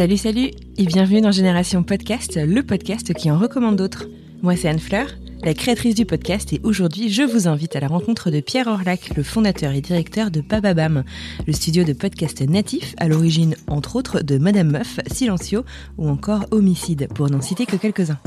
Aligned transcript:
Salut, 0.00 0.16
salut 0.16 0.50
et 0.78 0.86
bienvenue 0.86 1.20
dans 1.20 1.30
Génération 1.30 1.82
Podcast, 1.82 2.40
le 2.42 2.62
podcast 2.62 3.12
qui 3.12 3.30
en 3.30 3.36
recommande 3.36 3.76
d'autres. 3.76 4.06
Moi, 4.40 4.56
c'est 4.56 4.70
Anne 4.70 4.78
Fleur, 4.78 5.08
la 5.44 5.52
créatrice 5.52 5.94
du 5.94 6.06
podcast, 6.06 6.54
et 6.54 6.60
aujourd'hui, 6.64 7.10
je 7.10 7.22
vous 7.22 7.48
invite 7.48 7.76
à 7.76 7.80
la 7.80 7.88
rencontre 7.88 8.30
de 8.30 8.40
Pierre 8.40 8.68
Orlac, 8.68 9.14
le 9.14 9.22
fondateur 9.22 9.74
et 9.74 9.82
directeur 9.82 10.30
de 10.30 10.40
Bababam, 10.40 11.04
le 11.46 11.52
studio 11.52 11.84
de 11.84 11.92
podcast 11.92 12.40
natif, 12.40 12.94
à 12.96 13.08
l'origine, 13.08 13.56
entre 13.66 13.96
autres, 13.96 14.22
de 14.22 14.38
Madame 14.38 14.70
Meuf, 14.70 15.00
Silencio 15.06 15.66
ou 15.98 16.08
encore 16.08 16.46
Homicide, 16.50 17.08
pour 17.14 17.28
n'en 17.28 17.42
citer 17.42 17.66
que 17.66 17.76
quelques-uns. 17.76 18.20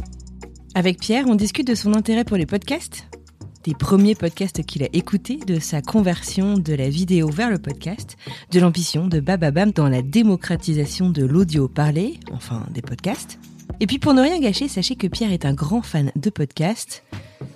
Avec 0.75 0.99
Pierre, 0.99 1.25
on 1.27 1.33
discute 1.33 1.65
de 1.65 1.73
son 1.73 1.95
intérêt 1.95 2.23
pour 2.23 2.37
les 2.37 2.45
podcasts, 2.45 3.07
des 3.63 3.73
premiers 3.73 4.15
podcasts 4.15 4.63
qu'il 4.63 4.83
a 4.83 4.87
écoutés, 4.93 5.37
de 5.37 5.59
sa 5.59 5.81
conversion 5.81 6.57
de 6.57 6.73
la 6.73 6.89
vidéo 6.89 7.29
vers 7.29 7.49
le 7.49 7.59
podcast, 7.59 8.17
de 8.51 8.59
l'ambition 8.59 9.07
de 9.07 9.19
Bababam 9.19 9.71
dans 9.71 9.87
la 9.87 10.01
démocratisation 10.01 11.09
de 11.09 11.25
l'audio 11.25 11.67
parlé, 11.67 12.19
enfin 12.31 12.65
des 12.71 12.81
podcasts. 12.81 13.39
Et 13.79 13.87
puis 13.87 13.99
pour 13.99 14.13
ne 14.13 14.21
rien 14.21 14.39
gâcher, 14.39 14.67
sachez 14.67 14.95
que 14.95 15.07
Pierre 15.07 15.31
est 15.31 15.45
un 15.45 15.53
grand 15.53 15.81
fan 15.81 16.11
de 16.15 16.29
podcasts, 16.29 17.03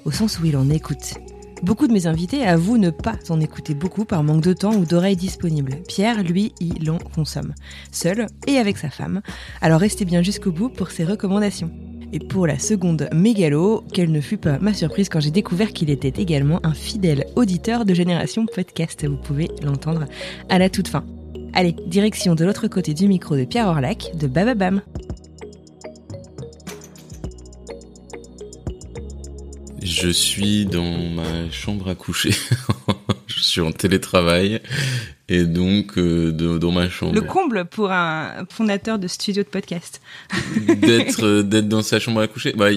au 0.05 0.11
sens 0.11 0.39
où 0.39 0.45
il 0.45 0.55
en 0.55 0.69
écoute. 0.69 1.15
Beaucoup 1.63 1.87
de 1.87 1.93
mes 1.93 2.05
invités 2.05 2.45
avouent 2.45 2.77
ne 2.77 2.91
pas 2.91 3.17
en 3.29 3.39
écouter 3.39 3.73
beaucoup 3.73 4.05
par 4.05 4.23
manque 4.23 4.43
de 4.43 4.53
temps 4.53 4.75
ou 4.75 4.85
d'oreilles 4.85 5.15
disponibles. 5.15 5.81
Pierre, 5.87 6.23
lui, 6.23 6.53
il 6.61 6.89
en 6.91 6.99
consomme, 6.99 7.53
seul 7.91 8.27
et 8.45 8.57
avec 8.57 8.77
sa 8.77 8.89
femme. 8.89 9.21
Alors 9.61 9.79
restez 9.79 10.05
bien 10.05 10.21
jusqu'au 10.21 10.51
bout 10.51 10.69
pour 10.69 10.91
ses 10.91 11.03
recommandations. 11.03 11.71
Et 12.13 12.19
pour 12.19 12.47
la 12.47 12.57
seconde 12.57 13.09
mégalo, 13.13 13.83
quelle 13.93 14.11
ne 14.11 14.21
fut 14.21 14.37
pas 14.37 14.59
ma 14.59 14.73
surprise 14.73 15.09
quand 15.09 15.19
j'ai 15.19 15.31
découvert 15.31 15.73
qu'il 15.73 15.89
était 15.89 16.21
également 16.21 16.59
un 16.63 16.73
fidèle 16.73 17.25
auditeur 17.35 17.83
de 17.83 17.93
Génération 17.93 18.45
Podcast. 18.45 19.05
Vous 19.05 19.17
pouvez 19.17 19.49
l'entendre 19.61 20.05
à 20.49 20.57
la 20.57 20.69
toute 20.69 20.87
fin. 20.87 21.03
Allez, 21.53 21.75
direction 21.87 22.35
de 22.35 22.45
l'autre 22.45 22.67
côté 22.67 22.93
du 22.93 23.07
micro 23.07 23.35
de 23.35 23.43
Pierre 23.43 23.67
Orlac 23.67 24.11
de 24.15 24.27
Bababam. 24.27 24.81
Je 29.81 30.09
suis 30.09 30.65
dans 30.65 30.97
ma 31.15 31.49
chambre 31.51 31.89
à 31.89 31.95
coucher. 31.95 32.31
suis 33.61 33.67
en 33.67 33.71
télétravail 33.71 34.61
et 35.29 35.43
donc 35.43 35.97
euh, 35.97 36.31
de, 36.31 36.57
dans 36.57 36.71
ma 36.71 36.89
chambre. 36.89 37.13
Le 37.13 37.21
comble 37.21 37.65
pour 37.65 37.91
un 37.91 38.45
fondateur 38.49 38.99
de 38.99 39.07
studio 39.07 39.43
de 39.43 39.47
podcast. 39.47 40.01
d'être 40.67 41.25
euh, 41.25 41.43
d'être 41.43 41.67
dans 41.67 41.81
sa 41.81 41.99
chambre 41.99 42.21
à 42.21 42.27
coucher. 42.27 42.53
Bah, 42.53 42.69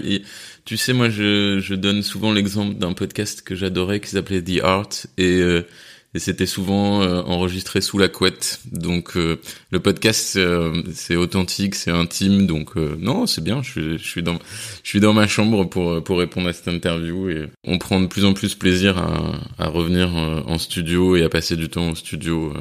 tu 0.64 0.76
sais, 0.76 0.92
moi, 0.92 1.08
je, 1.08 1.60
je 1.60 1.74
donne 1.74 2.02
souvent 2.02 2.32
l'exemple 2.32 2.74
d'un 2.74 2.92
podcast 2.92 3.42
que 3.42 3.54
j'adorais 3.54 4.00
qui 4.00 4.10
s'appelait 4.10 4.42
The 4.42 4.62
Art 4.62 4.88
et 5.18 5.40
euh, 5.40 5.66
et 6.14 6.18
c'était 6.18 6.46
souvent 6.46 7.02
euh, 7.02 7.22
enregistré 7.22 7.80
sous 7.80 7.98
la 7.98 8.08
couette. 8.08 8.60
Donc 8.72 9.16
euh, 9.16 9.40
le 9.70 9.80
podcast 9.80 10.36
euh, 10.36 10.82
c'est 10.92 11.16
authentique, 11.16 11.74
c'est 11.74 11.90
intime. 11.90 12.46
Donc 12.46 12.76
non, 12.76 13.26
c'est 13.26 13.42
bien. 13.44 13.62
Je 13.62 13.96
je 13.96 14.04
suis 14.04 14.22
dans 14.22 14.38
je 14.82 14.88
suis 14.88 15.00
dans 15.00 15.12
ma 15.12 15.26
chambre 15.26 15.64
pour 15.64 16.02
pour 16.02 16.18
répondre 16.18 16.48
à 16.48 16.52
cette 16.52 16.68
interview 16.68 17.30
et 17.30 17.48
on 17.64 17.78
prend 17.78 18.00
de 18.00 18.06
plus 18.06 18.24
en 18.24 18.32
plus 18.32 18.54
plaisir 18.54 18.98
à, 18.98 19.40
à 19.58 19.68
revenir 19.68 20.14
en 20.14 20.58
studio 20.58 21.16
et 21.16 21.22
à 21.22 21.28
passer 21.28 21.56
du 21.56 21.68
temps 21.68 21.90
au 21.90 21.94
studio 21.94 22.52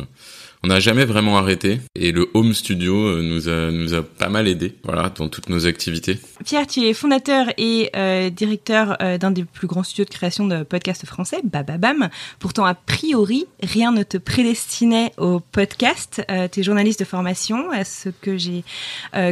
on 0.64 0.68
n'a 0.68 0.80
jamais 0.82 1.06
vraiment 1.06 1.38
arrêté 1.38 1.80
et 1.96 2.12
le 2.12 2.30
home 2.34 2.54
studio 2.54 2.96
euh, 2.96 3.72
nous 3.72 3.94
a 3.94 4.04
pas 4.04 4.28
mal 4.28 4.48
aidé 4.48 4.76
voilà 4.84 5.10
dans 5.10 5.30
toutes 5.30 5.48
nos 5.50 5.66
activités. 5.68 6.20
Pierre, 6.44 6.68
tu 6.68 6.82
es 6.82 6.94
fondateur 6.94 7.48
et 7.58 7.90
euh, 7.96 8.30
directeur 8.30 8.98
euh, 9.02 9.18
d'un 9.18 9.32
des 9.32 9.46
plus 9.46 9.68
grands 9.68 9.84
studios 9.84 10.04
de 10.04 10.10
création 10.10 10.48
de 10.48 10.64
podcasts 10.64 11.06
français, 11.06 11.40
Bababam. 11.44 12.10
Pourtant 12.40 12.66
a 12.66 12.74
priori, 12.74 13.46
rien 13.64 13.92
ne 13.92 14.04
te 14.04 14.18
prédestinait 14.18 15.14
au 15.18 15.40
podcast. 15.40 16.22
tu 16.52 16.60
es 16.60 16.64
journaliste 16.64 17.00
de 17.00 17.06
formation, 17.06 17.72
à 17.72 17.86
ce 17.86 18.10
que 18.10 18.38
j'ai 18.38 18.64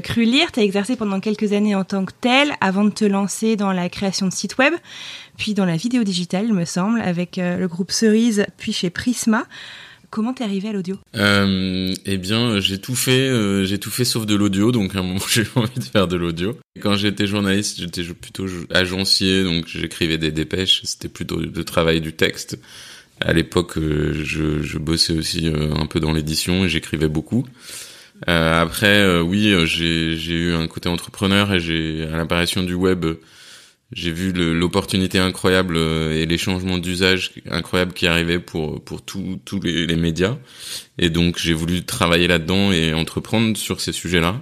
cru 0.04 0.24
lire, 0.24 0.52
tu 0.52 0.60
as 0.60 0.64
exercé 0.64 0.96
pendant 0.96 1.20
quelques 1.20 1.54
années 1.54 1.76
en 1.76 1.84
tant 1.84 2.06
que 2.06 2.14
tel 2.20 2.54
avant 2.62 2.86
de 2.86 2.90
te 2.90 3.06
lancer 3.06 3.56
dans 3.56 3.72
la 3.72 3.90
création 3.90 4.28
de 4.28 4.34
sites 4.34 4.58
web, 4.58 4.74
puis 5.38 5.54
dans 5.54 5.66
la 5.66 5.76
vidéo 5.76 6.04
digitale, 6.04 6.46
il 6.48 6.54
me 6.54 6.66
semble, 6.66 7.02
avec 7.02 7.38
le 7.38 7.66
groupe 7.68 7.92
Cerise, 7.92 8.46
puis 8.58 8.74
chez 8.74 8.90
Prisma. 8.90 9.46
Comment 10.10 10.34
t'es 10.34 10.44
arrivé 10.44 10.70
à 10.70 10.72
l'audio 10.72 10.98
euh, 11.16 11.94
Eh 12.06 12.18
bien, 12.18 12.60
j'ai 12.60 12.80
tout 12.80 12.96
fait, 12.96 13.28
euh, 13.30 13.66
j'ai 13.66 13.78
tout 13.78 13.90
fait 13.90 14.06
sauf 14.06 14.26
de 14.26 14.36
l'audio. 14.36 14.72
Donc 14.72 14.96
à 14.96 15.00
un 15.00 15.04
moment, 15.04 15.20
j'ai 15.30 15.46
envie 15.56 15.80
de 15.80 15.84
faire 15.84 16.08
de 16.08 16.16
l'audio. 16.16 16.58
Quand 16.82 16.96
j'étais 16.96 17.28
journaliste, 17.28 17.80
j'étais 17.80 18.04
plutôt 18.04 18.46
agencier, 18.72 19.44
donc 19.44 19.68
j'écrivais 19.68 20.18
des 20.18 20.32
dépêches. 20.32 20.82
C'était 20.84 21.10
plutôt 21.10 21.40
le 21.40 21.64
travail 21.64 22.00
du 22.02 22.14
texte. 22.14 22.58
À 23.20 23.34
l'époque, 23.34 23.78
euh, 23.78 24.14
je, 24.24 24.78
bossais 24.78 25.14
aussi 25.14 25.48
un 25.48 25.86
peu 25.88 26.00
dans 26.00 26.14
l'édition 26.14 26.66
et 26.66 26.70
j'écrivais 26.70 27.10
beaucoup. 27.10 27.46
après, 28.26 29.20
oui, 29.20 29.54
j'ai 29.66 30.34
eu 30.34 30.54
un 30.54 30.68
côté 30.68 30.88
entrepreneur 30.88 31.54
et 31.54 32.04
à 32.04 32.18
l'apparition 32.18 32.64
du 32.64 32.76
web 32.76 33.06
j'ai 33.94 34.12
vu 34.12 34.34
l'opportunité 34.34 35.18
incroyable 35.18 35.78
euh, 35.78 36.12
et 36.12 36.26
les 36.26 36.38
changements 36.38 36.78
d'usage 36.78 37.32
incroyables 37.50 37.94
qui 37.94 38.06
arrivaient 38.06 38.40
pour 38.40 38.84
pour 38.84 39.02
tous 39.02 39.40
les, 39.64 39.88
les, 39.88 39.96
médias. 39.96 40.38
Et 40.98 41.10
donc 41.10 41.38
j'ai 41.38 41.54
voulu 41.54 41.84
travailler 41.86 42.28
là-dedans 42.28 42.74
et 42.74 42.94
entreprendre 42.94 43.56
sur 43.56 43.80
ces 43.80 43.94
sujets-là. 43.94 44.42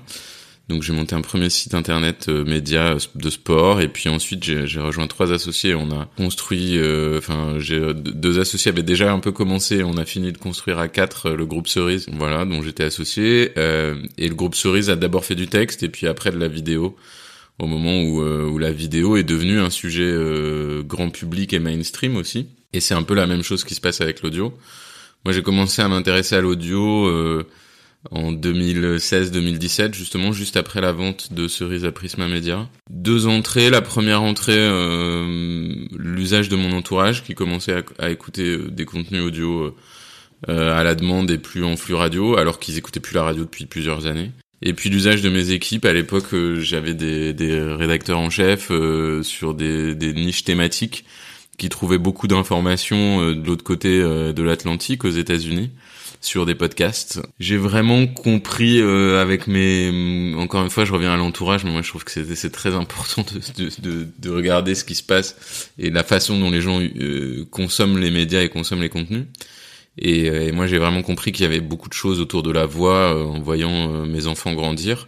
Donc 0.68 0.82
j'ai 0.82 0.94
monté 0.94 1.14
un 1.14 1.22
premier 1.22 1.52
site 1.52 1.76
internet 1.76 2.26
euh, 2.28 2.44
média 2.44 2.94
euh, 2.94 3.00
de 3.14 3.30
sport. 3.30 3.82
Et 3.82 3.88
puis 3.88 4.10
ensuite 4.10 4.44
j'ai 4.44 4.80
rejoint 4.80 5.06
trois 5.06 5.32
associés. 5.32 5.76
On 5.76 5.92
a 5.92 6.10
construit 6.18 6.80
enfin 7.16 7.60
j'ai 7.60 7.94
deux 7.94 8.40
associés 8.40 8.72
avaient 8.72 8.82
déjà 8.82 9.14
un 9.14 9.20
peu 9.20 9.32
commencé. 9.32 9.84
On 9.84 9.98
a 9.98 10.06
fini 10.06 10.32
de 10.32 10.40
construire 10.40 10.80
à 10.80 10.88
quatre 10.88 11.30
le 11.30 11.46
groupe 11.46 11.68
Cerise 11.68 12.08
voilà 12.14 12.46
dont 12.46 12.64
j'étais 12.64 12.84
associé. 12.84 13.52
Et 14.18 14.28
le 14.28 14.36
groupe 14.36 14.56
Cerise 14.56 14.90
a 14.90 14.96
d'abord 14.96 15.24
fait 15.24 15.36
du 15.36 15.46
texte 15.46 15.84
et 15.84 15.90
puis 15.90 16.08
après 16.08 16.32
de 16.32 16.40
la 16.40 16.48
vidéo 16.48 16.98
au 17.60 17.68
moment 17.68 18.02
où, 18.02 18.22
euh, 18.22 18.48
où 18.48 18.58
la 18.58 18.72
vidéo 18.72 19.16
est 19.18 19.24
devenue 19.24 19.60
un 19.60 19.70
sujet 19.70 20.04
euh, 20.04 20.84
grand 20.84 21.10
public 21.10 21.54
et 21.54 21.60
mainstream 21.60 22.16
aussi. 22.18 22.48
Et 22.74 22.80
c'est 22.80 22.94
un 22.94 23.04
peu 23.04 23.14
la 23.14 23.28
même 23.28 23.44
chose 23.44 23.64
qui 23.64 23.76
se 23.76 23.82
passe 23.82 24.02
avec 24.02 24.22
l'audio. 24.22 24.58
Moi, 25.24 25.34
j'ai 25.34 25.42
commencé 25.42 25.82
à 25.82 25.88
m'intéresser 25.88 26.36
à 26.36 26.42
l'audio 26.42 27.08
euh, 27.08 27.48
en 28.12 28.34
2016-2017, 28.34 29.94
justement, 29.94 30.34
juste 30.34 30.58
après 30.58 30.82
la 30.82 30.92
vente 30.92 31.34
de 31.34 31.48
Cerise 31.48 31.86
à 31.86 31.92
Prisma 31.92 32.28
Media. 32.28 32.68
Deux 32.90 33.26
entrées. 33.26 33.70
La 33.70 33.82
première 33.82 34.22
entrée, 34.22 34.70
l'usage 35.98 36.50
de 36.50 36.56
mon 36.56 36.74
entourage 36.74 37.24
qui 37.24 37.34
commençait 37.34 37.74
à, 37.74 37.84
à 37.98 38.10
écouter 38.12 38.58
des 38.58 38.86
contenus 38.86 39.24
audio 39.24 39.76
à 40.48 40.84
la 40.84 40.94
demande 40.94 41.32
et 41.32 41.40
plus 41.40 41.64
en 41.64 41.76
flux 41.78 41.96
radio, 41.96 42.38
alors 42.38 42.60
qu'ils 42.60 42.78
écoutaient 42.78 43.00
plus 43.00 43.16
la 43.16 43.24
radio 43.24 43.46
depuis 43.46 43.66
plusieurs 43.66 44.06
années. 44.06 44.30
Et 44.62 44.74
puis 44.74 44.90
l'usage 44.90 45.22
de 45.22 45.30
mes 45.30 45.52
équipes, 45.52 45.86
à 45.86 45.94
l'époque, 45.94 46.34
euh, 46.34 46.60
j'avais 46.60 46.94
des, 46.94 47.34
des, 47.34 47.60
rédacteurs 47.62 48.20
en 48.20 48.30
chef 48.30 48.70
euh, 48.72 49.22
sur 49.22 49.54
des, 49.54 49.96
des, 49.96 50.14
niches 50.14 50.44
thématiques 50.44 51.06
qui 51.58 51.70
trouvaient 51.70 51.98
beaucoup 51.98 52.28
d'informations 52.28 53.22
euh, 53.22 53.36
de 53.36 53.46
l'autre 53.46 53.64
côté 53.64 54.00
de 54.00 54.44
l'Atlantique, 54.44 55.04
aux 55.06 55.10
États-Unis, 55.10 55.72
sur 56.22 56.46
des 56.46 56.56
podcasts. 56.56 57.22
J'ai 57.40 57.58
vraiment 57.58 58.08
compris 58.08 58.82
avec 58.82 59.48
mes... 59.48 59.92
Mm, 59.92 60.40
encore 60.40 60.64
une 60.64 60.70
fois, 60.70 60.86
je 60.86 60.94
reviens 60.94 61.14
à 61.14 61.18
l'entourage, 61.18 61.66
mais 61.66 61.72
moi 61.72 61.82
je 61.82 61.90
trouve 61.90 62.06
que 62.06 62.12
c'est 62.12 62.52
très 62.52 62.74
important 62.74 63.26
de, 63.58 63.70
de, 63.82 64.08
de, 64.18 64.30
regarder 64.30 64.74
ce 64.74 64.86
qui 64.86 64.96
se 64.96 65.04
passe 65.04 65.36
et 65.78 65.90
la 65.90 66.04
façon 66.04 66.40
dont 66.40 66.50
les 66.50 66.62
gens 66.62 66.82
consomment 67.52 68.00
les 68.00 68.12
médias 68.12 68.42
et 68.42 68.50
consomment 68.50 68.82
les 68.82 68.90
contenus. 68.90 69.26
Euh, 70.04 70.48
et, 70.48 70.52
moi, 70.52 70.68
j'ai 70.68 70.78
vraiment 70.78 71.02
compris 71.02 71.32
qu'il 71.32 71.44
y 71.44 71.48
avait 71.48 71.62
beaucoup 71.62 71.90
de 71.90 71.94
choses 71.94 72.20
autour 72.20 72.44
de 72.44 72.52
la 72.52 72.66
voix 72.66 73.16
euh, 73.16 73.24
en 73.24 73.40
voyant 73.40 73.94
euh, 73.94 74.06
mes 74.06 74.28
enfants 74.28 74.54
grandir, 74.54 75.08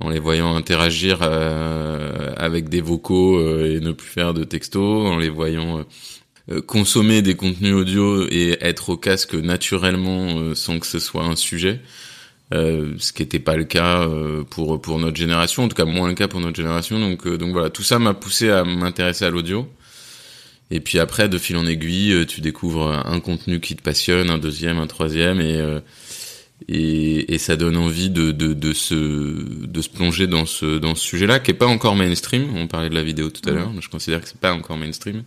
en 0.00 0.10
les 0.10 0.18
voyant 0.18 0.56
interagir 0.56 1.22
avec 1.22 2.68
des 2.68 2.80
vocaux 2.80 3.40
et 3.64 3.78
ne 3.78 3.92
plus 3.92 4.08
faire 4.08 4.34
de 4.34 4.42
textos, 4.42 5.08
en 5.08 5.16
les 5.16 5.28
voyant 5.28 5.84
consommer 6.66 7.22
des 7.22 7.36
contenus 7.36 7.74
audio 7.74 8.26
et 8.28 8.58
être 8.60 8.88
au 8.90 8.96
casque 8.96 9.34
naturellement 9.34 10.56
sans 10.56 10.80
que 10.80 10.86
ce 10.86 10.98
soit 10.98 11.24
un 11.24 11.36
sujet. 11.36 11.80
Euh, 12.52 12.94
ce 12.98 13.12
qui 13.12 13.22
n'était 13.22 13.38
pas 13.38 13.56
le 13.56 13.64
cas 13.64 14.06
euh, 14.06 14.44
pour 14.44 14.80
pour 14.80 14.98
notre 14.98 15.16
génération, 15.16 15.64
en 15.64 15.68
tout 15.68 15.76
cas 15.76 15.86
moins 15.86 16.08
le 16.08 16.14
cas 16.14 16.28
pour 16.28 16.40
notre 16.40 16.56
génération. 16.56 16.98
Donc 17.00 17.26
euh, 17.26 17.38
donc 17.38 17.52
voilà, 17.52 17.70
tout 17.70 17.82
ça 17.82 17.98
m'a 17.98 18.12
poussé 18.12 18.50
à 18.50 18.64
m'intéresser 18.64 19.24
à 19.24 19.30
l'audio. 19.30 19.66
Et 20.74 20.80
puis 20.80 20.98
après, 20.98 21.28
de 21.28 21.36
fil 21.38 21.56
en 21.56 21.66
aiguille, 21.66 22.26
tu 22.26 22.40
découvres 22.40 22.90
un 23.06 23.20
contenu 23.20 23.60
qui 23.60 23.76
te 23.76 23.82
passionne, 23.82 24.30
un 24.30 24.38
deuxième, 24.38 24.78
un 24.78 24.86
troisième, 24.86 25.40
et 25.40 25.60
et, 26.68 27.34
et 27.34 27.38
ça 27.38 27.56
donne 27.56 27.76
envie 27.76 28.10
de, 28.10 28.30
de, 28.32 28.54
de 28.54 28.72
se 28.72 28.94
de 29.66 29.82
se 29.82 29.88
plonger 29.88 30.26
dans 30.26 30.46
ce 30.46 30.78
dans 30.78 30.94
ce 30.94 31.04
sujet-là, 31.04 31.40
qui 31.40 31.50
est 31.50 31.54
pas 31.54 31.66
encore 31.66 31.96
mainstream. 31.96 32.56
On 32.56 32.66
parlait 32.66 32.88
de 32.88 32.94
la 32.94 33.02
vidéo 33.02 33.30
tout 33.30 33.48
à 33.48 33.52
l'heure, 33.52 33.72
mais 33.72 33.82
je 33.82 33.88
considère 33.88 34.20
que 34.22 34.28
c'est 34.28 34.40
pas 34.40 34.54
encore 34.54 34.76
mainstream. 34.76 35.22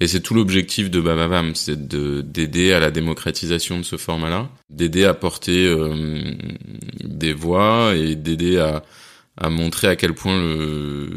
Et 0.00 0.06
c'est 0.06 0.20
tout 0.20 0.34
l'objectif 0.34 0.90
de 0.90 1.00
Bababam, 1.00 1.54
c'est 1.54 1.88
de 1.88 2.20
d'aider 2.20 2.72
à 2.72 2.80
la 2.80 2.90
démocratisation 2.90 3.78
de 3.78 3.84
ce 3.84 3.96
format-là, 3.96 4.48
d'aider 4.70 5.04
à 5.04 5.14
porter 5.14 5.66
euh, 5.66 6.32
des 7.02 7.32
voix 7.32 7.94
et 7.96 8.14
d'aider 8.14 8.58
à, 8.58 8.84
à 9.36 9.50
montrer 9.50 9.88
à 9.88 9.96
quel 9.96 10.14
point 10.14 10.38
le 10.38 11.08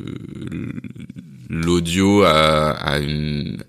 l'audio 1.52 2.24
a, 2.24 2.72
a 2.72 3.00
une 3.00 3.64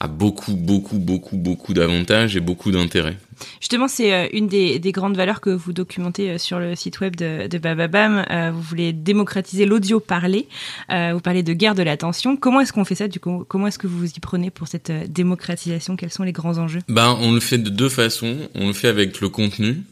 a 0.00 0.08
beaucoup, 0.08 0.54
beaucoup, 0.54 0.98
beaucoup, 0.98 1.36
beaucoup 1.36 1.72
d'avantages 1.72 2.36
et 2.36 2.40
beaucoup 2.40 2.70
d'intérêt. 2.70 3.16
Justement, 3.60 3.88
c'est 3.88 4.12
euh, 4.12 4.28
une 4.32 4.48
des, 4.48 4.78
des, 4.78 4.92
grandes 4.92 5.16
valeurs 5.16 5.40
que 5.40 5.50
vous 5.50 5.72
documentez 5.72 6.30
euh, 6.30 6.38
sur 6.38 6.58
le 6.58 6.74
site 6.74 7.00
web 7.00 7.16
de, 7.16 7.46
de 7.46 7.58
Bababam. 7.58 8.24
Euh, 8.30 8.50
vous 8.52 8.60
voulez 8.60 8.92
démocratiser 8.92 9.66
l'audio 9.66 10.00
parlé. 10.00 10.48
vous 10.90 11.20
parlez 11.20 11.42
de 11.42 11.52
guerre 11.52 11.74
de 11.74 11.82
l'attention. 11.82 12.36
Comment 12.36 12.60
est-ce 12.60 12.72
qu'on 12.72 12.84
fait 12.84 12.96
ça 12.96 13.08
du 13.08 13.20
coup? 13.20 13.44
Comment 13.48 13.68
est-ce 13.68 13.78
que 13.78 13.86
vous 13.86 13.98
vous 13.98 14.10
y 14.10 14.20
prenez 14.20 14.50
pour 14.50 14.68
cette 14.68 14.90
démocratisation? 15.12 15.96
Quels 15.96 16.12
sont 16.12 16.24
les 16.24 16.32
grands 16.32 16.58
enjeux? 16.58 16.80
Ben, 16.88 17.16
on 17.20 17.32
le 17.32 17.40
fait 17.40 17.58
de 17.58 17.70
deux 17.70 17.88
façons. 17.88 18.36
On 18.54 18.66
le 18.66 18.72
fait 18.72 18.88
avec 18.88 19.20
le 19.20 19.28
contenu 19.28 19.82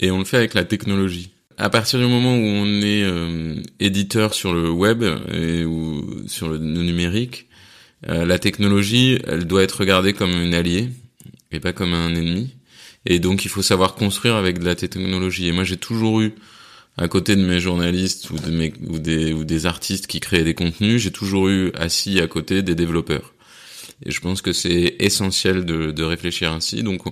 et 0.00 0.10
on 0.10 0.18
le 0.18 0.24
fait 0.24 0.38
avec 0.38 0.54
la 0.54 0.64
technologie. 0.64 1.30
À 1.56 1.68
partir 1.68 1.98
du 1.98 2.06
moment 2.06 2.34
où 2.34 2.42
on 2.42 2.82
est 2.82 3.04
éditeur 3.80 4.34
sur 4.34 4.54
le 4.54 4.70
web 4.70 5.04
et 5.32 5.64
ou 5.64 6.26
sur 6.26 6.48
le 6.48 6.58
numérique, 6.58 7.50
euh, 8.08 8.24
la 8.24 8.38
technologie, 8.38 9.18
elle 9.26 9.44
doit 9.46 9.62
être 9.62 9.80
regardée 9.80 10.12
comme 10.12 10.30
une 10.30 10.54
alliée 10.54 10.88
et 11.52 11.60
pas 11.60 11.72
comme 11.72 11.92
un 11.92 12.14
ennemi. 12.14 12.54
Et 13.06 13.18
donc, 13.18 13.44
il 13.44 13.48
faut 13.48 13.62
savoir 13.62 13.94
construire 13.94 14.36
avec 14.36 14.58
de 14.58 14.64
la 14.64 14.74
technologie. 14.74 15.48
Et 15.48 15.52
moi, 15.52 15.64
j'ai 15.64 15.76
toujours 15.76 16.20
eu, 16.20 16.34
à 16.96 17.08
côté 17.08 17.36
de 17.36 17.44
mes 17.44 17.60
journalistes 17.60 18.30
ou, 18.30 18.38
de 18.38 18.50
mes, 18.50 18.72
ou, 18.86 18.98
des, 18.98 19.32
ou 19.32 19.44
des 19.44 19.66
artistes 19.66 20.06
qui 20.06 20.20
créaient 20.20 20.44
des 20.44 20.54
contenus, 20.54 21.02
j'ai 21.02 21.10
toujours 21.10 21.48
eu 21.48 21.72
assis 21.74 22.20
à 22.20 22.26
côté 22.26 22.62
des 22.62 22.74
développeurs. 22.74 23.34
Et 24.04 24.10
je 24.10 24.20
pense 24.20 24.42
que 24.42 24.52
c'est 24.52 24.96
essentiel 24.98 25.64
de, 25.64 25.90
de, 25.90 26.02
réfléchir 26.02 26.52
ainsi. 26.52 26.82
Donc, 26.82 27.02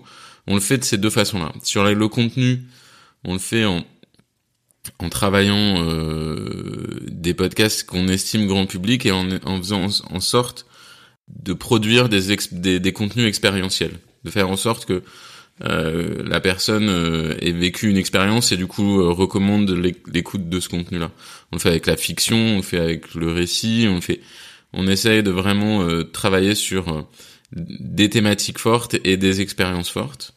on, 0.47 0.55
le 0.55 0.61
fait 0.61 0.79
de 0.79 0.85
ces 0.85 0.99
deux 0.99 1.11
façons-là. 1.11 1.53
Sur 1.63 1.85
le 1.85 2.09
contenu, 2.09 2.63
on 3.25 3.35
le 3.35 3.39
fait 3.39 3.65
en, 3.65 3.85
en 4.99 5.09
travaillant 5.09 5.85
euh, 5.85 7.01
des 7.09 7.35
podcasts 7.35 7.85
qu'on 7.85 8.09
estime 8.09 8.47
grand 8.47 8.67
public 8.67 9.07
et 9.07 9.13
en, 9.13 9.29
faisant 9.59 9.89
en 10.11 10.21
sorte 10.21 10.67
de 11.29 11.53
produire 11.53 12.09
des, 12.09 12.93
contenus 12.93 13.27
expérientiels, 13.27 13.99
de 14.25 14.31
faire 14.31 14.49
en 14.51 14.57
sorte 14.57 14.87
que 14.87 15.03
euh, 15.65 16.23
la 16.25 16.41
personne 16.41 16.89
euh, 16.89 17.35
ait 17.41 17.53
vécu 17.53 17.91
une 17.91 17.97
expérience 17.97 18.53
et 18.53 18.57
du 18.57 18.67
coup 18.67 19.13
recommande 19.13 19.71
l'écoute 20.07 20.49
de 20.49 20.61
ce 20.61 20.69
contenu-là. 20.69 21.11
On 21.53 21.57
le 21.57 21.61
fait 21.61 21.71
avec 21.71 21.87
la 21.87 21.97
fiction, 21.97 22.37
on 22.37 22.57
le 22.57 22.63
fait 22.63 22.79
avec 22.79 23.15
le 23.15 23.33
récit, 23.33 23.87
on 23.89 23.97
le 23.97 24.01
fait, 24.01 24.21
on 24.73 24.87
essaye 24.87 25.23
de 25.23 25.31
vraiment 25.31 25.87
travailler 26.13 26.55
sur 26.55 27.07
des 27.53 28.11
thématiques 28.11 28.59
fortes 28.59 28.97
et 29.05 29.17
des 29.17 29.41
expériences 29.41 29.91
fortes. 29.91 30.35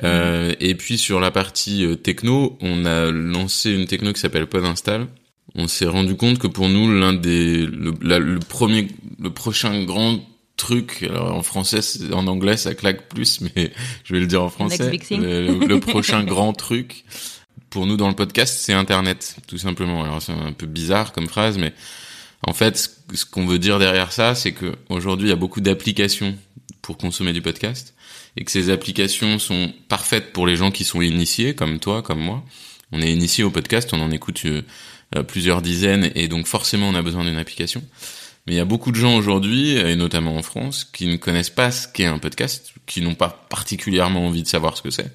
Et 0.00 0.74
puis 0.74 0.98
sur 0.98 1.20
la 1.20 1.30
partie 1.30 1.86
techno, 2.02 2.56
on 2.60 2.84
a 2.84 3.10
lancé 3.10 3.72
une 3.72 3.86
techno 3.86 4.12
qui 4.12 4.20
s'appelle 4.20 4.46
Podinstall, 4.46 5.08
on 5.54 5.68
s'est 5.68 5.86
rendu 5.86 6.16
compte 6.16 6.38
que 6.38 6.46
pour 6.46 6.68
nous 6.68 6.92
l'un 6.92 7.12
des 7.12 7.66
le, 7.66 7.92
le, 8.00 8.38
premier 8.38 8.88
le 9.20 9.30
prochain 9.30 9.84
grand 9.84 10.20
truc 10.56 11.02
alors 11.02 11.34
en 11.34 11.42
français 11.42 11.80
en 12.12 12.26
anglais 12.26 12.56
ça 12.56 12.74
claque 12.74 13.08
plus 13.08 13.40
mais 13.40 13.72
je 14.04 14.14
vais 14.14 14.20
le 14.20 14.26
dire 14.26 14.42
en 14.42 14.48
français. 14.48 14.98
le, 15.10 15.66
le, 15.66 15.80
prochain 15.80 16.24
grand 16.24 16.52
truc 16.52 17.04
pour 17.70 17.86
nous 17.86 17.96
dans 17.96 18.08
le 18.08 18.14
podcast 18.14 18.58
c'est 18.60 18.72
internet 18.72 19.36
tout 19.46 19.58
simplement. 19.58 20.04
Alors 20.04 20.22
c'est 20.22 20.32
un 20.32 20.52
peu 20.52 20.66
bizarre 20.66 21.12
comme 21.12 21.28
phrase 21.28 21.58
mais 21.58 21.72
en 22.46 22.52
fait 22.52 22.90
ce 23.12 23.24
qu'on 23.26 23.46
veut 23.46 23.58
dire 23.58 23.78
derrière 23.78 24.12
ça 24.12 24.34
c'est 24.34 24.52
que 24.52 24.74
aujourd'hui 24.88 25.28
il 25.28 25.30
y 25.30 25.34
a 25.34 25.36
beaucoup 25.36 25.60
d'applications 25.60 26.36
pour 26.80 26.96
consommer 26.96 27.32
du 27.32 27.42
podcast 27.42 27.94
et 28.36 28.44
que 28.44 28.50
ces 28.50 28.70
applications 28.70 29.38
sont 29.38 29.72
parfaites 29.88 30.32
pour 30.32 30.46
les 30.46 30.56
gens 30.56 30.70
qui 30.70 30.84
sont 30.84 31.02
initiés 31.02 31.54
comme 31.54 31.78
toi 31.78 32.02
comme 32.02 32.20
moi 32.20 32.44
on 32.92 33.00
est 33.00 33.12
initié 33.12 33.44
au 33.44 33.50
podcast 33.50 33.92
on 33.92 34.00
en 34.00 34.10
écoute 34.10 34.42
euh, 34.46 34.62
euh, 35.16 35.22
plusieurs 35.22 35.60
dizaines, 35.60 36.10
et 36.14 36.26
donc 36.28 36.46
forcément 36.46 36.88
on 36.88 36.94
a 36.94 37.02
besoin 37.02 37.24
d'une 37.24 37.36
application. 37.36 37.82
Mais 38.46 38.54
il 38.54 38.56
y 38.56 38.60
a 38.60 38.64
beaucoup 38.64 38.90
de 38.90 38.96
gens 38.96 39.14
aujourd'hui, 39.14 39.76
et 39.76 39.94
notamment 39.94 40.36
en 40.36 40.42
France, 40.42 40.84
qui 40.84 41.06
ne 41.06 41.16
connaissent 41.16 41.50
pas 41.50 41.70
ce 41.70 41.86
qu'est 41.86 42.06
un 42.06 42.18
podcast, 42.18 42.72
qui 42.86 43.02
n'ont 43.02 43.14
pas 43.14 43.46
particulièrement 43.50 44.26
envie 44.26 44.42
de 44.42 44.48
savoir 44.48 44.76
ce 44.76 44.82
que 44.82 44.90
c'est, 44.90 45.12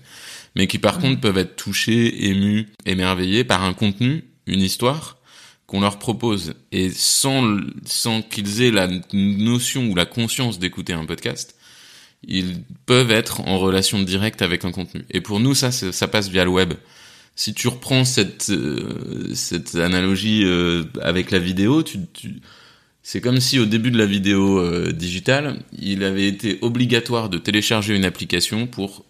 mais 0.56 0.68
qui 0.68 0.78
par 0.78 1.00
contre 1.00 1.20
peuvent 1.20 1.38
être 1.38 1.56
touchés, 1.56 2.28
émus, 2.28 2.68
émerveillés 2.86 3.44
par 3.44 3.64
un 3.64 3.74
contenu, 3.74 4.24
une 4.46 4.62
histoire 4.62 5.18
qu'on 5.66 5.82
leur 5.82 6.00
propose. 6.00 6.54
Et 6.72 6.90
sans, 6.92 7.58
sans 7.86 8.22
qu'ils 8.22 8.62
aient 8.62 8.72
la 8.72 8.88
notion 9.14 9.88
ou 9.88 9.96
la 9.96 10.06
conscience 10.06 10.60
d'écouter 10.60 10.94
un 10.94 11.06
podcast, 11.06 11.57
ils 12.24 12.64
peuvent 12.86 13.12
être 13.12 13.42
en 13.42 13.60
relation 13.60 14.02
directe 14.02 14.42
avec 14.42 14.66
un 14.66 14.72
contenu. 14.72 15.06
Et 15.12 15.22
pour 15.22 15.40
nous, 15.40 15.54
ça, 15.54 15.72
ça 15.72 16.08
passe 16.08 16.30
via 16.30 16.44
le 16.44 16.52
web 16.52 16.74
si 17.38 17.54
tu 17.54 17.68
reprends 17.68 18.04
cette 18.04 18.50
euh, 18.50 19.32
cette 19.36 19.76
analogie 19.76 20.44
euh, 20.44 20.84
avec 21.02 21.30
la 21.30 21.38
vidéo, 21.40 21.84
tu, 21.84 22.00
tu 22.12 22.42
c'est 23.04 23.22
comme 23.22 23.40
si 23.40 23.60
au 23.60 23.66
début 23.66 23.92
de 23.92 23.98
la 23.98 24.08
vidéo 24.08 24.60
euh, 24.60 24.92
digitale, 24.92 25.60
il 25.80 26.04
avait 26.04 26.28
été 26.28 26.58
obligatoire 26.62 27.30
de 27.30 27.38
télécharger 27.38 27.96
une 27.96 28.06
application 28.06 28.66
pour 28.66 29.06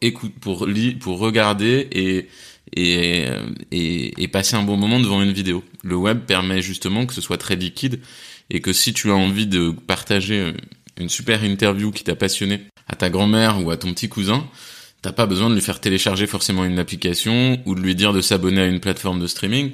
écoute 0.00 0.32
pour 0.40 0.66
li 0.66 0.94
pour 0.94 1.18
regarder 1.18 1.88
et 1.92 2.28
et, 2.74 3.26
et 3.70 4.22
et 4.22 4.28
passer 4.28 4.56
un 4.56 4.62
bon 4.62 4.78
moment 4.78 4.98
devant 4.98 5.22
une 5.22 5.32
vidéo. 5.32 5.62
Le 5.84 5.94
web 5.94 6.20
permet 6.20 6.62
justement 6.62 7.04
que 7.04 7.12
ce 7.12 7.20
soit 7.20 7.36
très 7.36 7.54
liquide 7.54 8.00
et 8.48 8.62
que 8.62 8.72
si 8.72 8.94
tu 8.94 9.10
as 9.10 9.14
envie 9.14 9.46
de 9.46 9.74
partager 9.86 10.54
une 10.98 11.08
super 11.08 11.44
interview 11.44 11.90
qui 11.90 12.04
t'a 12.04 12.14
passionné 12.14 12.66
à 12.88 12.96
ta 12.96 13.10
grand-mère 13.10 13.64
ou 13.64 13.70
à 13.70 13.76
ton 13.76 13.92
petit 13.92 14.08
cousin, 14.08 14.44
T'as 15.02 15.10
pas 15.10 15.26
besoin 15.26 15.50
de 15.50 15.54
lui 15.56 15.60
faire 15.60 15.80
télécharger 15.80 16.28
forcément 16.28 16.64
une 16.64 16.78
application 16.78 17.60
ou 17.66 17.74
de 17.74 17.80
lui 17.80 17.96
dire 17.96 18.12
de 18.12 18.20
s'abonner 18.20 18.60
à 18.60 18.66
une 18.66 18.78
plateforme 18.78 19.18
de 19.18 19.26
streaming 19.26 19.72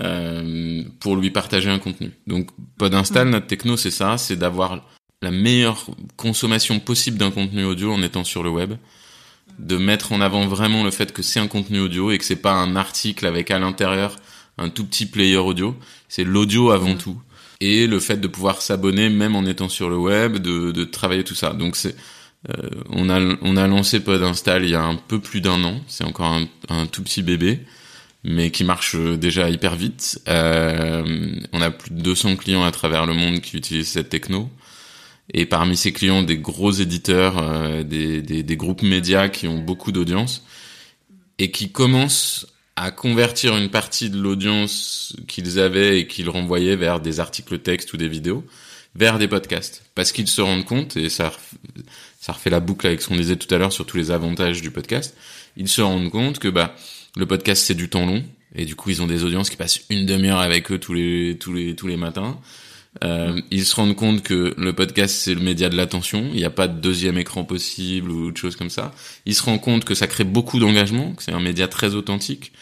euh, 0.00 0.82
pour 0.98 1.14
lui 1.14 1.30
partager 1.30 1.70
un 1.70 1.78
contenu. 1.78 2.10
Donc 2.26 2.50
Podinstall, 2.76 3.28
notre 3.28 3.46
techno, 3.46 3.76
c'est 3.76 3.92
ça, 3.92 4.18
c'est 4.18 4.34
d'avoir 4.34 4.84
la 5.22 5.30
meilleure 5.30 5.86
consommation 6.16 6.80
possible 6.80 7.16
d'un 7.16 7.30
contenu 7.30 7.64
audio 7.64 7.92
en 7.92 8.02
étant 8.02 8.24
sur 8.24 8.42
le 8.42 8.50
web, 8.50 8.74
de 9.60 9.76
mettre 9.76 10.12
en 10.12 10.20
avant 10.20 10.48
vraiment 10.48 10.82
le 10.82 10.90
fait 10.90 11.12
que 11.12 11.22
c'est 11.22 11.38
un 11.38 11.46
contenu 11.46 11.78
audio 11.78 12.10
et 12.10 12.18
que 12.18 12.24
c'est 12.24 12.34
pas 12.34 12.52
un 12.52 12.74
article 12.74 13.24
avec 13.24 13.52
à 13.52 13.60
l'intérieur 13.60 14.16
un 14.58 14.68
tout 14.68 14.84
petit 14.84 15.06
player 15.06 15.36
audio, 15.36 15.76
c'est 16.08 16.24
l'audio 16.24 16.72
avant 16.72 16.94
mm. 16.94 16.98
tout. 16.98 17.20
Et 17.60 17.86
le 17.86 18.00
fait 18.00 18.18
de 18.18 18.28
pouvoir 18.28 18.60
s'abonner 18.60 19.08
même 19.08 19.34
en 19.34 19.44
étant 19.46 19.68
sur 19.68 19.88
le 19.88 19.96
web, 19.96 20.38
de, 20.38 20.72
de 20.72 20.84
travailler 20.84 21.24
tout 21.24 21.34
ça. 21.34 21.52
Donc 21.52 21.76
c'est 21.76 21.96
euh, 22.50 22.68
on 22.90 23.08
a 23.08 23.18
on 23.40 23.56
a 23.56 23.66
lancé 23.66 24.00
Podinstall 24.00 24.64
il 24.64 24.70
y 24.70 24.74
a 24.74 24.82
un 24.82 24.94
peu 24.94 25.20
plus 25.20 25.40
d'un 25.40 25.62
an. 25.64 25.80
C'est 25.88 26.04
encore 26.04 26.26
un, 26.26 26.46
un, 26.68 26.86
tout 26.86 27.02
petit 27.02 27.22
bébé, 27.22 27.60
mais 28.24 28.50
qui 28.50 28.64
marche 28.64 28.96
déjà 28.96 29.50
hyper 29.50 29.76
vite. 29.76 30.20
Euh, 30.28 31.34
on 31.52 31.60
a 31.60 31.70
plus 31.70 31.90
de 31.90 32.00
200 32.02 32.36
clients 32.36 32.64
à 32.64 32.70
travers 32.70 33.06
le 33.06 33.14
monde 33.14 33.40
qui 33.40 33.56
utilisent 33.56 33.88
cette 33.88 34.10
techno. 34.10 34.50
Et 35.34 35.44
parmi 35.44 35.76
ces 35.76 35.92
clients, 35.92 36.22
des 36.22 36.38
gros 36.38 36.70
éditeurs, 36.70 37.38
euh, 37.38 37.82
des, 37.82 38.22
des, 38.22 38.42
des, 38.44 38.56
groupes 38.56 38.82
médias 38.82 39.28
qui 39.28 39.48
ont 39.48 39.58
beaucoup 39.58 39.90
d'audience 39.90 40.44
et 41.38 41.50
qui 41.50 41.72
commencent 41.72 42.46
à 42.76 42.90
convertir 42.90 43.56
une 43.56 43.70
partie 43.70 44.10
de 44.10 44.18
l'audience 44.18 45.16
qu'ils 45.26 45.58
avaient 45.58 46.00
et 46.00 46.06
qu'ils 46.06 46.28
renvoyaient 46.28 46.76
vers 46.76 47.00
des 47.00 47.20
articles 47.20 47.58
textes 47.58 47.92
ou 47.94 47.96
des 47.96 48.08
vidéos 48.08 48.44
vers 48.94 49.18
des 49.18 49.28
podcasts 49.28 49.82
parce 49.94 50.12
qu'ils 50.12 50.28
se 50.28 50.40
rendent 50.40 50.64
compte 50.64 50.96
et 50.96 51.08
ça 51.08 51.32
ça 52.20 52.32
refait 52.32 52.50
la 52.50 52.60
boucle 52.60 52.86
avec 52.86 53.00
ce 53.00 53.08
qu'on 53.08 53.16
disait 53.16 53.36
tout 53.36 53.52
à 53.54 53.58
l'heure 53.58 53.72
sur 53.72 53.86
tous 53.86 53.96
les 53.96 54.10
avantages 54.10 54.60
du 54.60 54.70
podcast. 54.70 55.16
Ils 55.56 55.68
se 55.68 55.80
rendent 55.80 56.10
compte 56.10 56.38
que 56.38 56.48
bah 56.48 56.74
le 57.16 57.26
podcast 57.26 57.64
c'est 57.64 57.74
du 57.74 57.88
temps 57.88 58.06
long 58.06 58.24
et 58.54 58.64
du 58.64 58.74
coup 58.74 58.90
ils 58.90 59.02
ont 59.02 59.06
des 59.06 59.24
audiences 59.24 59.50
qui 59.50 59.56
passent 59.56 59.80
une 59.90 60.06
demi-heure 60.06 60.40
avec 60.40 60.70
eux 60.72 60.78
tous 60.78 60.94
les 60.94 61.36
tous 61.38 61.52
les 61.52 61.76
tous 61.76 61.86
les 61.86 61.96
matins. 61.96 62.38
Euh, 63.04 63.38
ils 63.50 63.66
se 63.66 63.76
rendent 63.76 63.94
compte 63.94 64.22
que 64.22 64.54
le 64.56 64.72
podcast 64.72 65.14
c'est 65.14 65.34
le 65.34 65.40
média 65.40 65.68
de 65.68 65.76
l'attention, 65.76 66.30
il 66.32 66.38
n'y 66.38 66.44
a 66.44 66.50
pas 66.50 66.66
de 66.66 66.80
deuxième 66.80 67.18
écran 67.18 67.44
possible 67.44 68.10
ou 68.10 68.28
autre 68.28 68.40
chose 68.40 68.56
comme 68.56 68.70
ça. 68.70 68.92
Ils 69.26 69.34
se 69.34 69.42
rendent 69.42 69.60
compte 69.60 69.84
que 69.84 69.94
ça 69.94 70.06
crée 70.06 70.24
beaucoup 70.24 70.58
d'engagement, 70.58 71.12
que 71.12 71.22
c'est 71.22 71.32
un 71.32 71.40
média 71.40 71.68
très 71.68 71.94
authentique 71.94 72.52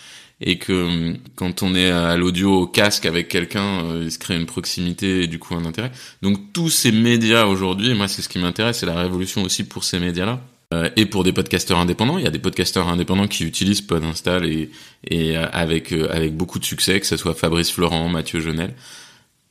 et 0.40 0.58
que 0.58 0.72
hum, 0.72 1.16
quand 1.36 1.62
on 1.62 1.74
est 1.74 1.90
à 1.90 2.16
l'audio 2.16 2.62
au 2.62 2.66
casque 2.66 3.06
avec 3.06 3.28
quelqu'un, 3.28 3.84
euh, 3.84 4.02
il 4.04 4.12
se 4.12 4.18
crée 4.18 4.36
une 4.36 4.46
proximité 4.46 5.22
et 5.22 5.26
du 5.26 5.38
coup 5.38 5.54
un 5.54 5.64
intérêt. 5.64 5.92
Donc 6.22 6.52
tous 6.52 6.70
ces 6.70 6.92
médias 6.92 7.46
aujourd'hui, 7.46 7.94
moi 7.94 8.08
c'est 8.08 8.22
ce 8.22 8.28
qui 8.28 8.38
m'intéresse, 8.38 8.78
c'est 8.78 8.86
la 8.86 9.00
révolution 9.00 9.42
aussi 9.42 9.64
pour 9.64 9.84
ces 9.84 9.98
médias-là. 9.98 10.40
Euh, 10.72 10.90
et 10.96 11.06
pour 11.06 11.24
des 11.24 11.32
podcasteurs 11.32 11.78
indépendants, 11.78 12.18
il 12.18 12.24
y 12.24 12.26
a 12.26 12.30
des 12.30 12.38
podcasteurs 12.38 12.88
indépendants 12.88 13.28
qui 13.28 13.44
utilisent 13.44 13.82
Podinstall 13.82 14.46
et, 14.46 14.70
et 15.06 15.36
euh, 15.36 15.46
avec 15.52 15.92
avec 15.92 16.36
beaucoup 16.36 16.58
de 16.58 16.64
succès, 16.64 16.98
que 17.00 17.06
ce 17.06 17.16
soit 17.16 17.34
Fabrice 17.34 17.70
Florent, 17.70 18.08
Mathieu 18.08 18.40
Genel. 18.40 18.74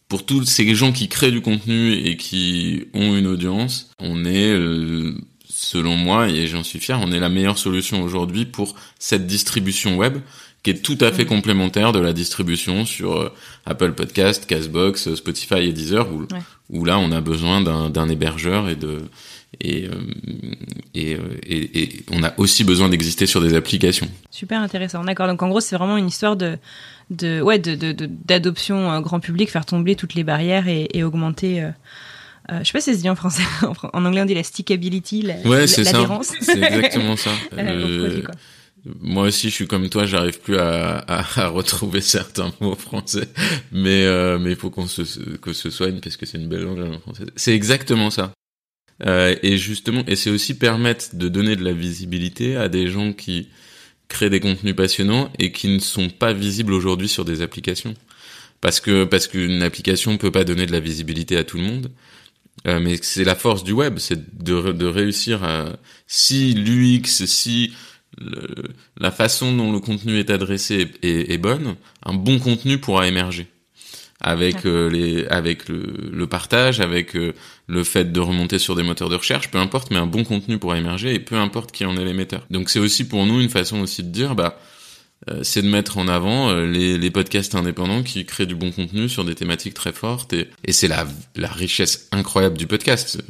Pour 0.10 0.26
tous 0.26 0.46
ces 0.46 0.76
gens 0.76 0.92
qui 0.92 1.08
créent 1.08 1.32
du 1.32 1.42
contenu 1.42 1.94
et 1.94 2.18
qui 2.18 2.86
ont 2.94 3.16
une 3.16 3.26
audience, 3.26 3.90
on 4.00 4.26
est, 4.26 4.56
selon 5.50 5.96
moi, 5.96 6.30
et 6.30 6.46
j'en 6.46 6.62
suis 6.62 6.80
fier, 6.80 7.00
on 7.02 7.12
est 7.12 7.20
la 7.20 7.30
meilleure 7.30 7.58
solution 7.58 8.04
aujourd'hui 8.04 8.46
pour 8.46 8.76
cette 9.00 9.26
distribution 9.26 9.98
web 9.98 10.20
qui 10.64 10.72
est 10.72 10.82
tout 10.82 10.98
à 11.02 11.12
fait 11.12 11.26
mmh. 11.26 11.28
complémentaire 11.28 11.92
de 11.92 12.00
la 12.00 12.14
distribution 12.14 12.86
sur 12.86 13.32
Apple 13.66 13.94
Podcast, 13.94 14.46
Castbox, 14.46 15.14
Spotify 15.16 15.60
et 15.60 15.74
Deezer, 15.74 16.12
où, 16.12 16.26
où 16.70 16.86
là 16.86 16.98
on 16.98 17.12
a 17.12 17.22
besoin 17.22 17.62
d'un 17.62 18.10
hébergeur 18.10 18.70
et 18.70 18.76
de 18.76 19.04
et, 19.62 19.86
euh, 19.86 19.92
et, 20.94 21.16
euh, 21.16 21.20
et, 21.44 21.84
et, 21.84 22.06
on 22.12 22.24
a 22.24 22.34
aussi 22.38 22.64
besoin 22.64 22.90
d'exister 22.90 23.26
sur 23.26 23.42
des 23.42 23.54
applications. 23.54 24.08
Super 24.32 24.60
intéressant, 24.62 25.04
d'accord. 25.04 25.28
Donc 25.28 25.42
en 25.44 25.50
gros, 25.50 25.60
c'est 25.60 25.76
vraiment 25.76 25.98
une 25.98 26.08
histoire 26.08 26.36
de, 26.36 26.58
de 27.10 27.42
ouais, 27.42 27.60
d'adoption 27.60 28.98
de, 28.98 29.02
grand 29.02 29.20
public, 29.20 29.52
faire 29.52 29.66
tomber 29.66 29.96
toutes 29.96 30.16
les 30.16 30.24
barrières 30.24 30.68
et, 30.68 31.04
augmenter. 31.04 31.62
Euh, 31.62 31.70
euh, 32.52 32.60
je 32.60 32.66
sais 32.66 32.74
pas 32.74 32.82
si 32.82 32.94
c'est 32.94 33.02
dit 33.02 33.10
en 33.10 33.16
français. 33.16 33.44
En 33.94 34.06
anglais, 34.06 34.22
on 34.22 34.26
dit 34.26 34.34
la 34.34 34.44
stickability, 34.44 35.22
la, 35.22 35.36
ouais, 35.48 35.68
c'est 35.68 35.84
ça. 35.84 36.06
C'est 36.42 36.62
exactement 36.62 37.16
ça. 37.16 37.32
euh, 37.58 38.22
moi 39.00 39.28
aussi, 39.28 39.50
je 39.50 39.56
suis 39.56 39.68
comme 39.68 39.90
toi, 39.90 40.06
j'arrive 40.06 40.40
plus 40.42 40.58
à, 40.58 40.98
à, 40.98 41.42
à, 41.42 41.48
retrouver 41.48 42.02
certains 42.02 42.54
mots 42.60 42.76
français, 42.76 43.30
mais 43.72 44.06
euh, 44.06 44.38
mais 44.40 44.52
il 44.52 44.56
faut 44.58 44.70
qu'on 44.70 44.88
se 44.88 45.02
que 45.38 45.54
se 45.54 45.70
soigne 45.70 46.00
parce 46.02 46.18
que 46.18 46.26
c'est 46.26 46.38
une 46.38 46.50
belle 46.50 46.64
langue 46.64 46.82
en 46.82 47.00
français. 47.00 47.24
C'est 47.36 47.56
exactement 47.56 48.10
ça. 48.10 48.34
Euh, 49.06 49.36
et 49.42 49.58
justement, 49.58 50.04
et 50.08 50.16
c'est 50.16 50.30
aussi 50.30 50.58
permettre 50.58 51.16
de 51.16 51.30
donner 51.30 51.56
de 51.56 51.64
la 51.64 51.72
visibilité 51.72 52.58
à 52.58 52.68
des 52.70 52.88
gens 52.88 53.14
qui 53.14 53.50
créent 54.10 54.30
des 54.30 54.40
contenus 54.40 54.76
passionnants 54.76 55.32
et 55.40 55.52
qui 55.52 55.70
ne 55.70 55.80
sont 55.80 56.10
pas 56.10 56.34
visibles 56.34 56.74
aujourd'hui 56.74 57.08
sur 57.08 57.26
des 57.26 57.42
applications. 57.42 57.96
Parce 58.60 58.80
que 58.80 59.06
parce 59.06 59.28
qu'une 59.28 59.64
application 59.64 60.18
peut 60.18 60.32
pas 60.32 60.44
donner 60.44 60.66
de 60.66 60.72
la 60.74 60.80
visibilité 60.82 61.38
à 61.38 61.44
tout 61.44 61.58
le 61.58 61.64
monde. 61.64 61.92
Euh, 62.68 62.80
mais 62.80 62.98
c'est 63.02 63.24
la 63.24 63.36
force 63.36 63.64
du 63.64 63.72
web, 63.72 63.98
c'est 63.98 64.44
de, 64.44 64.72
de 64.72 64.86
réussir 64.86 65.44
à 65.44 65.76
si 66.06 66.54
l'UX, 66.54 67.26
si 67.26 67.74
le, 68.18 68.70
la 68.98 69.12
façon 69.12 69.56
dont 69.56 69.72
le 69.72 69.80
contenu 69.80 70.20
est 70.20 70.30
adressé 70.30 70.88
est, 71.02 71.32
est 71.32 71.38
bonne, 71.38 71.76
un 72.06 72.14
bon 72.14 72.40
contenu 72.40 72.78
pourra 72.78 73.08
émerger 73.08 73.48
avec 74.24 74.66
euh, 74.66 74.90
les 74.90 75.26
avec 75.28 75.68
le, 75.68 76.10
le, 76.12 76.28
partage, 76.28 76.80
avec 76.80 77.16
euh, 77.16 77.34
le 77.68 77.84
fait 77.84 78.12
de 78.12 78.20
remonter 78.20 78.58
sur 78.58 78.76
des 78.76 78.84
moteurs 78.84 79.10
de 79.10 79.16
recherche, 79.16 79.52
peu 79.52 79.58
importe, 79.58 79.92
mais 79.92 79.98
un 79.98 80.08
bon 80.08 80.24
contenu 80.24 80.58
pourra 80.58 80.78
émerger 80.78 81.14
et 81.14 81.20
peu 81.20 81.36
importe 81.36 81.72
qui 81.72 81.86
en 81.86 81.98
est 81.98 82.06
l'émetteur. 82.06 82.46
Donc 82.50 82.70
c'est 82.70 82.80
aussi 82.80 83.08
pour 83.08 83.26
nous 83.26 83.42
une 83.42 83.50
façon 83.50 83.82
aussi 83.82 84.02
de 84.02 84.10
dire 84.10 84.34
bah 84.34 84.58
euh, 85.30 85.42
c'est 85.44 85.62
de 85.62 85.68
mettre 85.68 85.98
en 85.98 86.08
avant 86.08 86.54
les, 86.54 86.98
les, 86.98 87.12
podcasts 87.12 87.56
indépendants 87.56 88.02
qui 88.04 88.26
créent 88.26 88.46
du 88.46 88.56
bon 88.56 88.72
contenu 88.72 89.10
sur 89.10 89.26
des 89.26 89.36
thématiques 89.36 89.74
très 89.74 89.94
fortes 89.94 90.34
et, 90.34 90.50
et 90.66 90.72
c'est 90.72 90.88
la, 90.88 91.06
la 91.36 91.50
richesse 91.50 92.08
incroyable 92.12 92.58
du 92.58 92.66
podcast. 92.68 93.22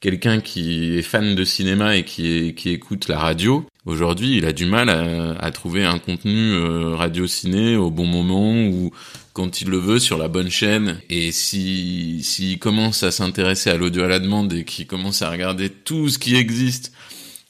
Quelqu'un 0.00 0.40
qui 0.40 0.96
est 0.96 1.02
fan 1.02 1.34
de 1.34 1.44
cinéma 1.44 1.96
et 1.96 2.04
qui, 2.04 2.54
qui 2.54 2.70
écoute 2.70 3.08
la 3.08 3.18
radio, 3.18 3.66
aujourd'hui, 3.88 4.36
il 4.36 4.44
a 4.44 4.52
du 4.52 4.66
mal 4.66 4.88
à, 4.88 5.32
à 5.38 5.50
trouver 5.50 5.84
un 5.84 5.98
contenu 5.98 6.56
radio-ciné 6.94 7.76
au 7.76 7.90
bon 7.90 8.06
moment 8.06 8.54
ou 8.54 8.92
quand 9.38 9.60
il 9.60 9.68
le 9.68 9.78
veut 9.78 10.00
sur 10.00 10.18
la 10.18 10.26
bonne 10.26 10.50
chaîne. 10.50 11.00
Et 11.10 11.30
si 11.30 12.24
s'il 12.24 12.58
commence 12.58 13.04
à 13.04 13.12
s'intéresser 13.12 13.70
à 13.70 13.76
l'audio 13.76 14.02
à 14.02 14.08
la 14.08 14.18
demande 14.18 14.52
et 14.52 14.64
qu'il 14.64 14.88
commence 14.88 15.22
à 15.22 15.30
regarder 15.30 15.70
tout 15.70 16.08
ce 16.08 16.18
qui 16.18 16.34
existe 16.34 16.92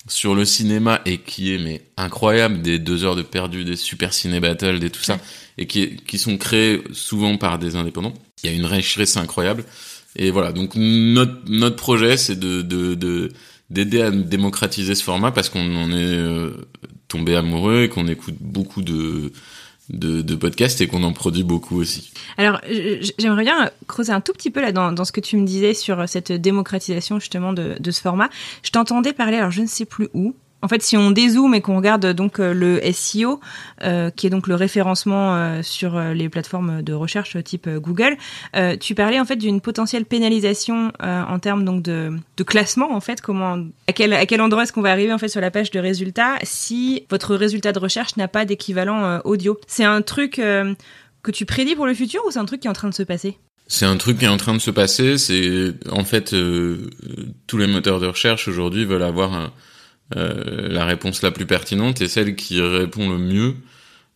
sur 0.07 0.35
le 0.35 0.45
cinéma 0.45 1.00
et 1.07 1.16
qui 1.18 1.54
est 1.54 1.59
mais 1.59 1.83
incroyable 1.97 2.61
des 2.61 2.78
deux 2.78 3.04
heures 3.04 3.16
de 3.16 3.23
perdu 3.23 3.64
des 3.64 3.76
super 3.76 4.12
ciné 4.12 4.38
battles 4.38 4.78
des 4.78 4.90
tout 4.90 5.02
ça 5.02 5.18
et 5.57 5.66
qui 5.66 5.97
qui 6.07 6.18
sont 6.18 6.37
créés 6.37 6.83
souvent 6.92 7.38
par 7.38 7.59
des 7.59 7.75
indépendants 7.75 8.14
il 8.42 8.50
y 8.50 8.52
a 8.52 8.57
une 8.57 8.66
richesse 8.66 9.16
incroyable. 9.16 9.64
Et 10.16 10.30
voilà 10.30 10.52
donc 10.52 10.75
notre 10.75 11.40
notre 11.49 11.76
projet 11.76 12.18
c'est 12.18 12.38
de 12.38 12.61
de 12.61 13.30
d'aider 13.71 14.01
à 14.03 14.11
démocratiser 14.11 14.95
ce 14.95 15.05
format 15.05 15.31
parce 15.31 15.49
qu'on 15.49 15.77
en 15.77 15.91
est 15.91 15.95
euh, 15.95 16.69
tombé 17.09 17.37
amoureux 17.37 17.83
et 17.85 17.89
qu'on 17.89 18.09
écoute 18.09 18.37
beaucoup 18.41 18.83
de 18.83 19.33
de, 19.91 20.35
podcasts 20.35 20.83
et 20.83 20.87
qu'on 20.87 21.03
en 21.03 21.15
produit 21.15 21.45
beaucoup 21.45 21.81
aussi. 21.81 22.13
Alors, 22.37 22.61
j'aimerais 23.19 23.45
bien 23.45 23.71
creuser 23.87 24.13
un 24.13 24.21
tout 24.21 24.35
petit 24.35 24.51
peu 24.51 24.61
là 24.61 24.71
dans, 24.71 24.93
dans, 24.93 25.07
ce 25.07 25.13
que 25.13 25.21
tu 25.21 25.39
me 25.39 25.47
disais 25.47 25.73
sur 25.73 26.07
cette 26.09 26.31
démocratisation 26.31 27.19
justement 27.19 27.55
de, 27.55 27.77
de 27.81 27.91
ce 27.91 28.03
format. 28.03 28.29
Je 28.63 28.71
t'entendais 28.71 29.15
parler, 29.15 29.39
alors 29.39 29.51
je 29.51 29.63
ne 29.63 29.67
sais 29.67 29.87
plus 29.87 30.09
où, 30.13 30.35
en 30.61 30.69
fait, 30.69 30.83
si 30.83 30.97
on 30.97 31.11
dézoome 31.11 31.55
et 31.55 31.61
qu'on 31.61 31.77
regarde 31.77 32.07
donc 32.12 32.41
euh, 32.41 32.53
le 32.53 32.81
SEO, 32.93 33.41
euh, 33.85 34.11
qui 34.11 34.27
est 34.27 34.31
donc 34.31 34.49
le 34.49 34.57
référencement 34.57 35.37
euh, 35.37 35.62
sur 35.62 36.00
les 36.00 36.29
plateformes 36.29 36.83
de 36.83 36.93
recherche 36.93 37.43
type 37.45 37.69
Google, 37.69 38.17
tu 38.81 38.95
parlais 38.95 39.21
en 39.21 39.25
fait 39.25 39.37
d'une 39.37 39.61
potentielle 39.61 40.05
pénalisation 40.05 40.93
en 41.00 41.38
termes 41.38 41.65
donc 41.65 41.83
de, 41.83 42.19
classement 42.45 42.93
en 42.93 43.00
fait. 43.00 43.21
Comment, 43.21 43.59
à 43.87 43.93
quel 43.93 44.41
endroit 44.41 44.62
est-ce 44.62 44.73
qu'on 44.73 44.83
va 44.83 44.91
arriver 44.91 45.12
en 45.12 45.19
fait 45.19 45.29
sur 45.29 45.41
la 45.41 45.50
page 45.50 45.71
de 45.71 45.79
résultats 45.79 46.37
si 46.43 47.05
votre 47.11 47.35
résultat 47.35 47.73
de 47.73 47.79
recherche 47.79 48.17
n'a 48.17 48.29
pas 48.29 48.45
d'équivalent 48.45 49.21
audio? 49.25 49.59
C'est 49.67 49.85
un 49.85 50.03
truc 50.03 50.37
que 50.37 51.31
tu 51.31 51.45
prédis 51.47 51.75
pour 51.75 51.87
le 51.87 51.95
futur 51.95 52.23
ou 52.27 52.31
c'est 52.31 52.38
un 52.38 52.45
truc 52.45 52.61
qui 52.61 52.67
est 52.67 52.71
en 52.71 52.75
train 52.75 52.88
de 52.88 52.95
se 52.95 53.03
passer? 53.03 53.38
C'est 53.67 53.87
un 53.87 53.97
truc 53.97 54.19
qui 54.19 54.25
est 54.25 54.29
en 54.29 54.38
train 54.38 54.55
de 54.55 54.61
se 54.61 54.71
passer. 54.71 55.19
C'est 55.19 55.75
en 55.91 56.05
fait 56.05 56.35
tous 57.47 57.59
les 57.59 57.67
moteurs 57.67 58.00
de 58.00 58.07
recherche 58.07 58.49
aujourd'hui 58.49 58.85
veulent 58.85 59.03
avoir 59.03 59.53
euh, 60.17 60.69
la 60.69 60.85
réponse 60.85 61.23
la 61.23 61.31
plus 61.31 61.47
pertinente 61.47 62.00
est 62.00 62.09
celle 62.09 62.35
qui 62.35 62.61
répond 62.61 63.09
le 63.09 63.19
mieux 63.19 63.57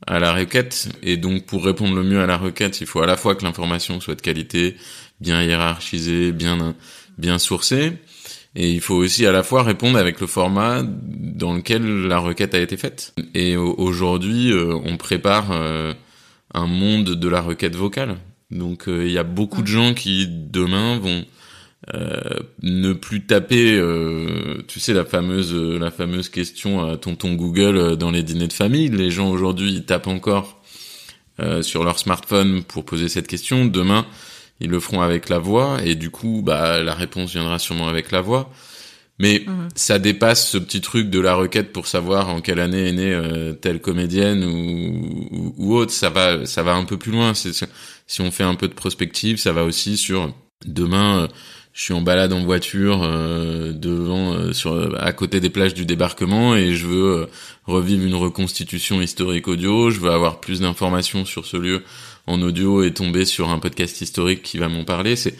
à 0.07 0.19
la 0.19 0.33
requête. 0.33 0.89
Et 1.03 1.17
donc, 1.17 1.47
pour 1.47 1.65
répondre 1.65 1.95
le 1.95 2.03
mieux 2.03 2.21
à 2.21 2.27
la 2.27 2.37
requête, 2.37 2.81
il 2.81 2.87
faut 2.87 3.03
à 3.03 3.07
la 3.07 3.17
fois 3.17 3.35
que 3.35 3.45
l'information 3.45 4.01
soit 4.01 4.15
de 4.15 4.21
qualité, 4.21 4.77
bien 5.21 5.43
hiérarchisée, 5.43 6.33
bien, 6.33 6.75
bien 7.19 7.39
sourcée. 7.39 7.93
Et 8.55 8.71
il 8.71 8.81
faut 8.81 8.97
aussi 8.97 9.27
à 9.27 9.33
la 9.33 9.43
fois 9.43 9.63
répondre 9.63 9.99
avec 9.99 10.21
le 10.21 10.27
format 10.27 10.83
dans 10.85 11.55
lequel 11.55 12.07
la 12.07 12.19
requête 12.19 12.55
a 12.55 12.61
été 12.61 12.77
faite. 12.77 13.15
Et 13.35 13.57
aujourd'hui, 13.57 14.53
euh, 14.53 14.75
on 14.85 14.97
prépare 14.97 15.53
euh, 15.53 15.95
un 16.53 16.67
monde 16.67 17.11
de 17.11 17.29
la 17.29 17.41
requête 17.41 17.77
vocale. 17.77 18.17
Donc, 18.51 18.85
il 18.87 19.11
y 19.11 19.17
a 19.17 19.23
beaucoup 19.23 19.63
de 19.63 19.67
gens 19.67 19.95
qui, 19.95 20.27
demain, 20.29 20.99
vont 20.99 21.25
euh, 21.95 22.21
ne 22.63 22.93
plus 22.93 23.27
taper, 23.27 23.75
euh, 23.75 24.63
tu 24.69 24.79
sais 24.79 24.93
la 24.93 25.05
fameuse 25.05 25.53
la 25.53 25.91
fameuse 25.91 26.29
question 26.29 26.89
à 26.89 26.97
tonton 26.97 27.35
Google 27.35 27.77
euh, 27.77 27.97
dans 27.97 28.13
les 28.13 28.23
dîners 28.23 28.47
de 28.47 28.53
famille. 28.53 28.89
Les 28.89 29.11
gens 29.11 29.29
aujourd'hui 29.31 29.73
ils 29.73 29.85
tapent 29.85 30.07
encore 30.07 30.61
sur 31.63 31.83
leur 31.83 31.99
smartphone 31.99 32.63
pour 32.63 32.85
poser 32.85 33.09
cette 33.09 33.27
question. 33.27 33.65
Demain 33.65 34.07
ils 34.61 34.71
le 34.71 34.79
feront 34.79 35.01
avec 35.01 35.29
la 35.29 35.41
voix 35.41 35.79
et 35.85 35.97
du 35.97 36.11
coup 36.11 36.41
bah 36.45 36.81
la 36.85 36.95
réponse 36.95 37.33
viendra 37.33 37.59
sûrement 37.59 37.89
avec 37.89 38.13
la 38.13 38.21
voix. 38.21 38.53
Mais 39.19 39.43
mhm. 39.45 39.69
ça 39.75 39.99
dépasse 39.99 40.49
ce 40.49 40.59
petit 40.59 40.81
truc 40.81 41.11
de 41.11 41.19
la 41.19 41.35
requête 41.35 41.73
pour 41.73 41.89
savoir 41.89 42.29
en 42.29 42.41
quelle 42.41 42.61
année 42.61 42.91
est 42.91 42.93
née 42.93 43.53
telle 43.61 43.81
comédienne 43.81 44.45
ou, 44.45 45.29
ou, 45.33 45.55
ou, 45.57 45.75
autre. 45.75 45.93
Ça 45.93 46.11
va 46.11 46.47
ça 46.47 46.63
va 46.63 46.75
un 46.75 46.85
peu 46.85 46.97
plus 46.97 47.11
loin. 47.11 47.33
Si 47.35 48.21
on 48.21 48.31
fait 48.31 48.45
un 48.45 48.55
peu 48.55 48.69
de 48.69 48.75
prospective, 48.75 49.39
ça 49.39 49.53
va 49.53 49.65
aussi 49.65 49.97
sur 49.97 50.33
demain 50.65 51.27
je 51.73 51.85
suis 51.85 51.95
en 51.95 52.03
balade 52.03 52.33
en 52.33 52.45
voiture 52.45 53.03
euh, 53.03 53.73
devant 53.73 54.35
euh, 54.35 54.53
sur 54.53 54.95
à 55.03 55.13
côté 55.13 55.41
des 55.41 55.49
plages 55.49 55.73
du 55.73 55.87
débarquement 55.87 56.55
et 56.55 56.75
je 56.75 56.87
veux 56.87 57.23
euh, 57.23 57.27
revivre 57.67 58.05
une 58.05 58.15
reconstitution 58.15 59.01
historique 59.01 59.49
audio, 59.49 59.91
je 59.91 59.99
veux 59.99 60.11
avoir 60.11 60.41
plus 60.41 60.61
d'informations 60.61 61.25
sur 61.25 61.47
ce 61.47 61.57
lieu 61.57 61.83
en 62.27 62.43
audio 62.43 62.83
et 62.83 62.93
tomber 62.93 63.25
sur 63.25 63.49
un 63.49 63.59
podcast 63.59 64.01
historique 64.03 64.43
qui 64.43 64.59
va 64.59 64.69
m'en 64.69 64.85
parler, 64.85 65.17
c'est 65.17 65.35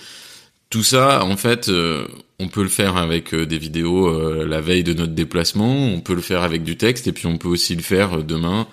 tout 0.71 0.83
ça 0.83 1.23
en 1.23 1.37
fait 1.37 1.71
on 2.39 2.49
peut 2.49 2.63
le 2.63 2.71
faire 2.71 2.97
avec 2.97 3.35
des 3.35 3.59
vidéos 3.59 4.43
la 4.47 4.63
veille 4.63 4.83
de 4.83 4.95
notre 4.95 5.13
déplacement, 5.13 5.71
on 5.71 6.01
peut 6.01 6.15
le 6.15 6.23
faire 6.23 6.43
avec 6.43 6.65
du 6.65 6.79
texte 6.79 7.07
et 7.07 7.13
puis 7.13 7.27
on 7.27 7.37
peut 7.37 7.49
aussi 7.49 7.77
le 7.77 7.83
faire 7.83 8.25
demain 8.25 8.67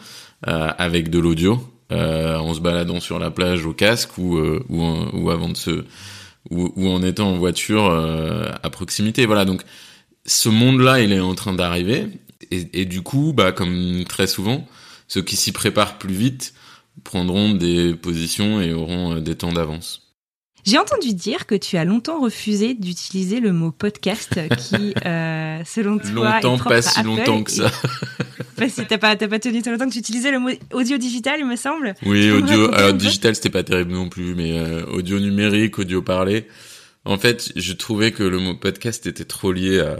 avec 0.44 1.10
de 1.10 1.20
l'audio 1.20 1.62
en 1.92 2.54
se 2.54 2.62
baladant 2.62 3.02
sur 3.02 3.20
la 3.20 3.32
plage 3.32 3.66
au 3.66 3.74
casque 3.74 4.18
ou 4.18 4.40
ou, 4.70 4.82
ou 5.12 5.30
avant 5.30 5.50
de 5.50 5.58
se 5.58 5.84
ou, 6.50 6.72
ou 6.76 6.90
en 6.90 7.04
étant 7.04 7.32
en 7.32 7.38
voiture 7.38 7.86
euh, 7.86 8.52
à 8.64 8.70
proximité. 8.70 9.26
Voilà, 9.26 9.46
donc 9.46 9.64
ce 10.26 10.50
monde-là, 10.50 11.02
il 11.02 11.14
est 11.14 11.20
en 11.20 11.36
train 11.36 11.54
d'arriver. 11.54 12.08
Et, 12.52 12.82
et, 12.82 12.86
du 12.86 13.02
coup, 13.02 13.34
bah, 13.34 13.52
comme 13.52 14.04
très 14.08 14.28
souvent, 14.28 14.68
ceux 15.08 15.22
qui 15.22 15.36
s'y 15.36 15.52
préparent 15.52 15.98
plus 15.98 16.14
vite 16.14 16.54
prendront 17.04 17.54
des 17.54 17.94
positions 17.96 18.62
et 18.62 18.74
auront 18.74 19.16
euh, 19.16 19.20
des 19.22 19.36
temps 19.36 19.54
d'avance. 19.54 20.09
J'ai 20.66 20.78
entendu 20.78 21.14
dire 21.14 21.46
que 21.46 21.56
tu 21.56 21.78
as 21.78 21.86
longtemps 21.86 22.22
refusé 22.22 22.74
d'utiliser 22.74 23.40
le 23.40 23.54
mot 23.54 23.72
podcast 23.72 24.40
qui, 24.58 24.94
euh, 25.06 25.62
selon 25.66 25.98
toi, 25.98 26.12
longtemps, 26.36 26.56
est 26.56 26.58
propre 26.58 26.70
pas 26.70 26.82
si 26.82 27.04
longtemps 27.04 27.44
que 27.44 27.52
ça. 27.52 27.72
Bah, 28.58 28.68
si 28.68 28.86
t'as 28.86 28.98
pas, 28.98 29.16
t'as 29.16 29.30
pas 29.30 29.40
tenu 29.40 29.62
longtemps 29.66 29.88
que 29.88 29.94
tu 29.94 30.00
utilisais 30.00 30.32
le 30.32 30.40
mot 30.40 30.50
audio 30.74 30.98
digital, 30.98 31.40
il 31.40 31.46
me 31.46 31.56
semble. 31.56 31.96
Oui, 32.06 32.30
audio. 32.30 32.74
Alors 32.74 32.94
digital, 32.94 33.34
c'était 33.34 33.50
pas 33.50 33.64
terrible 33.64 33.94
non 33.94 34.10
plus, 34.10 34.36
mais 34.36 34.60
euh, 34.60 34.86
audio 34.88 35.18
numérique, 35.18 35.80
audio 35.80 36.02
parlé. 36.02 36.46
En 37.06 37.18
fait, 37.18 37.54
je 37.56 37.72
trouvais 37.72 38.12
que 38.12 38.24
le 38.24 38.38
mot 38.38 38.56
podcast 38.56 39.08
était 39.08 39.24
trop 39.24 39.54
lié 39.54 39.80
à, 39.80 39.96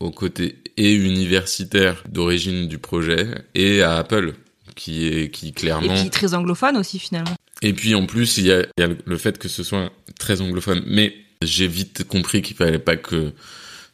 au 0.00 0.10
côté 0.10 0.58
et 0.76 0.92
universitaire 0.92 2.04
d'origine 2.06 2.68
du 2.68 2.76
projet 2.76 3.26
et 3.54 3.80
à 3.80 3.96
Apple, 3.96 4.34
qui 4.76 5.06
est 5.06 5.30
qui 5.30 5.54
clairement. 5.54 5.94
Et 5.94 6.00
puis 6.00 6.10
très 6.10 6.34
anglophone 6.34 6.76
aussi 6.76 6.98
finalement. 6.98 7.34
Et 7.62 7.72
puis 7.72 7.94
en 7.94 8.06
plus, 8.06 8.38
il 8.38 8.46
y 8.46 8.52
a, 8.52 8.60
il 8.60 8.80
y 8.80 8.82
a 8.82 8.88
le 9.04 9.18
fait 9.18 9.38
que 9.38 9.48
ce 9.48 9.62
soit 9.62 9.90
très 10.18 10.40
anglophone. 10.40 10.82
Mais 10.86 11.14
j'ai 11.42 11.66
vite 11.66 12.04
compris 12.04 12.42
qu'il 12.42 12.56
fallait 12.56 12.78
pas 12.78 12.96
que 12.96 13.32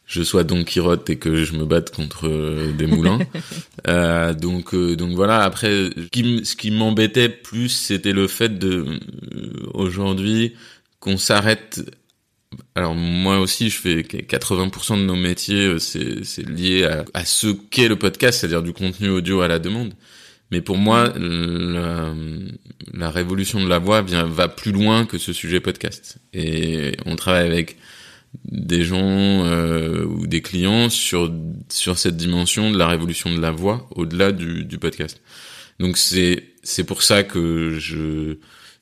je 0.05 0.21
sois 0.21 0.43
Don 0.43 0.63
Quirote 0.63 1.09
et 1.09 1.17
que 1.17 1.43
je 1.43 1.53
me 1.53 1.65
batte 1.65 1.93
contre 1.93 2.27
euh, 2.27 2.71
des 2.71 2.85
moulins. 2.85 3.19
euh, 3.87 4.33
donc 4.33 4.73
euh, 4.73 4.95
donc 4.95 5.13
voilà. 5.15 5.43
Après, 5.43 5.89
ce 5.95 6.55
qui 6.55 6.71
m'embêtait 6.71 7.29
plus, 7.29 7.69
c'était 7.69 8.13
le 8.13 8.27
fait 8.27 8.59
de 8.59 8.85
euh, 8.85 9.69
aujourd'hui 9.73 10.53
qu'on 10.99 11.17
s'arrête. 11.17 11.81
Alors 12.75 12.95
moi 12.95 13.39
aussi, 13.39 13.69
je 13.69 13.77
fais 13.77 14.01
80% 14.01 14.99
de 14.99 15.05
nos 15.05 15.15
métiers, 15.15 15.77
c'est 15.79 16.23
c'est 16.23 16.47
lié 16.47 16.85
à, 16.85 17.03
à 17.13 17.25
ce 17.25 17.47
qu'est 17.47 17.87
le 17.87 17.97
podcast, 17.97 18.39
c'est-à-dire 18.39 18.63
du 18.63 18.73
contenu 18.73 19.09
audio 19.09 19.41
à 19.41 19.47
la 19.47 19.59
demande. 19.59 19.93
Mais 20.51 20.61
pour 20.61 20.77
moi, 20.77 21.13
la, 21.17 22.13
la 22.93 23.09
révolution 23.09 23.63
de 23.63 23.67
la 23.67 23.79
voix 23.79 24.01
vient 24.01 24.25
va 24.25 24.47
plus 24.47 24.71
loin 24.71 25.05
que 25.05 25.17
ce 25.17 25.33
sujet 25.33 25.59
podcast. 25.59 26.17
Et 26.33 26.93
on 27.05 27.15
travaille 27.15 27.45
avec 27.45 27.77
des 28.43 28.83
gens 28.83 28.99
euh, 29.45 30.05
ou 30.05 30.27
des 30.27 30.41
clients 30.41 30.89
sur 30.89 31.31
sur 31.69 31.97
cette 31.97 32.17
dimension 32.17 32.71
de 32.71 32.77
la 32.77 32.87
révolution 32.87 33.33
de 33.33 33.41
la 33.41 33.51
voix 33.51 33.87
au-delà 33.95 34.31
du, 34.31 34.65
du 34.65 34.77
podcast. 34.77 35.21
Donc 35.79 35.97
c'est 35.97 36.43
c'est 36.63 36.83
pour 36.83 37.01
ça 37.03 37.23
que 37.23 37.77
je 37.79 38.37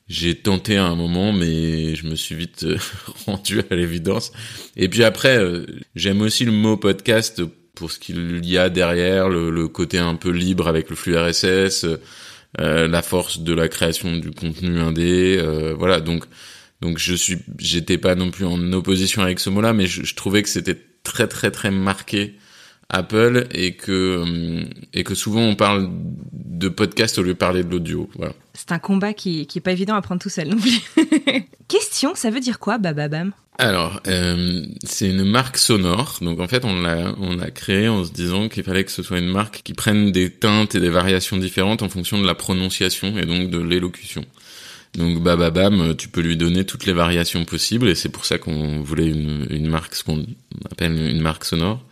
j'ai 0.06 0.34
tenté 0.34 0.76
à 0.76 0.84
un 0.84 0.96
moment, 0.96 1.32
mais 1.32 1.94
je 1.94 2.06
me 2.06 2.14
suis 2.14 2.34
vite 2.34 2.66
rendu 3.26 3.60
à 3.70 3.74
l'évidence. 3.74 4.32
Et 4.76 4.88
puis 4.88 5.02
après, 5.02 5.38
euh, 5.38 5.64
j'aime 5.94 6.20
aussi 6.20 6.44
le 6.44 6.52
mot 6.52 6.76
podcast 6.76 7.42
pour 7.74 7.90
ce 7.90 7.98
qu'il 7.98 8.44
y 8.44 8.58
a 8.58 8.70
derrière, 8.70 9.28
le, 9.28 9.50
le, 9.50 9.68
côté 9.68 9.98
un 9.98 10.14
peu 10.14 10.30
libre 10.30 10.68
avec 10.68 10.90
le 10.90 10.96
flux 10.96 11.16
RSS, 11.16 11.86
euh, 12.60 12.86
la 12.88 13.02
force 13.02 13.40
de 13.40 13.52
la 13.52 13.68
création 13.68 14.16
du 14.16 14.30
contenu 14.30 14.78
indé, 14.80 15.38
euh, 15.38 15.74
voilà. 15.76 16.00
Donc 16.00 16.24
donc 16.80 16.98
je 16.98 17.14
suis, 17.14 17.38
j'étais 17.58 17.98
pas 17.98 18.14
non 18.14 18.30
plus 18.30 18.44
en 18.44 18.72
opposition 18.72 19.22
avec 19.22 19.40
ce 19.40 19.50
mot-là, 19.50 19.72
mais 19.72 19.86
je, 19.86 20.04
je 20.04 20.14
trouvais 20.14 20.42
que 20.42 20.48
c'était 20.48 20.78
très 21.02 21.26
très 21.26 21.50
très 21.50 21.70
marqué 21.70 22.34
Apple 22.88 23.46
et 23.52 23.74
que 23.76 24.64
et 24.92 25.04
que 25.04 25.14
souvent 25.14 25.42
on 25.42 25.56
parle 25.56 25.90
de 26.32 26.68
podcast 26.68 27.18
au 27.18 27.22
lieu 27.22 27.34
de 27.34 27.38
parler 27.38 27.64
de 27.64 27.70
l'audio. 27.70 28.08
Voilà. 28.16 28.34
C'est 28.54 28.72
un 28.72 28.78
combat 28.78 29.12
qui 29.12 29.46
qui 29.46 29.58
est 29.58 29.60
pas 29.60 29.72
évident 29.72 29.94
à 29.94 30.02
prendre 30.02 30.20
tout 30.20 30.28
seul. 30.28 30.54
Question, 31.68 32.14
ça 32.14 32.30
veut 32.30 32.40
dire 32.40 32.58
quoi 32.58 32.78
Bababam 32.78 33.32
Alors, 33.58 34.00
euh, 34.06 34.64
c'est 34.84 35.08
une 35.08 35.24
marque 35.24 35.56
sonore. 35.56 36.18
Donc 36.20 36.40
en 36.40 36.46
fait, 36.46 36.64
on 36.64 36.80
l'a 36.80 37.14
on 37.18 37.36
l'a 37.36 37.50
créé 37.50 37.88
en 37.88 38.04
se 38.04 38.12
disant 38.12 38.48
qu'il 38.48 38.62
fallait 38.62 38.84
que 38.84 38.92
ce 38.92 39.02
soit 39.02 39.18
une 39.18 39.30
marque 39.30 39.62
qui 39.64 39.74
prenne 39.74 40.12
des 40.12 40.30
teintes 40.30 40.74
et 40.74 40.80
des 40.80 40.90
variations 40.90 41.36
différentes 41.36 41.82
en 41.82 41.88
fonction 41.88 42.20
de 42.20 42.26
la 42.26 42.34
prononciation 42.34 43.18
et 43.18 43.26
donc 43.26 43.50
de 43.50 43.58
l'élocution. 43.58 44.24
Donc 44.96 45.22
Bababam, 45.22 45.96
tu 45.96 46.08
peux 46.08 46.20
lui 46.20 46.36
donner 46.36 46.64
toutes 46.64 46.86
les 46.86 46.92
variations 46.92 47.44
possibles 47.44 47.88
et 47.88 47.96
c'est 47.96 48.08
pour 48.08 48.24
ça 48.24 48.38
qu'on 48.38 48.80
voulait 48.80 49.08
une, 49.08 49.46
une 49.50 49.66
marque, 49.68 49.96
ce 49.96 50.04
qu'on 50.04 50.24
appelle 50.70 50.92
une 50.92 51.20
marque 51.20 51.44
sonore. 51.44 51.82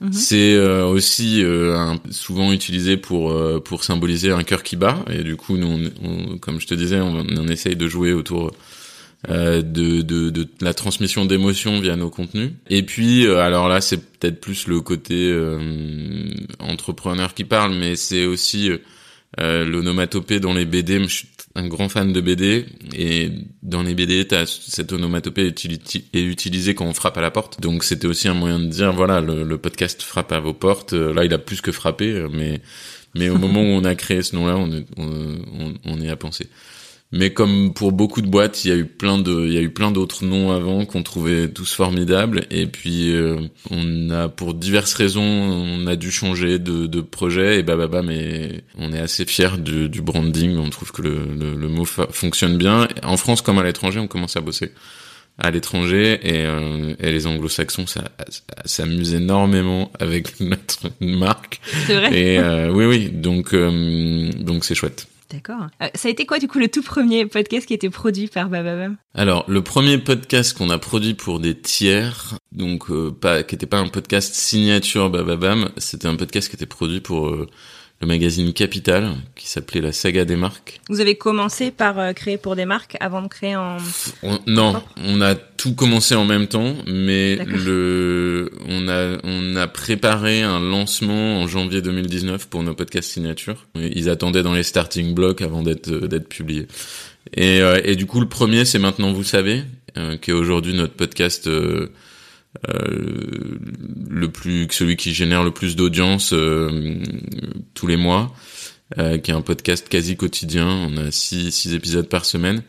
Mmh. 0.00 0.12
C'est 0.12 0.54
euh, 0.54 0.86
aussi 0.86 1.44
euh, 1.44 1.94
souvent 2.10 2.52
utilisé 2.52 2.96
pour 2.96 3.32
euh, 3.32 3.60
pour 3.60 3.84
symboliser 3.84 4.30
un 4.30 4.44
cœur 4.44 4.62
qui 4.62 4.76
bat 4.76 5.04
et 5.10 5.22
du 5.22 5.36
coup 5.36 5.58
nous, 5.58 5.66
on, 5.66 6.08
on, 6.08 6.38
comme 6.38 6.58
je 6.58 6.66
te 6.66 6.74
disais, 6.74 7.00
on, 7.00 7.18
on 7.18 7.48
essaye 7.48 7.76
de 7.76 7.86
jouer 7.86 8.14
autour 8.14 8.50
euh, 9.28 9.60
de, 9.60 10.00
de, 10.00 10.30
de 10.30 10.48
la 10.62 10.72
transmission 10.72 11.26
d'émotions 11.26 11.80
via 11.80 11.96
nos 11.96 12.08
contenus. 12.08 12.52
Et 12.70 12.82
puis 12.82 13.26
alors 13.26 13.68
là 13.68 13.82
c'est 13.82 13.98
peut-être 13.98 14.40
plus 14.40 14.66
le 14.68 14.80
côté 14.80 15.38
entrepreneur 16.58 17.34
qui 17.34 17.44
parle, 17.44 17.74
mais 17.74 17.94
c'est 17.94 18.24
aussi 18.24 18.70
l'onomatopée 19.38 20.40
dans 20.40 20.52
les 20.52 20.64
BD. 20.64 21.02
Je 21.04 21.08
suis 21.08 21.28
un 21.56 21.66
grand 21.66 21.88
fan 21.88 22.12
de 22.12 22.20
BD 22.20 22.66
et 22.94 23.30
dans 23.62 23.82
les 23.82 23.94
BD, 23.94 24.26
t'as 24.26 24.46
cette 24.46 24.92
onomatopée 24.92 25.46
est 25.46 26.22
utilisée 26.22 26.74
quand 26.74 26.86
on 26.86 26.94
frappe 26.94 27.18
à 27.18 27.20
la 27.20 27.30
porte. 27.30 27.60
Donc 27.60 27.82
c'était 27.84 28.06
aussi 28.06 28.28
un 28.28 28.34
moyen 28.34 28.60
de 28.60 28.66
dire 28.66 28.92
voilà 28.92 29.20
le, 29.20 29.58
podcast 29.58 30.02
frappe 30.02 30.32
à 30.32 30.40
vos 30.40 30.54
portes. 30.54 30.92
Là, 30.92 31.24
il 31.24 31.34
a 31.34 31.38
plus 31.38 31.60
que 31.60 31.72
frappé, 31.72 32.26
mais 32.32 32.60
mais 33.14 33.28
au 33.28 33.38
moment 33.38 33.60
où 33.60 33.66
on 33.66 33.84
a 33.84 33.94
créé 33.94 34.22
ce 34.22 34.36
nom-là, 34.36 34.56
on, 34.56 34.84
on, 34.96 35.74
on, 35.84 36.00
y 36.00 36.08
a 36.08 36.16
pensé. 36.16 36.48
Mais 37.12 37.32
comme 37.32 37.74
pour 37.74 37.90
beaucoup 37.90 38.22
de 38.22 38.28
boîtes, 38.28 38.64
il 38.64 38.68
y 38.68 38.72
a 38.72 38.76
eu 38.76 38.84
plein 38.84 39.18
de, 39.18 39.46
il 39.46 39.52
y 39.52 39.58
a 39.58 39.60
eu 39.60 39.70
plein 39.70 39.90
d'autres 39.90 40.24
noms 40.24 40.52
avant 40.52 40.84
qu'on 40.86 41.02
trouvait 41.02 41.48
tous 41.48 41.74
formidables. 41.74 42.46
Et 42.50 42.66
puis 42.66 43.12
euh, 43.12 43.40
on 43.70 44.10
a, 44.10 44.28
pour 44.28 44.54
diverses 44.54 44.94
raisons, 44.94 45.22
on 45.22 45.86
a 45.88 45.96
dû 45.96 46.12
changer 46.12 46.60
de, 46.60 46.86
de 46.86 47.00
projet. 47.00 47.58
Et 47.58 47.62
bah 47.64 47.76
bah 47.76 47.88
bah, 47.88 48.02
mais 48.02 48.62
on 48.78 48.92
est 48.92 49.00
assez 49.00 49.24
fiers 49.24 49.58
du, 49.58 49.88
du 49.88 50.02
branding. 50.02 50.56
On 50.56 50.70
trouve 50.70 50.92
que 50.92 51.02
le, 51.02 51.26
le, 51.36 51.54
le 51.56 51.68
mot 51.68 51.84
fonctionne 51.84 52.56
bien. 52.56 52.86
En 53.02 53.16
France 53.16 53.42
comme 53.42 53.58
à 53.58 53.64
l'étranger, 53.64 53.98
on 53.98 54.06
commence 54.06 54.36
à 54.36 54.40
bosser 54.40 54.72
à 55.40 55.50
l'étranger 55.50 56.20
et, 56.22 56.44
euh, 56.44 56.94
et 57.00 57.10
les 57.10 57.26
anglo-saxons 57.26 57.86
ça 57.86 58.04
s'amusent 58.66 59.14
énormément 59.14 59.90
avec 59.98 60.38
notre 60.40 60.90
marque. 61.00 61.60
C'est 61.86 61.96
vrai. 61.96 62.16
Et 62.16 62.38
euh, 62.38 62.70
oui 62.70 62.84
oui, 62.84 63.08
donc 63.08 63.54
euh, 63.54 64.30
donc 64.38 64.64
c'est 64.64 64.74
chouette. 64.74 65.06
D'accord. 65.30 65.68
Euh, 65.80 65.86
ça 65.94 66.08
a 66.08 66.10
été 66.10 66.26
quoi 66.26 66.40
du 66.40 66.48
coup 66.48 66.58
le 66.58 66.68
tout 66.68 66.82
premier 66.82 67.24
podcast 67.24 67.66
qui 67.66 67.72
a 67.72 67.76
été 67.76 67.88
produit 67.88 68.26
par 68.26 68.48
Bababam? 68.48 68.96
Alors 69.14 69.44
le 69.48 69.62
premier 69.62 69.98
podcast 69.98 70.56
qu'on 70.56 70.70
a 70.70 70.78
produit 70.78 71.14
pour 71.14 71.38
des 71.38 71.56
tiers, 71.56 72.36
donc 72.50 72.90
euh, 72.90 73.12
pas 73.12 73.44
qui 73.44 73.54
était 73.54 73.66
pas 73.66 73.78
un 73.78 73.88
podcast 73.88 74.34
signature 74.34 75.08
Bababam, 75.08 75.70
c'était 75.76 76.08
un 76.08 76.16
podcast 76.16 76.48
qui 76.48 76.56
était 76.56 76.66
produit 76.66 77.00
pour 77.00 77.28
euh, 77.28 77.46
le 78.00 78.06
magazine 78.06 78.52
Capital 78.52 79.10
qui 79.36 79.46
s'appelait 79.46 79.82
La 79.82 79.92
Saga 79.92 80.24
des 80.24 80.36
marques. 80.36 80.80
Vous 80.88 81.00
avez 81.00 81.16
commencé 81.16 81.70
par 81.70 81.98
euh, 81.98 82.12
créer 82.12 82.38
pour 82.38 82.56
des 82.56 82.64
marques 82.64 82.96
avant 83.00 83.20
de 83.20 83.28
créer 83.28 83.56
en 83.56 83.76
on, 84.22 84.38
Non, 84.46 84.82
on 85.04 85.20
a 85.20 85.34
tout 85.34 85.74
commencé 85.74 86.14
en 86.14 86.24
même 86.24 86.46
temps, 86.46 86.74
mais 86.86 87.36
le 87.36 88.50
on 88.66 88.88
a 88.88 89.18
on 89.22 89.54
a 89.56 89.66
préparé 89.66 90.42
un 90.42 90.60
lancement 90.60 91.40
en 91.40 91.46
janvier 91.46 91.82
2019 91.82 92.48
pour 92.48 92.62
nos 92.62 92.74
podcasts 92.74 93.10
signature. 93.10 93.66
Ils 93.74 94.08
attendaient 94.08 94.42
dans 94.42 94.54
les 94.54 94.62
starting 94.62 95.12
blocks 95.14 95.42
avant 95.42 95.62
d'être 95.62 95.90
d'être 95.90 96.28
publiés. 96.28 96.68
Et, 97.34 97.60
euh, 97.60 97.80
et 97.84 97.96
du 97.96 98.06
coup, 98.06 98.20
le 98.20 98.28
premier, 98.28 98.64
c'est 98.64 98.78
maintenant 98.78 99.12
vous 99.12 99.24
savez, 99.24 99.62
euh, 99.98 100.16
qui 100.16 100.30
est 100.30 100.34
aujourd'hui 100.34 100.72
notre 100.72 100.94
podcast 100.94 101.46
euh, 102.68 103.58
le 104.08 104.28
plus 104.30 104.66
celui 104.70 104.96
qui 104.96 105.14
génère 105.14 105.44
le 105.44 105.52
plus 105.52 105.76
d'audience 105.76 106.32
euh, 106.32 106.98
tous 107.74 107.86
les 107.86 107.96
mois, 107.96 108.34
euh, 108.98 109.18
qui 109.18 109.30
est 109.30 109.34
un 109.34 109.40
podcast 109.40 109.88
quasi 109.88 110.16
quotidien. 110.16 110.66
On 110.66 110.96
a 110.96 111.12
six, 111.12 111.52
six 111.52 111.74
épisodes 111.74 112.08
par 112.08 112.24
semaine 112.24 112.62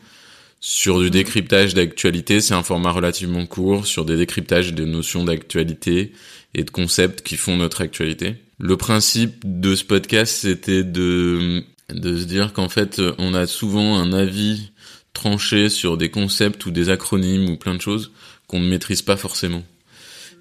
sur 0.60 1.00
du 1.00 1.10
décryptage 1.10 1.74
d'actualité. 1.74 2.40
C'est 2.40 2.54
un 2.54 2.62
format 2.62 2.92
relativement 2.92 3.44
court 3.46 3.86
sur 3.86 4.04
des 4.04 4.16
décryptages 4.16 4.72
des 4.72 4.86
notions 4.86 5.24
d'actualité 5.24 6.12
et 6.54 6.62
de 6.62 6.70
concepts 6.70 7.22
qui 7.22 7.36
font 7.36 7.56
notre 7.56 7.80
actualité. 7.80 8.36
Le 8.60 8.76
principe 8.76 9.42
de 9.44 9.74
ce 9.74 9.84
podcast, 9.84 10.32
c'était 10.42 10.84
de 10.84 11.64
de 11.92 12.16
se 12.16 12.24
dire 12.24 12.52
qu'en 12.54 12.70
fait, 12.70 13.02
on 13.18 13.34
a 13.34 13.46
souvent 13.46 13.98
un 13.98 14.12
avis 14.14 14.70
tranché 15.12 15.68
sur 15.68 15.98
des 15.98 16.10
concepts 16.10 16.64
ou 16.64 16.70
des 16.70 16.88
acronymes 16.88 17.50
ou 17.50 17.56
plein 17.56 17.74
de 17.74 17.80
choses 17.82 18.12
qu'on 18.46 18.60
ne 18.60 18.68
maîtrise 18.68 19.02
pas 19.02 19.18
forcément 19.18 19.62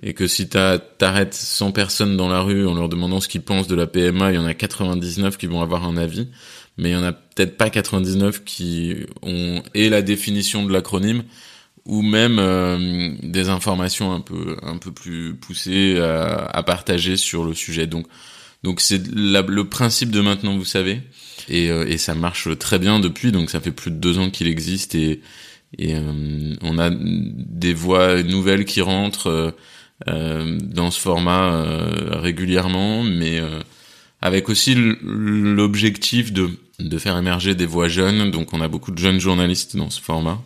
et 0.03 0.13
que 0.13 0.27
si 0.27 0.49
t'arrêtes 0.49 1.33
100 1.33 1.71
personnes 1.71 2.17
dans 2.17 2.27
la 2.27 2.41
rue 2.41 2.67
en 2.67 2.73
leur 2.73 2.89
demandant 2.89 3.19
ce 3.19 3.27
qu'ils 3.27 3.41
pensent 3.41 3.67
de 3.67 3.75
la 3.75 3.87
PMA, 3.87 4.31
il 4.31 4.35
y 4.35 4.37
en 4.39 4.45
a 4.45 4.53
99 4.53 5.37
qui 5.37 5.47
vont 5.47 5.61
avoir 5.61 5.85
un 5.85 5.97
avis, 5.97 6.27
mais 6.77 6.89
il 6.89 6.93
y 6.93 6.95
en 6.95 7.03
a 7.03 7.13
peut-être 7.13 7.57
pas 7.57 7.69
99 7.69 8.43
qui 8.43 8.95
ont 9.21 9.61
et 9.73 9.89
la 9.89 10.01
définition 10.01 10.65
de 10.65 10.73
l'acronyme 10.73 11.23
ou 11.85 12.01
même 12.01 12.37
euh, 12.39 13.11
des 13.23 13.49
informations 13.49 14.11
un 14.11 14.21
peu 14.21 14.57
un 14.61 14.77
peu 14.77 14.91
plus 14.91 15.35
poussées 15.35 15.99
à, 15.99 16.45
à 16.45 16.63
partager 16.63 17.17
sur 17.17 17.43
le 17.43 17.53
sujet. 17.53 17.87
Donc 17.87 18.07
donc 18.63 18.79
c'est 18.79 19.01
le 19.07 19.61
principe 19.63 20.11
de 20.11 20.21
maintenant, 20.21 20.55
vous 20.55 20.65
savez, 20.65 21.01
et, 21.49 21.71
euh, 21.71 21.87
et 21.87 21.97
ça 21.97 22.13
marche 22.13 22.47
très 22.59 22.77
bien 22.77 22.99
depuis. 22.99 23.31
Donc 23.31 23.49
ça 23.49 23.59
fait 23.59 23.71
plus 23.71 23.91
de 23.91 23.95
deux 23.97 24.19
ans 24.19 24.29
qu'il 24.29 24.47
existe 24.47 24.95
et 24.95 25.21
et 25.77 25.95
euh, 25.95 26.53
on 26.61 26.77
a 26.79 26.89
des 26.91 27.73
voix 27.73 28.21
nouvelles 28.23 28.65
qui 28.65 28.81
rentrent 28.81 29.27
euh, 29.27 29.51
dans 30.07 30.91
ce 30.91 30.99
format 30.99 31.53
euh, 31.53 32.19
régulièrement, 32.19 33.03
mais 33.03 33.39
euh, 33.39 33.61
avec 34.21 34.49
aussi 34.49 34.75
l'objectif 34.75 36.31
de, 36.33 36.49
de 36.79 36.97
faire 36.97 37.17
émerger 37.17 37.55
des 37.55 37.65
voix 37.65 37.87
jeunes. 37.87 38.31
Donc 38.31 38.53
on 38.53 38.61
a 38.61 38.67
beaucoup 38.67 38.91
de 38.91 38.97
jeunes 38.97 39.19
journalistes 39.19 39.75
dans 39.75 39.89
ce 39.89 40.01
format. 40.01 40.39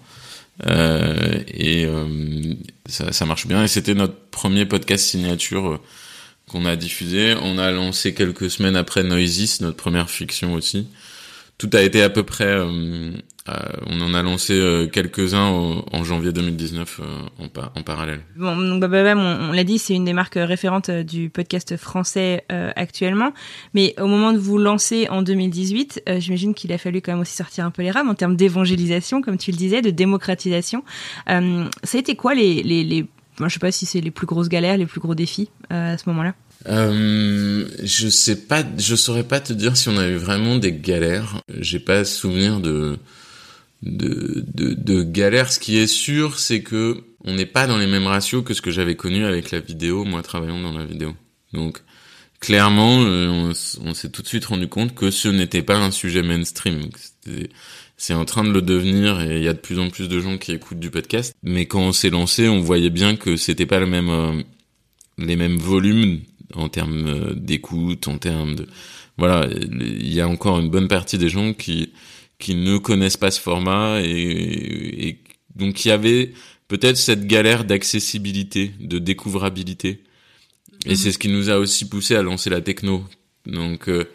Euh, 0.68 1.44
et 1.48 1.86
euh, 1.86 2.54
ça, 2.86 3.12
ça, 3.12 3.26
marche 3.26 3.48
bien. 3.48 3.64
Et 3.64 3.68
c'était 3.68 3.94
notre 3.94 4.16
premier 4.32 4.66
podcast 4.66 5.06
signature 5.06 5.68
euh, 5.68 5.80
qu'on 6.48 6.66
a 6.66 6.76
diffusé. 6.76 7.36
On 7.42 7.58
a 7.58 7.72
lancé 7.72 8.14
quelques 8.14 8.50
semaines 8.50 8.76
après 8.76 9.04
Noisis, 9.04 9.60
notre 9.62 9.78
première 9.78 10.10
fiction 10.10 10.54
aussi. 10.54 10.88
Tout 11.58 11.70
a 11.74 11.82
été 11.82 12.02
à 12.02 12.10
peu 12.10 12.24
près 12.24 12.60
euh, 13.48 13.54
on 13.86 14.02
en 14.02 14.16
a 14.16 14.24
lancé 14.24 14.54
euh, 14.54 14.88
quelques-uns 14.88 15.46
en 15.92 16.04
janvier 16.04 16.32
2019 16.32 17.00
euh, 17.00 17.04
en, 17.38 17.80
en, 17.80 17.84
parallèle. 17.84 18.22
Bon, 18.36 18.58
donc 18.58 18.82
Bababam, 18.82 19.20
on, 19.20 19.52
l'a 19.52 19.64
dit, 19.64 19.78
c'est 19.78 19.94
une 19.94 20.06
des 20.06 20.14
marques 20.14 20.40
référentes 20.42 20.90
du 20.90 21.30
podcast 21.30 21.78
français 21.78 22.44
actuellement. 22.50 23.34
Mais 23.76 23.94
au 24.00 24.08
moment 24.08 24.34
de 24.34 24.40
vous 24.40 24.58
lancer 24.58 25.08
en 25.10 25.22
2018, 25.22 26.04
j'imagine 26.18 26.54
qu'il 26.56 26.74
a 26.74 26.78
fallu 26.78 27.02
quand 27.02 27.12
même 27.12 27.22
aussi 27.22 27.36
sortir 27.36 27.66
un 27.66 27.72
peu 27.72 27.84
les 27.84 27.92
rames 27.92 28.10
en 28.10 28.16
termes 28.16 28.36
d'évangélisation, 28.36 29.22
comme 29.22 29.38
tu 29.38 29.52
le 29.52 29.58
disais, 29.58 29.82
de 29.82 29.92
démocratisation. 29.92 30.84
ça 31.28 31.38
a 31.38 31.98
été 31.98 32.16
quoi 32.16 32.34
les, 32.34 32.64
les, 32.64 32.84
les 32.84 33.06
je 33.40 33.50
sais 33.50 33.60
pas 33.60 33.72
si 33.72 33.86
c'est 33.86 34.02
les 34.02 34.12
plus 34.12 34.26
grosses 34.26 34.50
galères, 34.50 34.78
les 34.78 34.86
plus 34.86 35.02
gros 35.02 35.14
défis 35.14 35.50
à 35.70 35.98
ce 35.98 36.10
moment-là? 36.10 36.34
Euh, 36.68 37.68
je 37.84 38.08
sais 38.10 38.36
pas, 38.48 38.64
je 38.78 38.96
saurais 38.96 39.24
pas 39.24 39.40
te 39.40 39.54
dire 39.54 39.78
si 39.78 39.90
on 39.90 39.98
a 39.98 40.08
eu 40.08 40.16
vraiment 40.16 40.56
des 40.56 40.74
galères. 40.74 41.42
J'ai 41.60 41.80
pas 41.80 42.06
souvenir 42.06 42.60
de 42.60 42.98
de, 43.84 44.44
de, 44.54 44.74
de 44.74 45.04
galère. 45.04 45.52
Ce 45.52 45.60
qui 45.60 45.78
est 45.78 45.88
sûr, 45.88 46.40
c'est 46.40 46.62
que 46.62 47.04
on 47.24 47.34
n'est 47.34 47.46
pas 47.46 47.68
dans 47.68 47.78
les 47.78 47.88
mêmes 47.88 48.08
ratios 48.08 48.44
que 48.44 48.54
ce 48.54 48.62
que 48.62 48.72
j'avais 48.72 48.96
connu 48.96 49.26
avec 49.26 49.52
la 49.52 49.60
vidéo, 49.60 50.04
moi 50.06 50.22
travaillant 50.22 50.62
dans 50.62 50.78
la 50.78 50.86
vidéo. 50.86 51.16
Donc 51.54 51.82
clairement, 52.40 53.02
euh, 53.02 53.54
on, 53.84 53.94
s'est 53.94 54.10
tout 54.10 54.22
de 54.22 54.28
suite 54.28 54.46
rendu 54.46 54.68
compte 54.68 54.94
que 54.94 55.10
ce 55.10 55.28
n'était 55.28 55.64
pas 55.64 55.78
un 55.78 55.92
sujet 55.92 56.22
mainstream. 56.22 56.90
C'est 57.98 58.14
en 58.14 58.26
train 58.26 58.44
de 58.44 58.52
le 58.52 58.62
devenir 58.62 59.22
et 59.22 59.38
il 59.38 59.44
y 59.44 59.48
a 59.48 59.54
de 59.54 59.60
plus 59.60 59.80
en 59.80 59.90
plus 59.90 60.10
de 60.10 60.20
gens 60.20 60.38
qui 60.38 60.52
écoutent 60.52 60.80
du 60.80 60.92
podcast. 60.92 61.34
Mais 61.44 61.66
quand 61.66 61.80
on 61.80 61.92
s'est 61.92 62.10
lancé, 62.10 62.48
on 62.50 62.60
voyait 62.60 62.90
bien 62.90 63.16
que 63.16 63.38
c'était 63.38 63.66
pas 63.66 63.80
le 63.80 63.88
même, 63.88 64.10
euh, 64.10 64.42
les 65.18 65.36
mêmes 65.36 65.58
volumes 65.58 66.20
en 66.54 66.70
termes 66.70 67.08
euh, 67.08 67.34
d'écoute, 67.36 68.08
en 68.08 68.18
termes 68.18 68.56
de, 68.56 68.68
voilà, 69.18 69.48
il 69.52 70.14
y 70.14 70.22
a 70.22 70.28
encore 70.28 70.60
une 70.60 70.70
bonne 70.70 70.88
partie 70.88 71.18
des 71.18 71.30
gens 71.30 71.54
qui 71.54 71.94
qui 72.38 72.56
ne 72.56 72.78
connaissent 72.78 73.18
pas 73.18 73.32
ce 73.32 73.40
format 73.40 74.02
et, 74.02 75.08
et 75.08 75.20
donc 75.56 75.86
il 75.86 75.88
y 75.88 75.92
avait 75.92 76.34
peut-être 76.68 76.98
cette 76.98 77.28
galère 77.28 77.64
d'accessibilité, 77.64 78.74
de 78.80 79.00
découvrabilité. 79.00 80.02
Et 80.86 80.90
mhm. 80.90 80.96
c'est 80.96 81.12
ce 81.12 81.18
qui 81.18 81.30
nous 81.30 81.50
a 81.50 81.58
aussi 81.58 81.88
poussé 81.88 82.16
à 82.16 82.22
lancer 82.22 82.50
la 82.50 82.62
techno. 82.62 83.06
Donc 83.46 83.88
euh, 83.88 84.06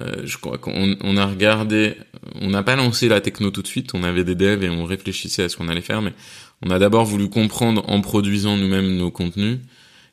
euh, 0.00 0.22
je 0.24 0.38
crois 0.38 0.58
qu'on 0.58 0.96
on 1.00 1.16
a 1.16 1.26
regardé, 1.26 1.94
on 2.40 2.50
n'a 2.50 2.62
pas 2.62 2.76
lancé 2.76 3.08
la 3.08 3.20
techno 3.20 3.50
tout 3.50 3.62
de 3.62 3.66
suite, 3.66 3.94
on 3.94 4.02
avait 4.02 4.24
des 4.24 4.34
devs 4.34 4.62
et 4.62 4.70
on 4.70 4.84
réfléchissait 4.84 5.44
à 5.44 5.48
ce 5.48 5.56
qu'on 5.56 5.68
allait 5.68 5.80
faire, 5.80 6.02
mais 6.02 6.12
on 6.62 6.70
a 6.70 6.78
d'abord 6.78 7.04
voulu 7.04 7.28
comprendre 7.28 7.84
en 7.88 8.00
produisant 8.00 8.56
nous-mêmes 8.56 8.96
nos 8.96 9.10
contenus 9.10 9.58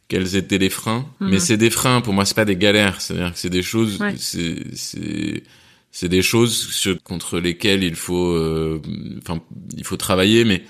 quels 0.08 0.36
étaient 0.36 0.58
les 0.58 0.70
freins. 0.70 1.06
Mais 1.20 1.34
mhm. 1.34 1.40
c'est 1.40 1.58
des 1.58 1.70
freins, 1.70 2.02
pour 2.02 2.14
moi 2.14 2.26
c'est 2.26 2.36
pas 2.36 2.46
des 2.46 2.56
galères, 2.56 3.02
c'est-à-dire 3.02 3.34
que 3.34 3.40
c'est 3.40 3.50
des 3.50 3.64
choses, 3.64 4.00
c'est 4.18 5.44
c'est 5.92 6.10
des 6.10 6.22
choses 6.22 6.88
contre 7.04 7.40
lesquelles 7.40 7.84
il 7.84 7.96
faut, 7.96 8.32
euh, 8.32 8.80
enfin, 9.20 9.42
il 9.76 9.84
faut 9.84 9.98
travailler, 9.98 10.44
mais 10.44 10.64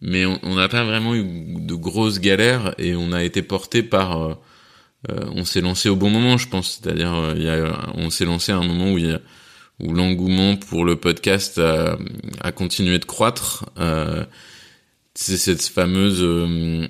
mais 0.00 0.24
on 0.24 0.54
n'a 0.54 0.68
pas 0.68 0.82
vraiment 0.82 1.14
eu 1.14 1.24
de 1.60 1.74
grosses 1.74 2.20
galères 2.20 2.74
et 2.78 2.96
on 2.96 3.12
a 3.12 3.22
été 3.22 3.42
porté 3.42 3.82
par, 3.82 4.20
euh, 4.20 4.34
euh, 5.10 5.26
on 5.34 5.44
s'est 5.44 5.60
lancé 5.60 5.88
au 5.90 5.94
bon 5.96 6.10
moment, 6.10 6.38
je 6.38 6.48
pense. 6.48 6.80
C'est-à-dire, 6.82 7.34
il 7.36 7.42
y 7.42 7.48
a, 7.48 7.92
on 7.94 8.08
s'est 8.10 8.24
lancé 8.24 8.50
à 8.50 8.56
un 8.56 8.66
moment 8.66 8.92
où 8.92 8.98
il 8.98 9.06
y 9.06 9.12
a, 9.12 9.20
où 9.78 9.92
l'engouement 9.92 10.56
pour 10.56 10.84
le 10.84 10.96
podcast 10.96 11.58
a, 11.58 11.98
a 12.40 12.50
continué 12.50 12.98
de 12.98 13.04
croître. 13.04 13.66
c'est 15.14 15.36
cette 15.36 15.62
fameuse 15.62 16.88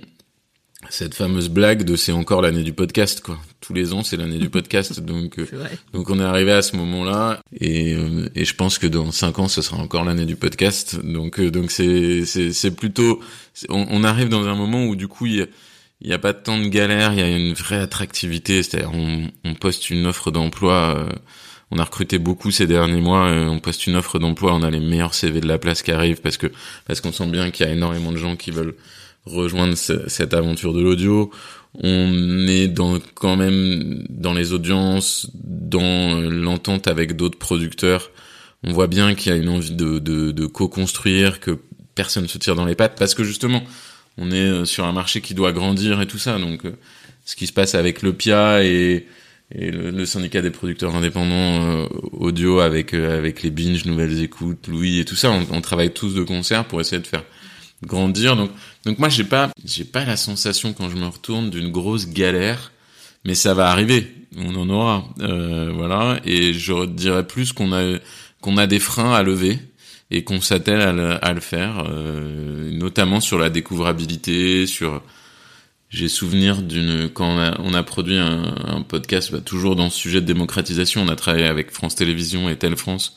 cette 0.93 1.15
fameuse 1.15 1.49
blague 1.49 1.85
de 1.85 1.97
c'est 1.97 2.13
encore 2.13 2.43
l'année 2.43 2.63
du 2.63 2.75
podcast 2.75 3.23
quoi. 3.23 3.39
Tous 3.63 3.73
les 3.73 3.95
ans 3.95 4.03
c'est 4.03 4.19
l'année 4.19 4.39
du 4.39 4.51
podcast 4.51 5.01
donc 5.01 5.39
euh, 5.39 5.47
donc 5.95 6.11
on 6.11 6.21
est 6.21 6.25
arrivé 6.25 6.53
à 6.53 6.61
ce 6.61 6.77
moment-là 6.77 7.41
et 7.59 7.95
euh, 7.95 8.29
et 8.35 8.45
je 8.45 8.55
pense 8.55 8.79
que 8.79 8.87
dans 8.87 9.11
cinq 9.11 9.39
ans 9.39 9.49
ce 9.49 9.63
sera 9.63 9.79
encore 9.79 10.05
l'année 10.05 10.27
du 10.27 10.37
podcast. 10.37 11.01
Donc 11.03 11.41
euh, 11.41 11.51
donc 11.51 11.71
c'est 11.71 12.27
c'est 12.27 12.53
c'est 12.53 12.73
plutôt 12.73 13.21
on, 13.71 13.87
on, 13.91 14.05
arrive 14.05 14.29
dans 14.29 14.47
un 14.47 14.55
moment 14.55 14.85
où 14.85 14.95
du 14.95 15.09
coup 15.09 15.25
il 15.25 15.37
y 15.37 15.43
a, 15.43 15.47
il 16.03 16.11
y 16.11 16.13
a 16.13 16.19
pas 16.19 16.35
tant 16.35 16.59
de 16.59 16.69
galères, 16.69 17.15
il 17.15 17.21
y 17.21 17.23
a 17.23 17.29
une 17.29 17.55
vraie 17.55 17.81
attractivité, 17.81 18.63
c'est-à-dire 18.63 18.91
on, 18.93 19.29
on 19.45 19.55
poste 19.55 19.89
une 19.89 20.05
offre 20.07 20.31
d'emploi 20.31 21.09
on 21.71 21.79
a 21.79 21.85
recruté 21.85 22.19
beaucoup 22.19 22.51
ces 22.51 22.67
derniers 22.67 23.01
mois, 23.01 23.31
on 23.31 23.59
poste 23.61 23.87
une 23.87 23.97
offre 23.97 24.19
d'emploi, 24.19 24.53
on 24.53 24.63
a 24.63 24.69
les 24.69 24.81
meilleurs 24.81 25.15
CV 25.15 25.41
de 25.41 25.49
la 25.49 25.59
place 25.59 25.81
qui 25.81 25.91
arrivent 25.91 26.21
parce 26.21 26.37
que 26.37 26.49
parce 26.85 27.01
qu'on 27.01 27.13
sent 27.13 27.29
bien 27.29 27.51
qu'il 27.51 27.65
y 27.65 27.69
a 27.71 27.73
énormément 27.73 28.13
de 28.13 28.19
gens 28.19 28.37
qui 28.37 28.51
veulent 28.51 28.75
rejoindre 29.25 29.77
cette 29.77 30.35
aventure 30.35 30.73
de 30.73 30.81
l'audio. 30.81 31.31
On 31.75 32.47
est 32.49 32.69
dans, 32.69 32.99
quand 33.15 33.37
même 33.37 34.05
dans 34.11 34.35
les 34.35 34.53
audiences, 34.53 35.31
dans 35.35 36.21
l'entente 36.21 36.87
avec 36.87 37.17
d'autres 37.17 37.39
producteurs. 37.39 38.11
On 38.65 38.73
voit 38.73 38.87
bien 38.87 39.15
qu'il 39.15 39.33
y 39.33 39.35
a 39.35 39.39
une 39.39 39.49
envie 39.49 39.73
de, 39.73 39.99
de, 39.99 40.33
de 40.33 40.47
co-construire, 40.47 41.41
que 41.41 41.59
personne 41.95 42.29
se 42.29 42.39
tire 42.39 42.55
dans 42.55 42.65
les 42.65 42.75
pattes, 42.75 42.97
parce 42.99 43.15
que 43.15 43.25
justement, 43.25 43.63
on 44.19 44.31
est 44.31 44.37
euh, 44.37 44.65
sur 44.65 44.85
un 44.85 44.93
marché 44.93 45.21
qui 45.21 45.35
doit 45.35 45.53
grandir 45.53 46.01
et 46.01 46.07
tout 46.07 46.19
ça. 46.19 46.39
Donc, 46.39 46.65
euh, 46.65 46.73
ce 47.25 47.37
qui 47.37 47.47
se 47.47 47.53
passe 47.53 47.75
avec 47.75 48.03
le 48.03 48.13
PIA 48.13 48.65
et, 48.65 49.07
et 49.55 49.71
le, 49.71 50.05
syndicat 50.05 50.43
des 50.43 50.51
producteurs 50.51 50.95
indépendants 50.95 51.85
euh, 51.85 51.87
audio 52.13 52.61
avec 52.61 52.95
avec 52.95 53.43
les 53.43 53.51
binge, 53.51 53.85
nouvelles 53.85 54.23
écoutes, 54.23 54.69
Louis 54.69 54.99
et 54.99 55.05
tout 55.05 55.17
ça, 55.17 55.31
on, 55.31 55.47
on 55.51 55.61
travaille 55.61 55.93
tous 55.93 56.15
de 56.15 56.23
concert 56.23 56.65
pour 56.65 56.81
essayer 56.81 57.01
de 57.01 57.07
faire 57.07 57.25
grandir. 57.87 58.37
Donc, 58.37 58.51
donc 58.85 58.99
moi, 58.99 59.09
j'ai 59.09 59.25
pas, 59.25 59.51
j'ai 59.65 59.85
pas 59.85 60.05
la 60.05 60.17
sensation 60.17 60.73
quand 60.73 60.89
je 60.89 60.97
me 60.97 61.07
retourne 61.07 61.51
d'une 61.51 61.71
grosse 61.71 62.09
galère, 62.09 62.73
mais 63.25 63.35
ça 63.35 63.55
va 63.55 63.71
arriver. 63.71 64.15
On 64.37 64.55
en 64.57 64.69
aura, 64.71 65.05
euh, 65.21 65.73
voilà. 65.75 66.21
Et 66.25 66.53
je 66.55 66.87
dirais 66.87 67.27
plus 67.27 67.53
qu'on 67.53 67.73
a, 67.73 67.99
qu'on 68.41 68.57
a 68.57 68.67
des 68.67 68.81
freins 68.81 69.13
à 69.13 69.23
lever 69.23 69.59
et 70.11 70.25
qu'on 70.25 70.41
s'attelle 70.41 70.81
à, 70.81 70.93
le, 70.93 71.25
à 71.25 71.33
le 71.33 71.41
faire, 71.41 71.85
euh, 71.89 72.71
notamment 72.73 73.21
sur 73.21 73.39
la 73.39 73.51
découvrabilité, 73.51 74.67
sur 74.67 75.03
j'ai 75.93 76.09
souvenir 76.09 76.63
d'une 76.63 77.11
quand 77.11 77.29
on 77.29 77.39
a, 77.39 77.61
on 77.61 77.75
a 77.75 77.83
produit 77.83 78.17
un, 78.17 78.83
podcast 78.89 79.31
bah, 79.31 79.41
toujours 79.41 79.77
dans 79.77 79.91
ce 79.91 79.99
sujet 79.99 80.21
de 80.23 80.27
démocratisation. 80.27 81.03
On 81.03 81.09
a 81.09 81.17
travaillé 81.17 81.45
avec 81.45 81.71
France 81.71 81.95
Télévisions 81.95 82.49
et 82.49 82.57
Telle 82.57 82.77
France 82.77 83.17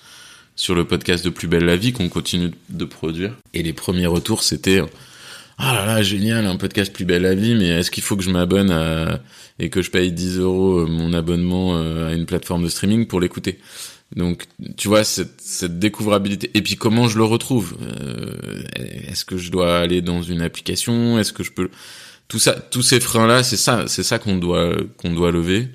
sur 0.55 0.75
le 0.75 0.85
podcast 0.85 1.23
de 1.25 1.29
Plus 1.29 1.47
belle 1.47 1.65
la 1.65 1.75
vie 1.75 1.93
qu'on 1.93 2.09
continue 2.09 2.51
de 2.69 2.85
produire. 2.85 3.35
Et 3.53 3.63
les 3.63 3.73
premiers 3.73 4.07
retours, 4.07 4.43
c'était 4.43 4.81
ah 5.57 5.73
là 5.73 5.85
là 5.85 6.03
génial 6.03 6.45
un 6.45 6.57
podcast 6.57 6.91
Plus 6.91 7.05
belle 7.05 7.21
la 7.21 7.35
vie, 7.35 7.55
mais 7.55 7.67
est-ce 7.69 7.91
qu'il 7.91 8.03
faut 8.03 8.17
que 8.17 8.23
je 8.23 8.29
m'abonne 8.29 8.71
à... 8.71 9.21
et 9.59 9.69
que 9.69 9.81
je 9.81 9.89
paye 9.89 10.11
10 10.11 10.39
euros 10.39 10.79
euh, 10.79 10.85
mon 10.85 11.13
abonnement 11.13 11.77
euh, 11.77 12.09
à 12.09 12.13
une 12.13 12.25
plateforme 12.25 12.63
de 12.63 12.69
streaming 12.69 13.07
pour 13.07 13.19
l'écouter? 13.19 13.59
Donc, 14.15 14.45
tu 14.77 14.87
vois, 14.87 15.03
cette, 15.03 15.41
cette, 15.41 15.79
découvrabilité. 15.79 16.51
Et 16.53 16.61
puis, 16.61 16.75
comment 16.75 17.07
je 17.07 17.17
le 17.17 17.23
retrouve? 17.23 17.75
Euh, 17.81 18.63
Est-ce 19.09 19.25
que 19.25 19.37
je 19.37 19.51
dois 19.51 19.79
aller 19.79 20.01
dans 20.01 20.21
une 20.21 20.41
application? 20.41 21.17
Est-ce 21.19 21.33
que 21.33 21.43
je 21.43 21.51
peux 21.51 21.69
Tout 22.27 22.39
ça, 22.39 22.53
tous 22.53 22.83
ces 22.83 22.99
freins-là, 22.99 23.43
c'est 23.43 23.57
ça, 23.57 23.85
c'est 23.87 24.03
ça 24.03 24.19
qu'on 24.19 24.37
doit 24.37 24.75
qu'on 24.97 25.11
doit 25.11 25.31
lever. 25.31 25.69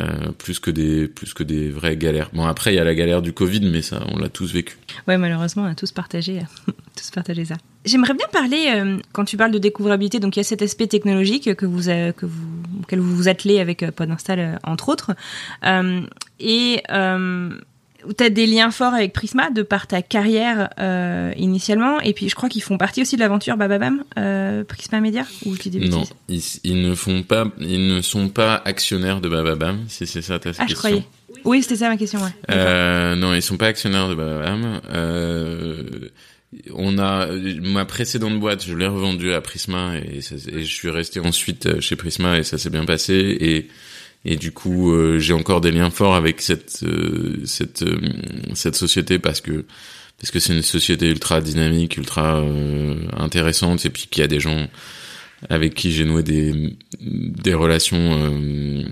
Euh, 0.00 0.32
plus 0.36 0.58
que 0.58 0.72
des 0.72 1.06
plus 1.06 1.34
que 1.34 1.44
des 1.44 1.70
vraies 1.70 1.96
galères. 1.96 2.30
Bon 2.32 2.44
après 2.44 2.72
il 2.72 2.76
y 2.76 2.80
a 2.80 2.84
la 2.84 2.96
galère 2.96 3.22
du 3.22 3.32
Covid 3.32 3.60
mais 3.60 3.80
ça 3.80 4.04
on 4.10 4.18
l'a 4.18 4.28
tous 4.28 4.52
vécu. 4.52 4.76
Ouais 5.06 5.18
malheureusement 5.18 5.62
on 5.62 5.66
a 5.66 5.74
tous 5.76 5.92
partagé 5.92 6.40
tous 6.96 7.10
partagé 7.12 7.44
ça. 7.44 7.54
J'aimerais 7.84 8.14
bien 8.14 8.26
parler 8.32 8.72
euh, 8.74 8.98
quand 9.12 9.24
tu 9.24 9.36
parles 9.36 9.52
de 9.52 9.58
découvrabilité 9.58 10.18
donc 10.18 10.36
il 10.36 10.40
y 10.40 10.42
a 10.42 10.44
cet 10.44 10.62
aspect 10.62 10.88
technologique 10.88 11.54
que 11.54 11.66
vous 11.66 11.88
euh, 11.90 12.10
que 12.10 12.26
vous 12.26 12.44
auquel 12.82 12.98
vous 12.98 13.14
vous 13.14 13.28
attelez 13.28 13.60
avec 13.60 13.88
Podinstall 13.92 14.58
entre 14.64 14.88
autres 14.88 15.12
et 16.40 16.82
tu 18.16 18.24
as 18.24 18.30
des 18.30 18.46
liens 18.46 18.70
forts 18.70 18.94
avec 18.94 19.12
Prisma 19.12 19.50
de 19.50 19.62
par 19.62 19.86
ta 19.86 20.02
carrière 20.02 20.70
euh, 20.78 21.32
initialement 21.36 22.00
et 22.00 22.12
puis 22.12 22.28
je 22.28 22.34
crois 22.34 22.48
qu'ils 22.48 22.62
font 22.62 22.78
partie 22.78 23.02
aussi 23.02 23.16
de 23.16 23.20
l'aventure 23.20 23.56
Bababam 23.56 24.04
euh, 24.18 24.64
Prisma 24.64 25.00
Media 25.00 25.24
ou 25.44 25.56
tu 25.56 25.68
dis 25.68 25.78
Non, 25.88 26.04
ils, 26.28 26.42
ils, 26.64 26.82
ne 26.82 26.94
font 26.94 27.22
pas 27.22 27.46
ils 27.60 27.86
ne 27.86 28.00
sont 28.00 28.28
pas 28.28 28.60
actionnaires 28.64 29.20
de 29.20 29.28
Bababam 29.28 29.84
si 29.88 30.06
c'est 30.06 30.22
ça 30.22 30.38
ta 30.38 30.50
ah, 30.50 30.52
question. 30.52 30.66
Je 30.68 30.74
croyais. 30.74 31.02
Oui, 31.44 31.62
c'était 31.62 31.76
ça 31.76 31.88
ma 31.88 31.96
question 31.96 32.20
ouais. 32.20 32.30
Euh, 32.50 33.16
non, 33.16 33.34
ils 33.34 33.42
sont 33.42 33.56
pas 33.56 33.66
actionnaires 33.66 34.08
de 34.08 34.14
Bababam. 34.14 34.80
Euh, 34.92 35.82
on 36.72 36.98
a 36.98 37.26
ma 37.62 37.84
précédente 37.84 38.38
boîte, 38.38 38.64
je 38.64 38.74
l'ai 38.74 38.86
revendue 38.86 39.32
à 39.32 39.40
Prisma 39.40 39.96
et, 39.96 40.18
et, 40.18 40.64
je 40.64 40.72
suis 40.72 40.90
resté 40.90 41.20
ensuite 41.20 41.80
chez 41.80 41.96
Prisma 41.96 42.38
et 42.38 42.44
ça 42.44 42.58
s'est 42.58 42.70
bien 42.70 42.84
passé 42.84 43.14
et 43.40 43.68
et 44.24 44.36
du 44.36 44.52
coup 44.52 44.92
euh, 44.92 45.18
j'ai 45.18 45.34
encore 45.34 45.60
des 45.60 45.70
liens 45.70 45.90
forts 45.90 46.14
avec 46.14 46.40
cette 46.40 46.82
euh, 46.82 47.42
cette 47.44 47.82
euh, 47.82 48.00
cette 48.54 48.76
société 48.76 49.18
parce 49.18 49.40
que 49.40 49.64
parce 50.18 50.30
que 50.30 50.38
c'est 50.38 50.54
une 50.54 50.62
société 50.62 51.10
ultra 51.10 51.40
dynamique, 51.40 51.96
ultra 51.96 52.42
intéressante 53.16 53.84
et 53.84 53.90
puis 53.90 54.06
qu'il 54.08 54.20
y 54.20 54.24
a 54.24 54.28
des 54.28 54.40
gens 54.40 54.68
avec 55.50 55.74
qui 55.74 55.92
j'ai 55.92 56.04
noué 56.04 56.22
des 56.22 56.76
des 57.00 57.52
relations 57.52 58.86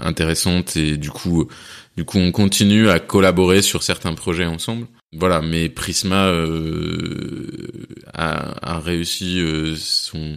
intéressantes 0.00 0.76
et 0.76 0.96
du 0.96 1.10
coup 1.10 1.48
du 1.96 2.04
coup 2.04 2.18
on 2.18 2.32
continue 2.32 2.90
à 2.90 2.98
collaborer 2.98 3.62
sur 3.62 3.84
certains 3.84 4.14
projets 4.14 4.44
ensemble. 4.44 4.86
Voilà, 5.12 5.40
mais 5.40 5.68
Prisma 5.68 6.34
a, 8.12 8.74
a 8.74 8.80
réussi 8.80 9.40
son 9.76 10.36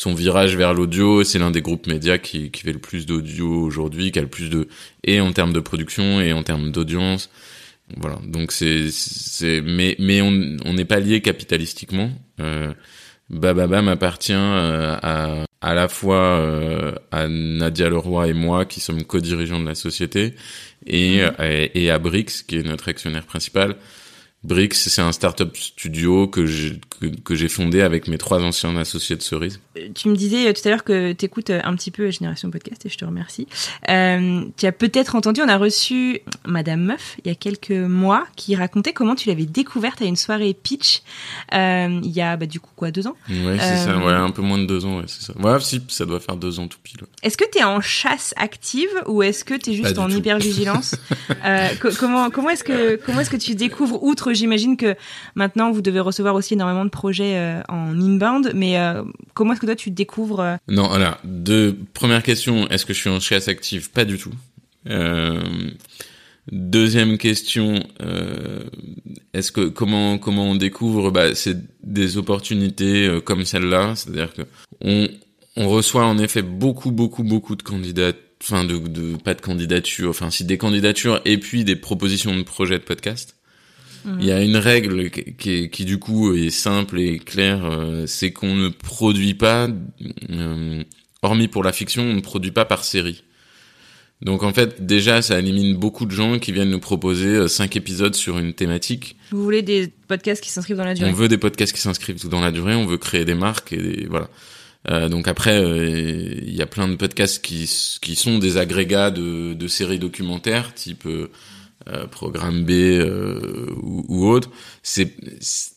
son 0.00 0.14
virage 0.14 0.56
vers 0.56 0.72
l'audio. 0.72 1.24
C'est 1.24 1.38
l'un 1.38 1.50
des 1.50 1.60
groupes 1.60 1.86
médias 1.86 2.16
qui, 2.16 2.50
qui 2.50 2.62
fait 2.62 2.72
le 2.72 2.78
plus 2.78 3.04
d'audio 3.04 3.46
aujourd'hui, 3.62 4.10
qui 4.10 4.18
a 4.18 4.22
le 4.22 4.28
plus 4.28 4.48
de 4.48 4.66
et 5.04 5.20
en 5.20 5.30
termes 5.32 5.52
de 5.52 5.60
production 5.60 6.22
et 6.22 6.32
en 6.32 6.42
termes 6.42 6.72
d'audience. 6.72 7.28
voilà. 7.98 8.18
Donc 8.26 8.50
c'est 8.50 8.90
c'est 8.90 9.60
mais 9.60 9.96
mais 9.98 10.22
on 10.22 10.56
on 10.64 10.72
n'est 10.72 10.86
pas 10.86 11.00
lié 11.00 11.20
capitalistiquement. 11.20 12.10
Euh, 12.40 12.72
Bababa 13.28 13.82
m'appartient 13.82 14.32
euh, 14.32 14.96
à 15.02 15.44
à 15.60 15.74
la 15.74 15.88
fois 15.88 16.16
euh, 16.16 16.94
à 17.10 17.28
Nadia 17.28 17.90
Leroy 17.90 18.28
et 18.28 18.32
moi 18.32 18.64
qui 18.64 18.80
sommes 18.80 19.04
co-dirigeants 19.04 19.60
de 19.60 19.66
la 19.66 19.74
société 19.74 20.34
et, 20.86 21.20
mmh. 21.20 21.42
et, 21.42 21.84
et 21.84 21.90
à 21.90 21.98
Brix 21.98 22.42
qui 22.48 22.56
est 22.56 22.62
notre 22.62 22.88
actionnaire 22.88 23.26
principal 23.26 23.76
Brix, 24.42 24.70
c'est 24.72 25.02
un 25.02 25.12
startup 25.12 25.54
studio 25.56 26.26
que 26.26 26.46
j'ai 26.46 26.80
que, 27.24 27.34
j'ai 27.34 27.48
fondé 27.48 27.80
avec 27.80 28.08
mes 28.08 28.18
trois 28.18 28.42
anciens 28.42 28.76
associés 28.76 29.16
de 29.16 29.22
Cerise. 29.22 29.60
Euh, 29.76 29.88
tu 29.94 30.08
me 30.08 30.16
disais 30.16 30.48
euh, 30.48 30.52
tout 30.52 30.60
à 30.66 30.70
l'heure 30.70 30.84
que 30.84 31.12
tu 31.12 31.24
écoutes 31.24 31.50
euh, 31.50 31.60
un 31.64 31.74
petit 31.74 31.90
peu 31.90 32.10
Génération 32.10 32.50
Podcast 32.50 32.84
et 32.84 32.88
je 32.88 32.98
te 32.98 33.04
remercie. 33.04 33.46
Euh, 33.88 34.44
tu 34.56 34.66
as 34.66 34.72
peut-être 34.72 35.14
entendu, 35.14 35.40
on 35.42 35.48
a 35.48 35.56
reçu 35.56 36.20
Madame 36.46 36.82
Meuf 36.82 37.16
il 37.24 37.28
y 37.28 37.30
a 37.32 37.34
quelques 37.34 37.70
mois 37.70 38.26
qui 38.36 38.54
racontait 38.54 38.92
comment 38.92 39.14
tu 39.14 39.28
l'avais 39.28 39.46
découverte 39.46 40.02
à 40.02 40.04
une 40.04 40.16
soirée 40.16 40.54
pitch 40.54 41.02
euh, 41.54 42.00
il 42.02 42.10
y 42.10 42.20
a 42.20 42.36
bah, 42.36 42.46
du 42.46 42.60
coup 42.60 42.70
quoi 42.76 42.90
deux 42.90 43.06
ans? 43.06 43.16
Ouais, 43.28 43.56
c'est 43.58 43.76
ça, 43.76 43.96
ouais, 43.98 44.12
un 44.12 44.30
peu 44.30 44.42
moins 44.42 44.58
de 44.58 44.66
deux 44.66 44.84
ans, 44.84 44.98
ouais, 44.98 45.04
c'est 45.06 45.22
ça. 45.22 45.38
Ouais, 45.38 45.58
si, 45.60 45.82
ça 45.88 46.04
doit 46.04 46.20
faire 46.20 46.36
deux 46.36 46.60
ans 46.60 46.68
tout 46.68 46.78
pile. 46.82 47.00
Est-ce 47.22 47.36
que 47.36 47.44
tu 47.50 47.58
es 47.58 47.64
en 47.64 47.80
chasse 47.80 48.34
active 48.36 48.90
ou 49.06 49.22
est-ce 49.22 49.44
que 49.44 49.54
tu 49.54 49.70
es 49.70 49.74
juste 49.74 49.98
en 49.98 50.10
hyper 50.10 50.38
vigilance 50.38 50.96
Comment 51.98 52.30
comment 52.30 52.50
est-ce 52.50 52.64
que 52.64 52.96
comment 53.04 53.20
est-ce 53.20 53.30
que 53.30 53.36
tu 53.36 53.54
découvres 53.54 54.02
outre 54.02 54.29
j'imagine 54.34 54.76
que 54.76 54.96
maintenant 55.34 55.70
vous 55.70 55.82
devez 55.82 56.00
recevoir 56.00 56.34
aussi 56.34 56.54
énormément 56.54 56.84
de 56.84 56.90
projets 56.90 57.36
euh, 57.36 57.62
en 57.68 57.98
inbound, 58.00 58.52
mais 58.54 58.78
euh, 58.78 59.02
comment 59.34 59.52
est-ce 59.52 59.60
que 59.60 59.66
toi 59.66 59.76
tu 59.76 59.90
découvres 59.90 60.40
euh, 60.40 60.56
Non, 60.68 60.88
voilà. 60.88 61.18
De 61.24 61.76
première 61.94 62.22
question, 62.22 62.68
est-ce 62.68 62.86
que 62.86 62.92
je 62.92 62.98
suis 62.98 63.10
en 63.10 63.20
chasse 63.20 63.48
active? 63.48 63.90
Pas 63.90 64.04
du 64.04 64.18
tout. 64.18 64.32
Deuxième 66.50 67.18
question, 67.18 67.84
est-ce 69.34 69.52
que 69.52 69.68
comment 69.68 70.18
comment 70.18 70.50
on 70.50 70.54
découvre? 70.54 71.10
Bah, 71.10 71.34
c'est 71.34 71.58
des 71.84 72.16
opportunités 72.16 73.20
comme 73.24 73.44
celle-là, 73.44 73.94
c'est-à-dire 73.94 74.32
que 74.32 74.42
on 75.56 75.68
reçoit 75.68 76.06
en 76.06 76.18
effet 76.18 76.42
beaucoup 76.42 76.92
beaucoup 76.92 77.24
beaucoup 77.24 77.56
de 77.56 77.62
candidats 77.62 78.12
enfin 78.42 78.64
de 78.64 79.16
pas 79.16 79.34
de 79.34 79.40
candidatures, 79.40 80.10
enfin 80.10 80.30
si 80.30 80.44
des 80.44 80.58
candidatures 80.58 81.20
et 81.24 81.38
puis 81.38 81.64
des 81.64 81.76
propositions 81.76 82.36
de 82.36 82.42
projets 82.42 82.78
de 82.78 82.84
podcast. 82.84 83.36
Il 84.18 84.24
y 84.24 84.32
a 84.32 84.42
une 84.42 84.56
règle 84.56 85.10
qui, 85.10 85.68
qui, 85.68 85.84
du 85.84 85.98
coup 85.98 86.34
est 86.34 86.50
simple 86.50 86.98
et 87.00 87.18
claire, 87.18 87.64
euh, 87.64 88.06
c'est 88.06 88.32
qu'on 88.32 88.54
ne 88.54 88.68
produit 88.68 89.34
pas, 89.34 89.68
euh, 90.30 90.82
hormis 91.22 91.48
pour 91.48 91.62
la 91.62 91.72
fiction, 91.72 92.02
on 92.02 92.14
ne 92.14 92.20
produit 92.20 92.50
pas 92.50 92.64
par 92.64 92.84
série. 92.84 93.24
Donc 94.22 94.42
en 94.42 94.52
fait, 94.52 94.84
déjà, 94.84 95.22
ça 95.22 95.38
élimine 95.38 95.76
beaucoup 95.76 96.04
de 96.04 96.10
gens 96.10 96.38
qui 96.38 96.52
viennent 96.52 96.70
nous 96.70 96.80
proposer 96.80 97.28
euh, 97.28 97.48
cinq 97.48 97.76
épisodes 97.76 98.14
sur 98.14 98.38
une 98.38 98.52
thématique. 98.52 99.16
Vous 99.30 99.42
voulez 99.42 99.62
des 99.62 99.88
podcasts 100.08 100.42
qui 100.42 100.50
s'inscrivent 100.50 100.76
dans 100.76 100.84
la 100.84 100.94
durée? 100.94 101.10
On 101.10 101.14
veut 101.14 101.28
des 101.28 101.38
podcasts 101.38 101.72
qui 101.74 101.80
s'inscrivent 101.80 102.28
dans 102.28 102.40
la 102.40 102.52
durée. 102.52 102.74
On 102.74 102.86
veut 102.86 102.98
créer 102.98 103.24
des 103.24 103.34
marques 103.34 103.72
et 103.72 104.06
voilà. 104.08 104.28
Euh, 104.88 105.08
donc 105.08 105.28
après, 105.28 105.62
il 105.62 106.54
y 106.54 106.62
a 106.62 106.66
plein 106.66 106.88
de 106.88 106.96
podcasts 106.96 107.44
qui, 107.44 107.70
qui 108.00 108.16
sont 108.16 108.38
des 108.38 108.56
agrégats 108.56 109.10
de, 109.10 109.54
de 109.54 109.68
séries 109.68 109.98
documentaires, 109.98 110.74
type 110.74 111.04
euh, 111.06 111.30
programme 112.10 112.64
B 112.64 112.70
euh, 112.70 113.66
ou, 113.82 114.04
ou, 114.08 114.28
autre. 114.28 114.50
C'est 114.82 115.12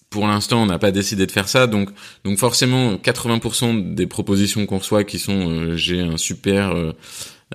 pour 0.09 0.27
l'instant, 0.27 0.61
on 0.63 0.65
n'a 0.67 0.79
pas 0.79 0.91
décidé 0.91 1.25
de 1.25 1.31
faire 1.31 1.47
ça, 1.47 1.67
donc 1.67 1.89
donc 2.23 2.37
forcément, 2.37 2.95
80% 2.95 3.95
des 3.95 4.05
propositions 4.07 4.65
qu'on 4.65 4.77
reçoit 4.77 5.03
qui 5.03 5.19
sont 5.19 5.49
euh, 5.49 5.75
j'ai 5.75 6.01
un 6.01 6.17
super 6.17 6.75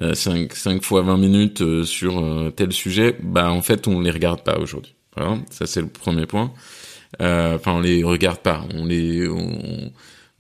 5 0.01 0.55
5 0.55 0.83
fois 0.83 1.03
20 1.03 1.17
minutes 1.19 1.85
sur 1.85 2.53
tel 2.55 2.73
sujet, 2.73 3.17
bah 3.23 3.51
en 3.51 3.63
fait, 3.63 3.89
on 3.89 4.01
les 4.01 4.11
regarde 4.11 4.43
pas 4.43 4.59
aujourd'hui. 4.59 4.95
Voilà, 5.17 5.39
ça 5.51 5.67
c'est 5.67 5.81
le 5.81 5.89
premier 5.89 6.27
point. 6.27 6.53
Enfin, 7.21 7.73
on 7.73 7.81
les 7.81 8.05
regarde 8.05 8.39
pas, 8.39 8.65
on 8.75 8.87
les 8.87 9.29
on, 9.29 9.93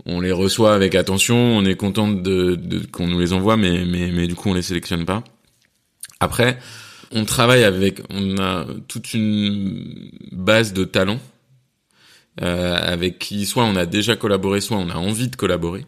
on 0.06 0.20
les 0.20 0.32
reçoit 0.32 0.74
avec 0.74 0.94
attention, 0.94 1.36
on 1.36 1.64
est 1.64 1.76
content 1.76 2.08
de, 2.08 2.54
de 2.54 2.86
qu'on 2.86 3.06
nous 3.06 3.18
les 3.18 3.32
envoie, 3.32 3.56
mais 3.56 3.84
mais 3.84 4.10
mais 4.12 4.26
du 4.26 4.34
coup, 4.34 4.50
on 4.50 4.54
les 4.54 4.62
sélectionne 4.62 5.04
pas. 5.04 5.22
Après, 6.20 6.58
on 7.12 7.24
travaille 7.24 7.64
avec, 7.64 8.00
on 8.10 8.38
a 8.38 8.66
toute 8.86 9.14
une 9.14 10.10
base 10.32 10.72
de 10.72 10.84
talents 10.84 11.20
euh, 12.42 12.76
avec 12.80 13.18
qui 13.18 13.46
soit 13.46 13.64
on 13.64 13.76
a 13.76 13.86
déjà 13.86 14.14
collaboré, 14.14 14.60
soit 14.60 14.76
on 14.76 14.90
a 14.90 14.96
envie 14.96 15.28
de 15.28 15.36
collaborer. 15.36 15.86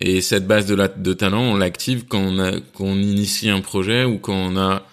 Et 0.00 0.20
cette 0.20 0.46
base 0.46 0.66
de, 0.66 1.12
talents, 1.14 1.42
on 1.42 1.56
l'active 1.56 2.04
quand 2.06 2.20
on 2.20 2.38
a, 2.38 2.52
qu'on 2.74 2.94
initie 2.94 3.50
un 3.50 3.60
projet 3.60 4.04
ou 4.04 4.18
quand 4.18 4.34
on 4.34 4.56
a 4.56 4.84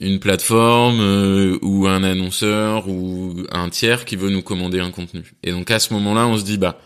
une 0.00 0.18
plateforme 0.18 1.00
euh, 1.00 1.58
ou 1.60 1.86
un 1.86 2.02
annonceur 2.02 2.88
ou 2.88 3.34
un 3.52 3.68
tiers 3.68 4.04
qui 4.04 4.16
veut 4.16 4.30
nous 4.30 4.42
commander 4.42 4.80
un 4.80 4.90
contenu. 4.90 5.34
Et 5.42 5.52
donc 5.52 5.70
à 5.70 5.78
ce 5.78 5.92
moment-là, 5.92 6.26
on 6.26 6.38
se 6.38 6.44
dit 6.44 6.58
bah 6.58 6.80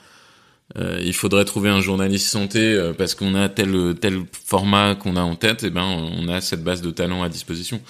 euh, 0.77 1.01
il 1.03 1.15
faudrait 1.15 1.45
trouver 1.45 1.71
un 1.71 1.81
journaliste 1.81 2.27
santé 2.27 2.59
euh, 2.61 2.93
parce 2.93 3.15
qu'on 3.15 3.35
a 3.35 3.49
tel 3.49 3.95
tel 4.01 4.23
format 4.33 4.95
qu'on 4.95 5.17
a 5.17 5.23
en 5.23 5.35
tête, 5.35 5.65
et 5.65 5.71
ben 5.71 5.85
on 5.85 6.29
a 6.29 6.41
cette 6.41 6.63
base 6.63 6.83
de 6.83 6.91
talent 6.91 7.23
à 7.23 7.29
disposition. 7.29 7.81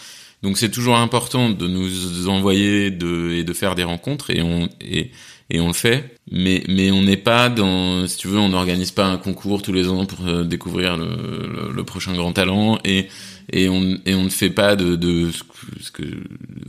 Donc 0.43 0.59
c'est 0.59 0.71
toujours 0.71 0.97
important 0.97 1.51
de 1.51 1.67
nous 1.67 2.29
envoyer 2.29 2.91
de, 2.91 3.33
et 3.33 3.43
de 3.43 3.53
faire 3.53 3.75
des 3.75 3.83
rencontres 3.83 4.31
et 4.31 4.41
on 4.41 4.69
et, 4.81 5.11
et 5.51 5.61
on 5.61 5.69
le 5.69 5.73
fait. 5.73 6.15
Mais 6.31 6.63
mais 6.69 6.91
on 6.91 7.03
n'est 7.03 7.17
pas 7.17 7.49
dans 7.49 8.07
si 8.07 8.19
tu 8.19 8.29
veux 8.29 8.39
on 8.39 8.51
n'organise 8.51 8.91
pas 8.91 9.07
un 9.07 9.17
concours 9.17 9.63
tous 9.63 9.73
les 9.73 9.89
ans 9.89 10.05
pour 10.05 10.27
euh, 10.27 10.45
découvrir 10.45 10.97
le, 10.97 11.73
le, 11.75 11.85
prochain 11.85 12.15
grand 12.15 12.33
talent 12.33 12.79
et 12.85 13.09
et 13.51 13.69
on 13.69 13.99
et 14.05 14.15
on 14.15 14.25
ne 14.25 14.29
fait 14.29 14.51
pas 14.51 14.77
de 14.77 14.95
de 14.97 15.31
ce 15.33 15.91
que, 15.91 16.03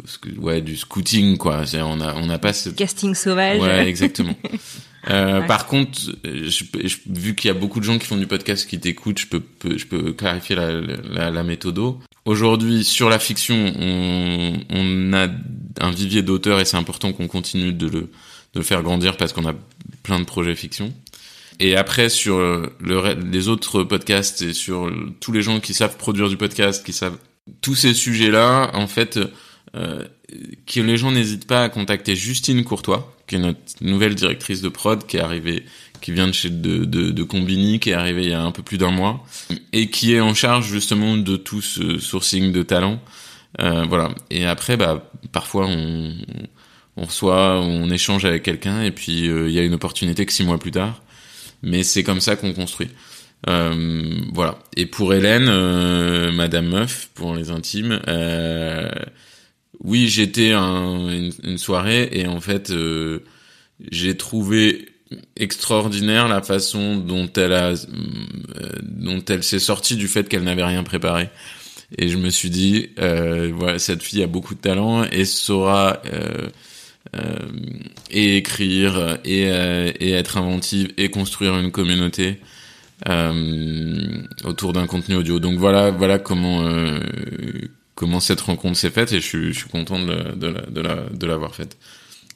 ce 0.06 0.18
que 0.18 0.30
ouais 0.39 0.62
du 0.62 0.78
scouting 0.78 1.38
quoi. 1.38 1.63
On 1.74 2.00
a 2.00 2.15
on 2.15 2.26
n'a 2.28 2.39
pas 2.39 2.54
ce 2.54 2.70
casting 2.70 3.15
sauvage. 3.15 3.60
Ouais 3.60 3.88
exactement. 3.88 4.36
Euh, 5.10 5.42
Par 5.42 5.65
contre, 5.65 5.98
je, 6.26 6.63
vu 7.10 7.34
qu'il 7.34 7.48
y 7.48 7.52
a 7.52 7.54
beaucoup 7.54 7.80
de 7.80 7.86
gens 7.86 7.98
qui 7.98 8.06
font 8.06 8.18
du 8.18 8.28
podcast 8.28 8.70
qui 8.70 8.82
t'écoutent, 8.82 9.20
je 9.20 9.28
peux, 9.28 9.42
je 9.63 9.86
peux 9.86 10.12
clarifier 10.12 10.58
la, 10.58 10.82
la, 10.82 11.32
la 11.32 11.44
méthode. 11.44 11.80
Aujourd'hui, 12.26 12.84
sur 12.84 13.10
la 13.10 13.18
fiction, 13.18 13.56
on, 13.80 14.60
on 14.70 15.13
a 15.13 15.28
un 15.80 15.92
vivier 15.92 16.22
d'auteurs 16.22 16.60
et 16.60 16.65
c'est 16.65 16.78
important 16.78 17.13
qu'on 17.13 17.28
continue 17.28 17.72
de 17.72 17.88
le, 17.88 18.10
de 18.53 18.59
le 18.59 18.65
faire 18.65 18.83
grandir 18.83 19.17
parce 19.17 19.33
qu'on 19.33 19.47
a 19.47 19.53
plein 20.03 20.19
de 20.19 20.25
projets 20.25 20.55
fiction. 20.55 20.93
Et 21.59 21.75
après, 21.75 22.09
sur 22.09 22.39
le, 22.39 23.13
les 23.31 23.47
autres 23.49 23.83
podcasts 23.83 24.41
et 24.41 24.53
sur 24.53 24.89
tous 25.19 25.31
les 25.33 25.41
gens 25.41 25.59
qui 25.59 25.73
savent 25.73 25.97
produire 25.97 26.29
du 26.29 26.38
podcast, 26.38 26.85
qui 26.85 26.93
savent 26.93 27.17
tous 27.62 27.75
ces 27.75 27.93
sujets-là, 27.93 28.71
en 28.73 28.88
fait, 28.88 29.19
euh, 29.75 30.05
que 30.65 30.79
les 30.79 30.97
gens 30.97 31.12
n'hésitent 31.12 31.47
pas 31.47 31.63
à 31.63 31.69
contacter 31.69 32.15
Justine 32.15 32.63
Courtois, 32.63 33.15
qui 33.27 33.35
est 33.35 33.39
notre 33.39 33.59
nouvelle 33.81 34.15
directrice 34.15 34.62
de 34.62 34.69
prod, 34.69 35.05
qui 35.05 35.17
est 35.17 35.21
arrivée, 35.21 35.65
qui 36.01 36.12
vient 36.12 36.27
de 36.27 36.31
chez 36.31 36.49
de, 36.49 36.85
de, 36.85 37.12
de 37.12 37.23
Combini, 37.23 37.79
qui 37.79 37.89
est 37.89 37.93
arrivée 37.93 38.23
il 38.23 38.29
y 38.29 38.33
a 38.33 38.41
un 38.41 38.51
peu 38.51 38.63
plus 38.63 38.77
d'un 38.77 38.91
mois, 38.91 39.25
et 39.73 39.89
qui 39.89 40.13
est 40.13 40.21
en 40.21 40.33
charge 40.33 40.67
justement 40.67 41.17
de 41.17 41.35
tout 41.35 41.62
ce 41.62 41.99
sourcing 41.99 42.51
de 42.51 42.63
talent. 42.63 43.01
Euh, 43.59 43.85
voilà. 43.88 44.13
Et 44.29 44.45
après, 44.45 44.77
bah, 44.77 45.12
parfois 45.31 45.65
on 45.67 46.15
reçoit, 47.05 47.59
on 47.59 47.89
échange 47.89 48.25
avec 48.25 48.43
quelqu'un, 48.43 48.83
et 48.83 48.91
puis 48.91 49.27
euh, 49.27 49.49
il 49.49 49.53
y 49.53 49.59
a 49.59 49.63
une 49.63 49.73
opportunité 49.73 50.25
que 50.25 50.33
six 50.33 50.43
mois 50.43 50.57
plus 50.57 50.71
tard. 50.71 51.01
Mais 51.62 51.83
c'est 51.83 52.03
comme 52.03 52.21
ça 52.21 52.35
qu'on 52.35 52.53
construit. 52.53 52.89
Euh, 53.47 54.21
voilà. 54.33 54.59
Et 54.75 54.85
pour 54.85 55.13
Hélène, 55.13 55.47
euh, 55.47 56.31
Madame 56.31 56.67
Meuf, 56.67 57.09
pour 57.15 57.35
les 57.35 57.51
intimes, 57.51 57.99
euh, 58.07 58.89
oui, 59.83 60.07
j'étais 60.07 60.53
une, 60.53 61.31
une, 61.43 61.57
soirée 61.57 62.09
et 62.12 62.27
en 62.27 62.41
fait, 62.41 62.71
euh, 62.71 63.19
j'ai 63.91 64.17
trouvé 64.17 64.89
extraordinaire 65.38 66.27
la 66.27 66.41
façon 66.41 66.97
dont 66.97 67.31
elle 67.35 67.53
a, 67.53 67.73
dont 68.83 69.23
elle 69.27 69.43
s'est 69.43 69.59
sortie 69.59 69.95
du 69.95 70.07
fait 70.07 70.27
qu'elle 70.27 70.43
n'avait 70.43 70.65
rien 70.65 70.83
préparé. 70.83 71.29
Et 71.97 72.09
je 72.09 72.17
me 72.17 72.29
suis 72.29 72.49
dit, 72.49 72.89
euh, 72.99 73.51
voilà, 73.55 73.79
cette 73.79 74.03
fille 74.03 74.21
a 74.21 74.27
beaucoup 74.27 74.53
de 74.53 74.59
talent 74.59 75.05
et 75.05 75.25
saura 75.25 76.01
euh 76.13 76.49
et 78.12 78.38
écrire 78.38 79.17
et, 79.25 79.43
et, 79.43 80.12
être 80.12 80.38
inventive 80.38 80.91
et 80.97 81.09
construire 81.09 81.57
une 81.57 81.71
communauté 81.71 82.39
autour 84.43 84.73
d'un 84.73 84.85
contenu 84.85 85.15
audio. 85.15 85.39
Donc 85.39 85.57
voilà, 85.57 85.91
voilà 85.91 86.19
comment 86.19 86.63
comment 87.99 88.21
cette 88.21 88.39
rencontre 88.39 88.77
s'est 88.77 88.91
faite 88.91 89.12
et 89.12 89.19
je 89.19 89.25
suis, 89.25 89.53
je 89.53 89.59
suis 89.59 89.69
content 89.69 89.99
de, 89.99 90.33
de, 90.33 90.55
de, 90.69 90.81
la, 90.81 90.95
de 91.12 91.27
l'avoir 91.27 91.53
faite. 91.53 91.77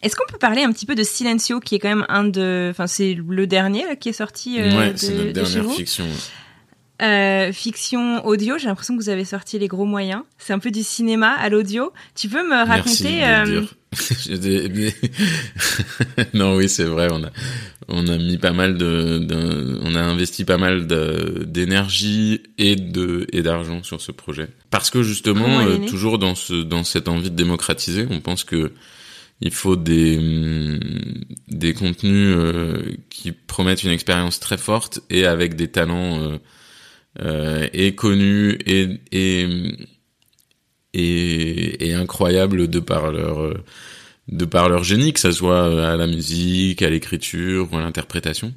Est-ce 0.02 0.18
qu'on 0.18 0.30
peut 0.30 0.38
parler 0.38 0.62
un 0.62 0.74
petit 0.74 0.86
peu 0.86 0.94
de 0.94 1.04
Silencio, 1.04 1.62
qui 1.62 1.76
est 1.76 1.80
quand 1.80 1.88
même 1.88 2.06
un 2.10 2.26
de, 2.26 2.68
enfin 2.70 2.88
c'est 2.88 3.14
le 3.14 3.48
dernier 3.48 3.86
qui 3.98 4.10
est 4.10 4.14
sorti 4.14 4.60
euh, 4.60 4.78
ouais, 4.78 4.94
c'est 4.98 5.14
notre 5.14 5.32
dernière 5.32 5.72
fiction. 5.72 6.06
Euh, 7.02 7.54
fiction 7.54 8.26
audio, 8.26 8.58
j'ai 8.58 8.68
l'impression 8.68 8.98
que 8.98 9.02
vous 9.02 9.10
avez 9.10 9.24
sorti 9.24 9.58
les 9.58 9.70
gros 9.70 9.86
moyens. 9.86 10.24
C'est 10.38 10.52
un 10.52 10.60
peu 10.60 10.70
du 10.70 10.84
cinéma 10.84 11.32
à 11.32 11.48
l'audio. 11.48 11.94
Tu 12.14 12.28
peux 12.28 12.46
me 12.46 12.68
raconter 12.68 13.22
Merci 13.22 13.70
non, 16.34 16.56
oui, 16.56 16.70
c'est 16.70 16.84
vrai. 16.84 17.08
On 17.12 17.24
a, 17.24 17.30
on 17.88 18.08
a 18.08 18.18
mis 18.18 18.38
pas 18.38 18.54
mal 18.54 18.78
de, 18.78 19.20
de 19.20 19.80
on 19.82 19.96
a 19.96 20.02
investi 20.02 20.46
pas 20.46 20.58
mal 20.58 20.88
d'énergie 20.88 22.42
et 22.58 22.76
de 22.76 23.28
et 23.32 23.42
d'argent 23.42 23.84
sur 23.84 24.02
ce 24.02 24.12
projet. 24.12 24.48
Parce 24.70 24.90
que 24.90 25.04
justement, 25.04 25.62
euh, 25.62 25.78
toujours 25.88 26.18
dans 26.18 26.36
ce, 26.36 26.54
dans 26.54 26.84
cette 26.84 27.08
envie 27.08 27.32
de 27.32 27.36
démocratiser, 27.36 28.06
on 28.10 28.20
pense 28.20 28.44
que 28.44 28.72
il 29.42 29.52
faut 29.52 29.76
des, 29.76 30.18
mm, 30.18 30.80
des 31.50 31.74
contenus 31.74 32.36
euh, 32.38 32.82
qui 33.10 33.32
promettent 33.32 33.84
une 33.84 33.92
expérience 33.92 34.40
très 34.40 34.58
forte 34.58 35.02
et 35.10 35.26
avec 35.26 35.56
des 35.56 35.68
talents 35.68 36.22
euh, 36.22 36.38
euh 37.22 37.68
et 37.74 37.94
connus 37.94 38.58
et, 38.66 39.00
et 39.12 39.48
et, 40.94 41.88
et 41.88 41.94
incroyables 41.94 42.68
de 42.68 42.80
par 42.80 43.12
leur 43.12 43.54
de 44.30 44.46
par 44.46 44.70
leur 44.70 44.84
génie, 44.84 45.14
que 45.14 45.20
ça 45.20 45.32
soit 45.32 45.92
à 45.92 45.98
la 45.98 46.08
musique, 46.08 46.82
à 46.82 46.90
l'écriture 46.90 47.68
ou 47.72 47.78
à 47.78 47.82
l'interprétation. 47.82 48.54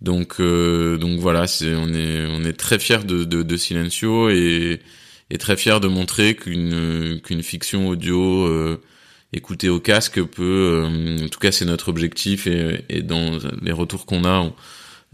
Donc 0.00 0.40
donc 0.40 1.18
voilà, 1.20 1.46
c'est 1.46 1.74
on 1.74 1.88
est 1.92 2.26
on 2.26 2.44
est 2.44 2.56
très 2.56 2.78
fier 2.78 3.04
de, 3.04 3.24
de, 3.24 3.42
de 3.42 3.56
Silencio 3.56 4.30
et, 4.30 4.80
et 5.30 5.38
très 5.38 5.56
fier 5.56 5.80
de 5.80 5.88
montrer 5.88 6.36
qu'une 6.36 7.20
qu'une 7.22 7.42
fiction 7.42 7.88
audio 7.88 8.46
euh, 8.46 8.80
écouter 9.32 9.68
au 9.68 9.80
casque 9.80 10.22
peut, 10.22 10.84
euh, 10.86 11.24
en 11.24 11.28
tout 11.28 11.38
cas 11.38 11.52
c'est 11.52 11.64
notre 11.64 11.88
objectif 11.88 12.46
et, 12.46 12.84
et, 12.88 13.02
dans 13.02 13.38
les 13.62 13.72
retours 13.72 14.06
qu'on 14.06 14.24
a, 14.24 14.50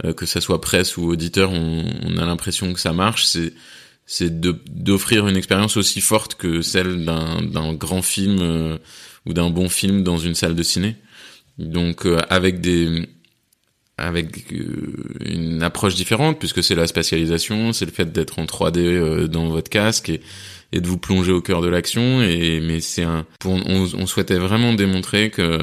euh, 0.05 0.13
que 0.13 0.27
ça 0.27 0.41
soit 0.41 0.61
presse 0.61 0.97
ou 0.97 1.09
auditeur, 1.09 1.51
on, 1.51 1.85
on 2.05 2.17
a 2.19 2.25
l'impression 2.25 2.73
que 2.73 2.81
ça 2.81 2.93
marche. 2.93 3.25
C'est 3.25 3.53
c'est 4.07 4.41
d'offrir 4.41 5.27
une 5.29 5.37
expérience 5.37 5.77
aussi 5.77 6.01
forte 6.01 6.35
que 6.35 6.63
celle 6.63 7.05
d'un 7.05 7.75
grand 7.75 8.03
film 8.03 8.39
euh, 8.41 8.79
ou 9.27 9.33
d'un 9.33 9.51
bon 9.51 9.69
film 9.69 10.03
dans 10.03 10.19
une 10.19 10.35
salle 10.35 10.55
de 10.55 10.63
ciné. 10.63 10.97
Donc 11.59 12.07
avec 12.29 12.61
des 12.61 13.09
avec 13.97 14.53
une 15.21 15.63
approche 15.63 15.95
différente 15.95 16.39
puisque 16.41 16.65
c'est 16.65 16.75
la 16.75 16.89
spatialisation, 16.89 17.73
c'est 17.73 17.85
le 17.85 17.93
fait 17.93 18.11
d'être 18.13 18.41
en 18.41 18.45
3D 18.45 19.27
dans 19.29 19.49
votre 19.49 19.71
casque 19.71 20.09
et, 20.09 20.21
et 20.73 20.81
de 20.81 20.89
vous 20.89 20.99
plonger 20.99 21.31
au 21.33 21.41
cœur 21.41 21.63
de 21.63 21.69
l'action. 21.69 22.21
Et 22.21 22.61
mais 22.61 22.81
c'est 22.81 23.05
un, 23.05 23.25
on, 23.45 23.89
on, 23.95 24.07
souhaitait 24.07 24.39
vraiment 24.39 24.75
démontrer 24.75 25.31
que 25.31 25.61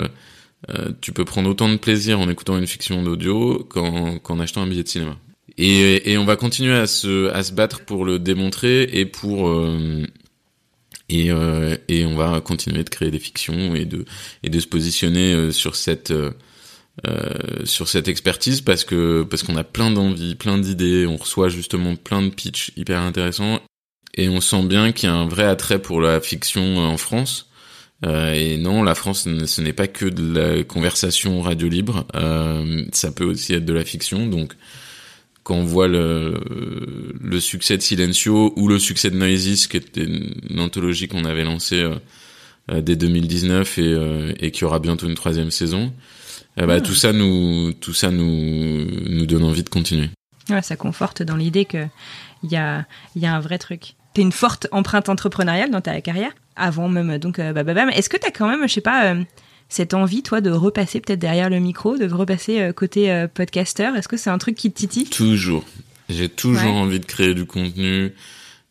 euh, 0.70 0.92
tu 1.02 1.12
peux 1.12 1.26
prendre 1.26 1.50
autant 1.50 1.70
de 1.70 1.76
plaisir 1.76 2.20
en 2.20 2.30
écoutant 2.30 2.58
une 2.58 2.68
fiction 2.68 3.04
d'audio 3.04 3.68
qu'en 3.70 4.40
achetant 4.40 4.62
un 4.62 4.68
billet 4.68 4.84
de 4.84 4.88
cinéma. 4.88 5.18
Et, 5.64 6.18
on 6.18 6.26
va 6.26 6.36
continuer 6.38 6.76
à 6.76 6.88
se, 6.88 7.54
battre 7.54 7.82
pour 7.82 8.04
le 8.04 8.18
démontrer 8.18 8.82
et 8.82 9.06
pour 9.06 9.48
euh, 9.48 10.04
et, 11.08 11.30
euh, 11.30 11.78
et 11.88 12.04
on 12.06 12.16
va 12.16 12.42
continuer 12.42 12.84
de 12.84 12.90
créer 12.90 13.12
des 13.12 13.20
fictions 13.20 13.76
et 13.76 13.86
de 13.86 14.06
et 14.42 14.50
de 14.50 14.60
se 14.60 14.66
positionner 14.66 15.34
euh, 15.34 15.52
sur 15.52 15.76
cette 15.76 16.14
sur 17.64 17.88
cette 17.88 18.08
expertise 18.08 18.62
parce 18.62 18.84
que 18.84 19.22
parce 19.24 19.44
qu'on 19.44 19.56
a 19.56 19.64
plein 19.64 19.92
d'envies, 19.92 20.34
plein 20.34 20.58
d'idées, 20.58 21.06
on 21.06 21.18
reçoit 21.18 21.50
justement 21.50 21.96
plein 21.96 22.24
de 22.24 22.30
pitchs 22.30 22.72
hyper 22.76 23.00
intéressants 23.00 23.62
et 24.16 24.30
on 24.30 24.42
sent 24.42 24.64
bien 24.64 24.92
qu'il 24.92 25.10
y 25.10 25.12
a 25.12 25.16
un 25.16 25.28
vrai 25.28 25.46
attrait 25.46 25.82
pour 25.82 26.02
la 26.02 26.22
fiction 26.22 26.80
en 26.80 26.98
France. 26.98 27.48
Et 28.04 28.58
non, 28.58 28.82
la 28.82 28.96
France, 28.96 29.28
ce 29.46 29.62
n'est 29.62 29.74
pas 29.74 29.88
que 29.88 30.08
de 30.08 30.40
la 30.40 30.64
conversation 30.64 31.40
radio 31.42 31.70
libre, 31.70 32.08
ça 32.94 33.12
peut 33.12 33.26
aussi 33.26 33.54
être 33.54 33.66
de 33.66 33.74
la 33.74 33.86
fiction. 33.86 34.26
Donc, 34.26 34.56
quand 35.44 35.56
on 35.56 35.64
voit 35.64 35.88
le, 35.88 36.36
le 37.20 37.40
succès 37.40 37.78
de 37.78 37.82
Silencio 37.82 38.54
ou 38.56 38.68
le 38.68 38.80
succès 38.80 39.10
de 39.10 39.16
Noises, 39.18 39.68
qui 39.68 39.78
était 39.78 40.04
une 40.04 40.60
anthologie 40.60 41.08
qu'on 41.08 41.26
avait 41.26 41.44
lancée 41.44 41.84
euh, 42.72 42.82
dès 42.82 42.96
2019 42.96 43.78
et, 43.78 43.82
euh, 43.82 44.34
et 44.40 44.52
qui 44.52 44.66
aura 44.66 44.80
bientôt 44.80 45.08
une 45.08 45.16
troisième 45.16 45.52
saison, 45.52 45.92
bah, 46.58 46.66
ah. 46.70 46.82
tout 46.82 46.94
ça 46.94 47.12
nous, 47.14 47.74
tout 47.74 47.94
ça 47.94 48.12
nous, 48.12 48.86
nous 49.10 49.26
donne 49.26 49.44
envie 49.44 49.64
de 49.64 49.70
continuer. 49.70 50.10
Ouais, 50.50 50.62
ça 50.62 50.76
conforte 50.76 51.24
dans 51.24 51.36
l'idée 51.36 51.66
que 51.66 51.88
il 52.44 52.52
y 52.52 52.58
a, 52.58 52.86
y 53.16 53.26
a 53.26 53.36
un 53.36 53.40
vrai 53.40 53.58
truc 53.58 53.96
t'as 54.14 54.22
une 54.22 54.32
forte 54.32 54.68
empreinte 54.72 55.10
entrepreneuriale 55.10 55.72
dans 55.72 55.82
ta 55.82 56.00
carrière 56.02 56.32
avant 56.56 56.90
même 56.90 57.18
donc 57.18 57.40
euh, 57.40 57.54
bah, 57.54 57.64
bah, 57.64 57.74
bah, 57.74 57.86
est-ce 57.94 58.10
que 58.10 58.18
t'as 58.18 58.32
quand 58.32 58.48
même 58.48 58.68
je 58.68 58.74
sais 58.74 58.82
pas 58.82 59.16
cette 59.72 59.94
envie 59.94 60.22
toi 60.22 60.42
de 60.42 60.52
repasser 60.52 61.00
peut-être 61.00 61.20
derrière 61.20 61.50
le 61.50 61.60
micro 61.60 61.98
de 61.98 62.06
repasser 62.14 62.60
euh, 62.60 62.74
côté 62.74 63.10
euh, 63.10 63.28
podcaster 63.28 63.90
est-ce 63.96 64.10
que 64.10 64.18
c'est 64.18 64.30
un 64.30 64.38
truc 64.38 64.56
qui 64.56 64.70
te 64.70 64.78
titille? 64.78 65.06
Toujours. 65.06 65.66
J'ai 66.10 66.28
toujours 66.28 66.74
envie 66.74 67.00
de 67.00 67.06
créer 67.06 67.34
du 67.34 67.46
contenu. 67.46 68.12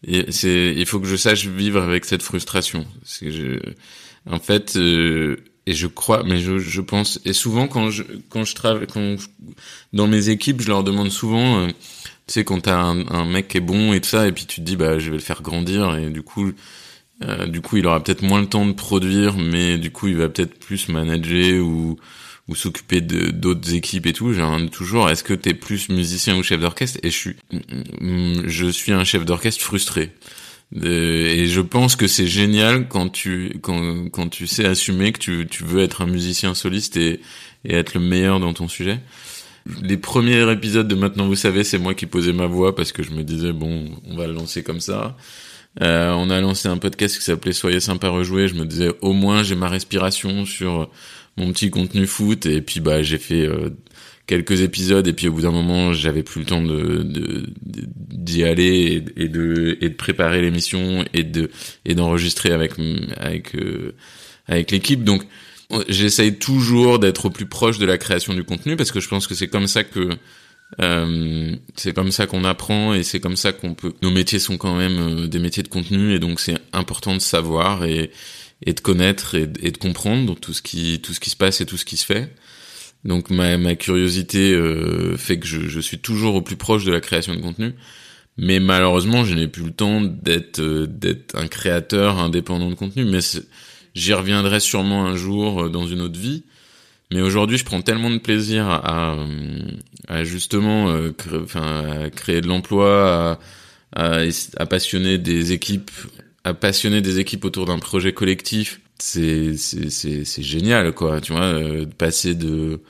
Et 0.07 0.31
c'est 0.31 0.75
il 0.77 0.85
faut 0.85 1.01
que 1.01 1.07
je 1.07 1.17
sache 1.17 1.47
vivre 1.47 1.83
avec 1.83 2.05
cette 2.05 2.23
frustration. 2.23 2.87
Je 3.23 3.59
en 4.31 4.39
fait 4.39 4.77
et 4.77 5.73
je 5.73 5.87
crois 5.87 6.23
mais 6.23 6.39
je, 6.39 6.59
je 6.59 6.81
pense 6.83 7.19
et 7.25 7.33
souvent 7.33 7.67
quand 7.67 7.91
je 7.91 8.03
quand 8.29 8.45
je 8.45 8.55
travaille 8.55 8.87
quand 8.87 9.17
dans 9.95 10.07
mes 10.07 10.29
équipes 10.29 10.61
je 10.61 10.69
leur 10.69 10.85
demande 10.85 11.11
souvent 11.11 11.67
tu 11.69 11.75
sais 12.29 12.45
quand 12.45 12.61
t'as 12.61 12.77
un, 12.77 13.09
un 13.09 13.25
mec 13.25 13.49
qui 13.49 13.57
est 13.57 13.63
bon 13.63 13.95
et 13.95 14.03
tout 14.03 14.11
ça 14.11 14.29
et 14.29 14.33
puis 14.33 14.45
tu 14.45 14.61
te 14.61 14.67
dis 14.67 14.77
bah 14.77 14.99
je 14.99 15.11
vais 15.11 15.17
le 15.17 15.23
faire 15.23 15.41
grandir 15.41 15.97
et 15.97 16.11
du 16.11 16.23
coup 16.23 16.53
euh, 17.23 17.47
du 17.47 17.61
coup 17.61 17.77
il 17.77 17.87
aura 17.87 18.03
peut-être 18.03 18.23
moins 18.23 18.41
le 18.41 18.47
temps 18.47 18.67
de 18.67 18.73
produire 18.73 19.37
mais 19.37 19.79
du 19.79 19.91
coup 19.91 20.09
il 20.09 20.17
va 20.17 20.29
peut-être 20.29 20.59
plus 20.59 20.89
manager 20.89 21.65
ou 21.65 21.99
ou 22.51 22.57
s'occuper 22.57 23.01
de 23.01 23.31
d'autres 23.31 23.75
équipes 23.75 24.07
et 24.07 24.13
tout. 24.13 24.33
J'ai 24.33 24.43
toujours. 24.71 25.09
Est-ce 25.09 25.23
que 25.23 25.35
t'es 25.35 25.55
plus 25.55 25.89
musicien 25.89 26.37
ou 26.37 26.43
chef 26.43 26.61
d'orchestre? 26.61 26.99
Et 27.03 27.11
je 27.11 27.17
suis 27.17 27.37
je 28.45 28.67
suis 28.69 28.93
un 28.93 29.05
chef 29.05 29.25
d'orchestre 29.25 29.63
frustré. 29.63 30.13
Et 30.83 31.47
je 31.47 31.61
pense 31.61 31.97
que 31.97 32.07
c'est 32.07 32.27
génial 32.27 32.89
quand 32.89 33.09
tu 33.09 33.59
quand 33.63 34.09
quand 34.11 34.29
tu 34.29 34.47
sais 34.47 34.65
assumer 34.65 35.13
que 35.13 35.19
tu 35.19 35.47
tu 35.49 35.65
veux 35.65 35.81
être 35.81 36.03
un 36.03 36.07
musicien 36.07 36.55
soliste 36.55 36.97
et 36.97 37.21
et 37.65 37.75
être 37.75 37.95
le 37.95 38.01
meilleur 38.01 38.41
dans 38.41 38.53
ton 38.53 38.69
sujet. 38.69 39.01
Les 39.83 39.97
premiers 39.97 40.51
épisodes 40.51 40.89
de 40.89 40.95
Maintenant 40.95 41.27
vous 41.27 41.37
savez, 41.37 41.65
c'est 41.65 41.79
moi 41.79 41.95
qui 41.95 42.07
posais 42.07 42.33
ma 42.33 42.47
voix 42.47 42.75
parce 42.75 42.93
que 42.93 43.03
je 43.03 43.11
me 43.13 43.23
disais 43.23 43.53
bon, 43.53 43.91
on 44.07 44.17
va 44.17 44.27
le 44.27 44.33
lancer 44.33 44.63
comme 44.63 44.81
ça. 44.81 45.17
Euh, 45.81 46.11
on 46.13 46.31
a 46.31 46.41
lancé 46.41 46.69
un 46.69 46.79
podcast 46.79 47.17
qui 47.17 47.25
s'appelait 47.25 47.53
Soyez 47.53 47.81
sympa 47.81 48.09
rejouer. 48.09 48.49
Je 48.49 48.55
me 48.55 48.65
disais 48.65 48.91
au 49.01 49.13
moins 49.13 49.43
j'ai 49.43 49.55
ma 49.55 49.69
respiration 49.69 50.45
sur 50.45 50.91
mon 51.37 51.53
petit 51.53 51.71
contenu 51.71 52.07
foot. 52.07 52.47
Et 52.47 52.61
puis 52.61 52.81
bah 52.81 53.03
j'ai 53.03 53.19
fait 53.19 53.47
euh, 53.47 53.71
quelques 54.27 54.63
épisodes. 54.63 55.07
Et 55.07 55.13
puis 55.13 55.29
au 55.29 55.33
bout 55.33 55.43
d'un 55.43 55.53
moment 55.53 55.93
j'avais 55.93 56.23
plus 56.23 56.41
le 56.41 56.47
temps 56.47 56.63
de 56.63 57.47
d'y 57.63 58.45
aller 58.45 59.05
et, 59.17 59.29
de 59.29 59.79
et 59.81 59.89
de 59.89 59.95
préparer 59.95 60.43
l'émission 60.43 61.05
et 61.15 61.23
de 61.23 61.51
et 61.85 61.95
d'enregistrer 61.95 62.53
avec 62.53 62.73
avec 63.17 63.55
euh, 63.55 63.95
avec 64.47 64.73
l'équipe. 64.73 65.05
Donc 65.05 65.23
j'essaye 65.89 66.35
toujours 66.37 66.99
d'être 66.99 67.27
au 67.27 67.31
plus 67.31 67.47
proche 67.47 67.79
de 67.79 67.87
la 67.87 67.97
création 67.97 68.35
du 68.35 68.43
contenu 68.43 68.75
parce 68.75 68.91
que 68.91 68.99
je 68.99 69.09
pense 69.09 69.29
que 69.29 69.37
c'est 69.37 69.47
comme 69.47 69.69
ça 69.69 69.85
que 69.85 70.09
euh, 70.79 71.57
c'est 71.75 71.93
comme 71.95 72.13
ça 72.13 72.27
qu'on 72.27 72.45
apprend 72.45 72.95
et 72.95 73.03
c'est 73.03 73.21
comme 73.21 73.37
ça 73.37 73.53
qu'on 73.53 73.75
peut. 73.75 73.93
Nos 74.03 74.11
métiers 74.11 74.39
sont 74.39 74.57
quand 74.57 74.77
même 74.77 75.25
euh, 75.25 75.27
des 75.27 75.41
métiers 75.41 75.63
de 75.63 75.69
contenu 75.69 76.15
et 76.15 76.19
donc 76.19 76.39
c'est 76.39 76.59
important 76.73 77.15
de 77.15 77.21
savoir 77.21 77.85
et, 77.85 78.11
et 78.65 78.73
de 78.73 78.81
connaître 78.81 79.35
et, 79.35 79.47
de 79.47 79.77
comprendre 79.79 80.39
tout 80.39 80.53
ce 80.53 80.63
qui 80.63 81.01
tout 81.01 81.13
ce 81.13 81.21
qui 81.21 81.31
se 81.31 81.37
passe 81.37 81.61
et 81.61 81.67
tout 81.67 81.77
ce 81.77 81.85
qui 81.85 81.97
se 81.97 82.07
fait. 82.07 82.33
Donc 83.05 83.31
ma, 83.31 83.57
ma 83.59 83.75
curiosité 83.75 84.53
euh, 84.53 85.17
fait 85.17 85.39
que 85.39 85.47
je, 85.47 85.69
je, 85.69 85.81
suis 85.81 85.99
toujours 85.99 86.35
au 86.37 86.43
plus 86.43 86.57
proche 86.57 86.85
de 86.85 86.93
la 86.93 87.01
création 87.01 87.35
de 87.35 87.41
contenu, 87.41 87.75
mais 88.37 88.61
malheureusement 88.61 89.25
je 89.25 89.35
n'ai 89.35 89.49
plus 89.49 89.65
le 89.65 89.73
temps 89.73 90.01
d'être 90.03 90.61
euh, 90.61 90.87
d'être 90.87 91.35
un 91.37 91.49
créateur 91.49 92.19
indépendant 92.19 92.71
de 92.71 92.75
contenu. 92.75 93.05
Mais 93.05 93.21
J'y 93.93 94.13
reviendrai 94.13 94.61
sûrement 94.61 95.07
un 95.07 95.17
jour 95.17 95.69
dans 95.69 95.85
une 95.85 96.01
autre 96.01 96.19
vie. 96.19 96.45
Mais 97.13 97.21
aujourd'hui, 97.21 97.59
je 97.59 97.65
prends 97.65 97.83
tellement 97.83 98.11
de 98.11 98.19
plaisir 98.19 98.69
à, 98.69 99.17
à 100.09 100.25
justement 100.25 100.91
euh, 100.91 101.13
enfin, 101.43 102.05
à 102.05 102.11
créer 102.11 102.41
de 102.41 102.47
l'emploi, 102.47 103.39
à, 103.97 104.21
à, 104.21 104.23
à, 104.57 104.67
passionner 104.67 105.19
des 105.19 105.53
équipes, 105.53 105.91
à 106.45 106.55
passionner 106.55 107.01
des 107.01 107.19
équipes 107.19 107.45
autour 107.45 107.67
d'un 107.67 107.79
projet 107.79 108.13
collectif. 108.13 108.81
C'est 108.99 109.57
c'est 109.57 110.43
génial 110.43 110.93
quoi, 110.93 111.21
tu 111.21 111.33
vois, 111.33 111.43
euh, 111.43 111.87
passer 111.87 112.35
de 112.35 112.81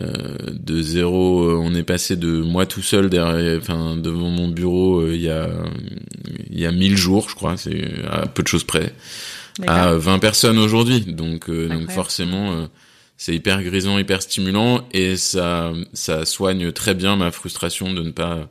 euh, 0.00 0.36
de 0.52 0.80
zéro, 0.80 1.58
on 1.60 1.74
est 1.74 1.82
passé 1.82 2.16
de 2.16 2.40
moi 2.40 2.64
tout 2.64 2.80
seul 2.80 3.10
derrière, 3.10 3.58
enfin 3.58 3.96
devant 3.96 4.30
mon 4.30 4.48
bureau 4.48 5.06
il 5.08 5.20
y 5.20 5.28
a 5.28 5.50
il 6.50 6.60
y 6.60 6.66
a 6.66 6.70
mille 6.72 6.96
jours, 6.96 7.28
je 7.28 7.34
crois, 7.34 7.56
c'est 7.56 8.04
à 8.08 8.26
peu 8.26 8.42
de 8.42 8.48
choses 8.48 8.64
près 8.64 8.94
à 9.66 9.94
20 9.94 10.18
personnes 10.18 10.58
aujourd'hui. 10.58 11.00
Donc, 11.00 11.48
euh, 11.48 11.68
donc 11.68 11.90
forcément, 11.90 12.52
euh, 12.52 12.66
c'est 13.22 13.36
hyper 13.36 13.62
grisant, 13.62 13.98
hyper 13.98 14.20
stimulant 14.20 14.84
et 14.92 15.16
ça, 15.16 15.72
ça 15.92 16.24
soigne 16.24 16.72
très 16.72 16.92
bien 16.92 17.14
ma 17.14 17.30
frustration 17.30 17.94
de 17.94 18.02
ne 18.02 18.10
pas, 18.10 18.50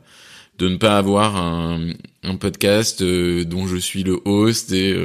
de 0.56 0.66
ne 0.66 0.76
pas 0.76 0.96
avoir 0.96 1.36
un, 1.36 1.90
un 2.22 2.36
podcast 2.36 3.02
euh, 3.02 3.44
dont 3.44 3.66
je 3.66 3.76
suis 3.76 4.02
le 4.02 4.18
host 4.24 4.72
et 4.72 4.96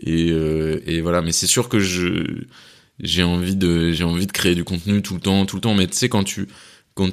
et, 0.00 0.28
et 0.28 1.00
voilà. 1.00 1.22
Mais 1.22 1.32
c'est 1.32 1.46
sûr 1.46 1.70
que 1.70 1.78
je 1.78 2.44
j'ai 3.00 3.22
envie 3.22 3.56
de 3.56 3.92
j'ai 3.92 4.04
envie 4.04 4.26
de 4.26 4.32
créer 4.32 4.54
du 4.54 4.64
contenu 4.64 5.00
tout 5.00 5.14
le 5.14 5.20
temps, 5.20 5.46
tout 5.46 5.56
le 5.56 5.62
temps. 5.62 5.74
Mais 5.74 5.86
tu 5.86 5.96
sais 5.96 6.10
quand 6.10 6.24
tu 6.24 6.46
quand 6.94 7.10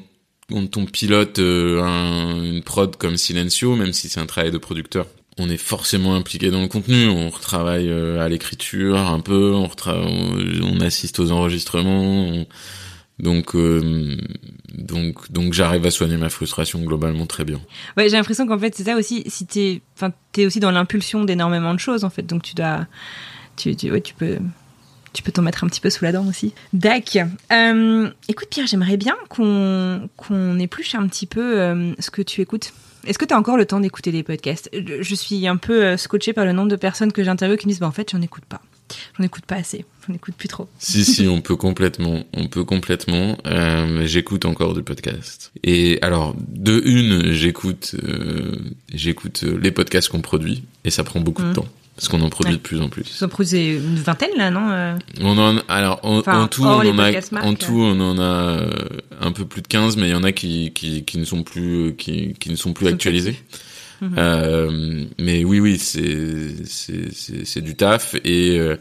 quand 0.50 0.76
on 0.76 0.86
pilote 0.86 1.40
un, 1.40 2.44
une 2.44 2.62
prod 2.62 2.98
comme 2.98 3.16
Silencio, 3.16 3.78
même 3.78 3.94
si 3.94 4.10
c'est 4.10 4.20
un 4.20 4.26
travail 4.26 4.52
de 4.52 4.58
producteur 4.58 5.08
on 5.38 5.50
est 5.50 5.58
forcément 5.58 6.16
impliqué 6.16 6.52
dans 6.52 6.62
le 6.62 6.68
contenu. 6.68 7.08
On 7.08 7.30
retravaille 7.30 7.92
à 7.92 8.28
l'écriture 8.30 8.98
un 8.98 9.20
peu, 9.20 9.54
on, 9.54 9.70
on, 9.88 10.80
assiste 10.82 11.20
aux 11.20 11.32
enregistrements. 11.32 12.46
Donc, 13.20 13.56
donc, 14.74 15.32
donc, 15.32 15.54
j'arrive 15.54 15.86
à 15.86 15.92
soigner 15.92 16.18
ma 16.18 16.30
frustration 16.30 16.80
globalement 16.82 17.26
très 17.26 17.44
bien. 17.44 17.60
Ouais, 17.98 18.10
j'ai 18.10 18.18
l'impression 18.18 18.48
qu'en 18.48 18.60
fait, 18.60 18.74
c'est 18.76 18.86
ça 18.86 18.96
aussi. 18.96 19.24
Si 19.28 19.46
t'es, 19.46 19.82
enfin, 19.96 20.12
t'es 20.32 20.46
aussi 20.46 20.60
dans 20.60 20.72
l'impulsion 20.72 21.24
d'énormément 21.24 21.74
de 21.74 21.80
choses, 21.80 22.04
en 22.04 22.10
fait. 22.10 22.24
Donc, 22.24 22.44
tu 22.44 22.56
dois, 22.56 22.88
tu, 23.58 23.76
tu, 23.76 23.92
ouais, 23.92 24.02
tu 24.02 24.14
peux, 24.14 24.38
tu 25.14 25.24
peux 25.24 25.32
t'en 25.32 25.42
mettre 25.42 25.64
un 25.64 25.68
petit 25.68 25.82
peu 25.82 25.90
sous 25.90 26.04
la 26.04 26.12
dent 26.12 26.28
aussi. 26.28 26.54
Dac. 26.74 27.18
Euh, 27.52 28.10
écoute 28.28 28.48
Pierre, 28.50 28.68
j'aimerais 28.68 28.98
bien 28.98 29.16
qu'on 29.30 30.10
qu'on 30.18 30.60
épluche 30.60 30.96
un 30.96 31.08
petit 31.08 31.26
peu 31.26 31.60
euh, 31.60 31.94
ce 32.00 32.12
que 32.12 32.22
tu 32.22 32.42
écoutes. 32.42 32.74
Est-ce 33.06 33.18
que 33.18 33.26
tu 33.26 33.34
as 33.34 33.38
encore 33.38 33.58
le 33.58 33.66
temps 33.66 33.80
d'écouter 33.80 34.12
des 34.12 34.24
podcasts? 34.24 34.70
Je 34.74 35.16
suis 35.16 35.48
un 35.48 35.58
peu 35.58 35.84
euh, 35.84 35.98
scotché 35.98 36.34
par 36.34 36.46
le 36.46 36.54
nombre 36.54 36.70
de 36.70 36.76
personnes 36.76 37.12
que 37.12 37.24
j'interviewe 37.24 37.58
qui 37.58 37.68
me 37.68 37.72
disent 37.72 37.80
bah, 37.80 37.88
en 37.88 37.92
fait, 37.92 38.12
j'en 38.12 38.22
écoute 38.22 38.46
pas. 38.46 38.62
J'en 39.18 39.24
écoute 39.24 39.46
pas 39.46 39.56
assez. 39.56 39.86
J'en 40.08 40.14
écoute 40.14 40.36
plus 40.36 40.50
trop. 40.50 40.68
Si 40.78 41.06
si, 41.06 41.28
on 41.28 41.42
peut 41.42 41.56
complètement, 41.56 42.24
on 42.34 42.48
peut 42.48 42.64
complètement. 42.64 43.38
Euh, 43.48 44.06
j'écoute 44.06 44.46
encore 44.46 44.74
du 44.74 44.84
podcast. 44.84 45.52
Et 45.64 45.98
alors, 46.02 46.36
de 46.38 46.82
une, 46.86 47.32
j'écoute, 47.32 47.96
euh, 48.04 48.58
j'écoute 48.94 49.44
les 49.44 49.72
podcasts 49.72 50.10
qu'on 50.10 50.22
produit 50.22 50.64
et 50.84 50.90
ça 50.90 51.04
prend 51.04 51.22
beaucoup 51.22 51.44
de 51.44 51.50
mmh. 51.50 51.54
temps. 51.54 51.68
Parce 52.02 52.10
qu'on 52.10 52.22
en 52.22 52.32
produit 52.32 52.56
de 52.56 52.60
plus 52.60 52.82
en 52.82 52.90
plus. 52.90 53.04
Vous 53.04 53.24
en 53.24 53.28
produisez 53.28 53.76
une 53.76 53.94
vingtaine 53.94 54.32
là, 54.36 54.50
non 54.50 54.72
euh 54.72 54.96
On 55.20 55.38
en 55.38 55.60
alors 55.68 56.00
en, 56.02 56.24
tout 56.48 56.64
on 56.64 56.80
en 56.80 56.98
a 56.98 57.12
en 57.44 57.54
tout 57.54 57.80
on 57.80 58.00
en 58.00 58.18
a 58.18 58.24
euh, 58.24 58.72
un 59.20 59.32
peu 59.32 59.46
plus 59.46 59.62
de 59.62 59.68
15 59.68 59.98
mais 59.98 60.08
il 60.08 60.12
y 60.12 60.16
en 60.16 60.24
a 60.24 60.32
qui 60.32 60.72
qui, 60.74 61.04
qui 61.04 61.20
ne 61.20 61.26
sont 61.26 61.44
plus 61.44 61.94
qui 61.96 62.34
qui 62.40 62.50
ne 62.50 62.56
sont 62.56 62.74
plus 62.74 62.88
actualisés. 62.88 63.36
Mhm. 64.02 64.16
Euh, 64.18 65.06
mais 65.20 65.44
oui 65.46 65.60
oui, 65.60 65.78
c'est 65.78 66.66
c'est 66.66 67.14
c'est 67.46 67.62
du 67.62 67.76
taf 67.76 68.16
et 68.24 68.58
euh, 68.58 68.78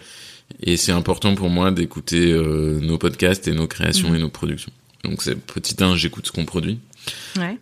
et 0.62 0.78
c'est 0.78 0.92
important 0.92 1.34
pour 1.34 1.50
moi 1.50 1.72
d'écouter 1.72 2.32
nos 2.32 2.96
podcasts 2.96 3.46
et 3.48 3.52
nos 3.52 3.66
créations 3.66 4.08
mhm. 4.08 4.16
et 4.16 4.18
nos 4.20 4.30
productions. 4.30 4.72
Donc 5.04 5.20
c'est 5.20 5.34
petit 5.34 5.76
1, 5.78 5.94
j'écoute 5.94 6.26
ce 6.26 6.32
qu'on 6.32 6.46
produit. 6.46 6.78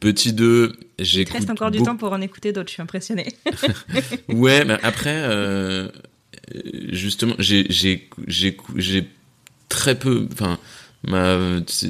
Petit 0.00 0.32
2, 0.32 0.72
j'écoute. 0.98 1.34
Il 1.34 1.38
reste 1.38 1.50
encore 1.50 1.70
du 1.70 1.82
temps 1.82 1.96
pour 1.96 2.12
en 2.12 2.20
écouter 2.20 2.52
d'autres, 2.52 2.68
je 2.68 2.74
suis 2.74 2.82
impressionné. 2.82 3.26
ouais, 4.28 4.64
mais 4.64 4.78
après, 4.82 5.14
euh, 5.14 5.88
justement, 6.90 7.34
j'ai 7.38 8.08
très 9.68 9.98
peu. 9.98 10.26
Enfin, 10.32 10.58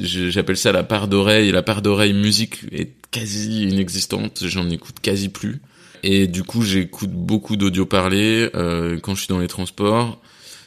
j'appelle 0.02 0.56
ça 0.56 0.72
la 0.72 0.82
part 0.82 1.08
d'oreille. 1.08 1.50
La 1.52 1.62
part 1.62 1.82
d'oreille 1.82 2.12
musique 2.12 2.60
est 2.72 2.92
quasi 3.10 3.62
inexistante, 3.62 4.42
j'en 4.44 4.68
écoute 4.70 4.96
quasi 5.00 5.28
plus. 5.28 5.60
Et 6.02 6.26
du 6.26 6.44
coup, 6.44 6.62
j'écoute 6.62 7.10
beaucoup 7.10 7.56
d'audio 7.56 7.86
parlé 7.86 8.50
euh, 8.54 8.98
quand 9.00 9.14
je 9.14 9.20
suis 9.20 9.28
dans 9.28 9.40
les 9.40 9.48
transports. 9.48 10.20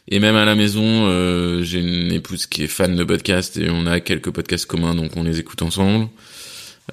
Et 0.08 0.20
même 0.20 0.36
à 0.36 0.46
la 0.46 0.56
maison, 0.56 1.06
euh, 1.06 1.64
j'ai 1.64 1.80
une 1.80 2.12
épouse 2.12 2.46
qui 2.46 2.64
est 2.64 2.68
fan 2.68 2.96
de 2.96 3.04
podcasts 3.04 3.58
et 3.58 3.70
on 3.70 3.86
a 3.86 4.00
quelques 4.00 4.32
podcasts 4.32 4.66
communs, 4.66 4.96
donc 4.96 5.16
on 5.16 5.24
les 5.24 5.40
écoute 5.40 5.62
ensemble. 5.62 6.10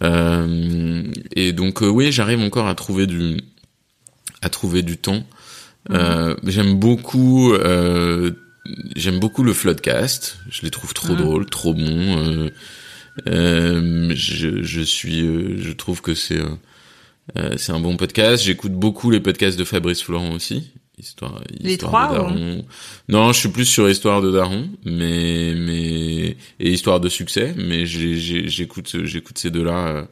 Euh, 0.02 1.02
et 1.34 1.52
donc 1.52 1.82
euh, 1.82 1.88
oui, 1.88 2.12
j'arrive 2.12 2.40
encore 2.40 2.68
à 2.68 2.74
trouver 2.74 3.06
du 3.06 3.38
à 4.42 4.48
trouver 4.48 4.82
du 4.82 4.96
temps. 4.96 5.24
Mhm. 5.88 5.96
Euh, 5.96 6.36
j'aime 6.44 6.78
beaucoup 6.78 7.54
j'aime 8.96 9.18
beaucoup 9.18 9.42
le 9.42 9.52
Floodcast. 9.52 10.38
Je 10.50 10.62
les 10.62 10.70
trouve 10.70 10.94
trop 10.94 11.12
mhm. 11.12 11.18
drôles, 11.18 11.46
trop 11.46 11.74
bons. 11.74 12.50
je, 13.26 14.62
je 14.62 14.80
suis, 14.80 15.20
je 15.60 15.72
trouve 15.72 16.00
que 16.02 16.14
c'est 16.14 16.40
c'est 17.56 17.72
un 17.72 17.80
bon 17.80 17.96
podcast. 17.96 18.44
J'écoute 18.44 18.72
beaucoup 18.72 19.10
les 19.10 19.20
podcasts 19.20 19.58
de 19.58 19.64
Fabrice 19.64 20.02
Florent 20.02 20.32
aussi. 20.32 20.70
Histoire, 20.98 21.40
les 21.60 21.78
trois 21.78 22.12
Daron. 22.12 22.64
Non, 23.08 23.32
je 23.32 23.38
suis 23.38 23.48
plus 23.48 23.66
sur 23.66 23.88
Histoire 23.88 24.20
de 24.20 24.32
Daron, 24.32 24.68
mais 24.84 25.54
mais 25.56 26.36
et 26.58 26.70
Histoire 26.70 26.98
de 26.98 27.08
succès, 27.08 27.54
mais 27.56 27.86
j'écoute 27.86 29.04
j'écoute 29.04 29.38
ces 29.38 29.50
deux-là. 29.50 29.88
Euh, 29.88 30.04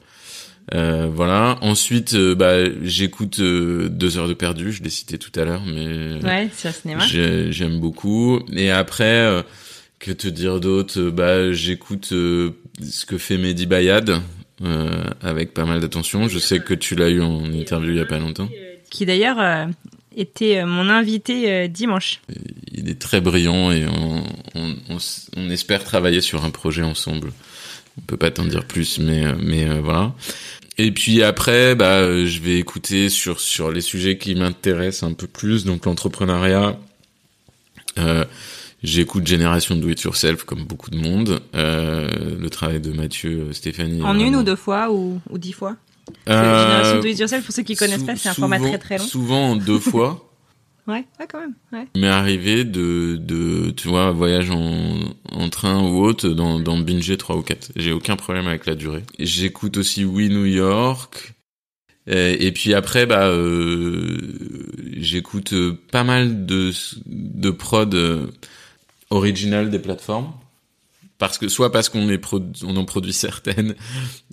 euh, 0.74 1.09
voilà. 1.12 1.59
Ensuite, 1.61 2.14
euh, 2.14 2.34
bah, 2.34 2.64
j'écoute 2.82 3.41
Deux 3.41 4.18
heures 4.18 4.28
de 4.28 4.34
perdu. 4.34 4.72
Je 4.72 4.82
l'ai 4.82 4.91
cité 4.91 5.18
tout 5.18 5.32
à 5.39 5.45
l'heure, 5.45 5.62
mais 5.66 6.22
ouais, 6.24 6.51
sur 6.57 6.72
cinéma. 6.72 7.05
J'aime 7.07 7.80
beaucoup. 7.80 8.41
Et 8.53 8.70
après, 8.70 9.45
que 9.99 10.12
te 10.12 10.28
dire 10.28 10.61
d'autre? 10.61 11.11
Bah, 11.11 11.53
j'écoute 11.53 12.07
ce 12.11 13.07
que 13.07 13.18
fait 13.18 13.39
Mehdi 13.39 13.66
Bayad 13.66 14.20
avec 15.20 15.53
pas 15.53 15.64
mal 15.64 15.80
d'attention. 15.80 16.28
Je 16.28 16.39
sais 16.39 16.61
que 16.61 16.74
tu 16.74 16.95
l'as 16.95 17.09
eu 17.09 17.22
en 17.22 17.45
interview 17.53 17.91
il 17.91 17.97
y 17.97 18.01
a 18.01 18.07
pas 18.07 18.18
longtemps. 18.18 18.49
Qui 18.89 19.05
d'ailleurs 19.05 19.68
était 20.17 20.59
euh, 20.59 20.67
mon 20.67 20.89
invité 20.89 21.53
euh, 21.53 21.69
dimanche. 21.69 22.21
Il 22.73 22.89
est 22.89 23.01
très 23.01 23.21
brillant 23.21 23.71
et 23.71 23.87
on, 23.87 25.51
espère 25.51 25.85
travailler 25.85 26.21
sur 26.21 26.45
un 26.45 26.51
projet 26.51 26.83
ensemble. 26.83 27.33
On 27.99 28.01
peut 28.03 28.17
pas 28.17 28.31
t'en 28.31 28.45
dire 28.45 28.64
plus, 28.64 28.99
mais 28.99 29.25
euh, 29.25 29.35
mais 29.39 29.79
voilà. 29.79 30.14
Et 30.79 30.91
puis 30.91 31.23
après, 31.23 31.75
bah, 31.75 32.27
je 32.27 32.41
vais 32.41 32.59
écouter 32.59 33.09
sur 33.09 33.41
sur 33.41 33.71
les 33.71 33.81
sujets 33.81 34.19
qui 34.19 34.35
m'intéressent 34.35 35.09
un 35.09 35.14
peu 35.14 35.27
plus, 35.27 35.64
donc 35.64 35.87
l'entrepreneuriat. 35.87 36.79
J'écoute 38.83 39.27
Génération 39.27 39.75
Do 39.75 39.89
It 39.89 40.03
Yourself 40.03 40.45
comme 40.45 40.64
beaucoup 40.64 40.91
de 40.91 40.99
monde. 40.99 41.41
le 41.55 42.49
travail 42.49 42.81
de 42.81 42.93
Mathieu, 42.93 43.53
Stéphanie. 43.53 44.03
En 44.03 44.19
une 44.19 44.37
ou 44.37 44.43
deux 44.43 44.57
fois 44.57 44.93
ou, 44.93 45.21
ou 45.31 45.39
dix 45.39 45.53
fois? 45.53 45.77
Euh, 46.29 46.63
Génération 46.65 47.01
Do 47.01 47.07
It 47.07 47.19
Yourself, 47.19 47.45
pour 47.45 47.55
ceux 47.55 47.63
qui 47.63 47.77
connaissent 47.77 48.05
pas, 48.05 48.17
c'est 48.17 48.29
un 48.29 48.35
format 48.35 48.59
très 48.59 48.79
très 48.79 48.99
long. 48.99 49.05
Souvent 49.05 49.57
deux 49.57 49.79
fois. 49.91 50.31
ouais, 50.87 51.05
ouais, 51.19 51.27
quand 51.29 51.41
même. 51.41 51.55
Ouais. 51.73 51.87
Il 51.95 52.01
m'est 52.01 52.09
arrivé 52.09 52.65
de, 52.65 53.17
de, 53.21 53.71
tu 53.71 53.89
vois, 53.89 54.11
voyage 54.13 54.51
en, 54.51 54.99
en 55.33 55.49
train 55.49 55.83
ou 55.83 56.03
autre, 56.05 56.29
dans, 56.29 56.61
dans 56.61 56.79
Binger 56.79 57.17
3 57.17 57.37
ou 57.37 57.43
4. 57.43 57.73
J'ai 57.77 57.93
aucun 57.93 58.17
problème 58.17 58.47
avec 58.47 58.67
la 58.67 58.75
durée. 58.75 59.03
J'écoute 59.19 59.77
aussi 59.77 60.05
Oui 60.05 60.29
New 60.29 60.47
York. 60.47 61.35
Et, 62.09 62.53
puis 62.53 62.73
après, 62.73 63.05
bah, 63.05 63.27
euh, 63.27 64.17
j'écoute 64.97 65.55
pas 65.91 66.05
mal 66.05 66.47
de, 66.47 66.71
de 67.07 67.51
prod 67.51 67.93
euh, 67.95 68.29
original 69.11 69.71
des 69.71 69.81
plateformes 69.81 70.33
parce 71.19 71.39
que 71.39 71.49
soit 71.49 71.73
parce 71.73 71.89
qu'on 71.89 72.09
est 72.09 72.21
on 72.64 72.77
en 72.77 72.85
produit 72.85 73.12
certaines, 73.12 73.75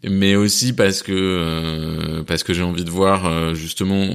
mais 0.04 0.36
aussi 0.36 0.74
parce 0.74 1.02
que 1.02 1.12
euh, 1.14 2.24
parce 2.24 2.44
que 2.44 2.54
j'ai 2.54 2.64
envie 2.64 2.84
de 2.84 2.90
voir 2.90 3.26
euh, 3.26 3.54
justement 3.54 4.10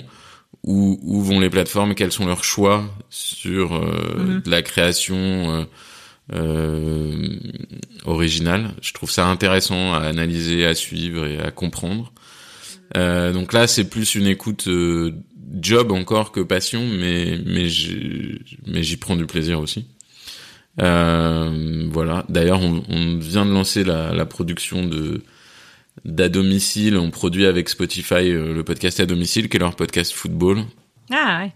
où, 0.64 0.98
où 1.02 1.22
vont 1.22 1.40
les 1.40 1.50
plateformes, 1.50 1.94
quels 1.94 2.12
sont 2.12 2.26
leurs 2.26 2.44
choix 2.44 2.84
sur 3.08 3.74
euh, 3.74 4.40
mm-hmm. 4.42 4.50
la 4.50 4.62
création 4.62 5.66
originale. 8.04 8.74
Je 8.82 8.92
trouve 8.92 9.10
ça 9.10 9.26
intéressant 9.26 9.94
à 9.94 10.00
analyser, 10.00 10.66
à 10.66 10.74
suivre 10.74 11.26
et 11.26 11.38
à 11.38 11.50
comprendre. 11.50 12.12
donc 12.94 13.54
là, 13.54 13.66
c'est 13.66 13.88
plus 13.88 14.14
une 14.14 14.26
écoute 14.26 14.68
job 15.58 15.90
encore 15.90 16.30
que 16.30 16.40
passion, 16.40 16.86
mais 16.86 17.40
mais 17.46 17.66
j'y 17.68 18.96
prends 18.98 19.16
du 19.16 19.24
plaisir 19.24 19.58
aussi. 19.58 19.86
Euh, 20.80 21.88
voilà. 21.90 22.24
D'ailleurs, 22.28 22.60
on, 22.60 22.82
on, 22.88 23.18
vient 23.18 23.44
de 23.44 23.52
lancer 23.52 23.84
la, 23.84 24.12
la 24.12 24.26
production 24.26 24.84
de 24.84 25.22
d'à 26.04 26.28
domicile. 26.28 26.96
On 26.96 27.10
produit 27.10 27.46
avec 27.46 27.68
Spotify 27.68 28.30
euh, 28.30 28.54
le 28.54 28.62
podcast 28.64 29.00
à 29.00 29.06
domicile, 29.06 29.48
qui 29.48 29.56
est 29.56 29.60
leur 29.60 29.76
podcast 29.76 30.12
football. 30.12 30.64
Ah 31.10 31.40
ouais. 31.42 31.52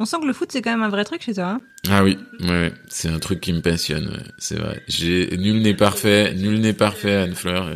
On 0.00 0.04
sent 0.06 0.16
que 0.20 0.26
le 0.26 0.32
foot 0.32 0.50
c'est 0.50 0.60
quand 0.60 0.72
même 0.72 0.82
un 0.82 0.88
vrai 0.88 1.04
truc 1.04 1.22
chez 1.22 1.34
toi. 1.34 1.44
Hein 1.44 1.60
ah 1.88 2.02
oui, 2.02 2.18
ouais, 2.40 2.72
c'est 2.88 3.08
un 3.08 3.20
truc 3.20 3.40
qui 3.40 3.52
me 3.52 3.60
passionne. 3.60 4.08
Ouais, 4.08 4.24
c'est 4.38 4.56
vrai. 4.56 4.82
J'ai 4.88 5.36
nul 5.36 5.62
n'est 5.62 5.74
parfait, 5.74 6.34
nul 6.34 6.60
n'est 6.60 6.72
parfait, 6.72 7.14
Anne 7.14 7.34
Fleur. 7.34 7.70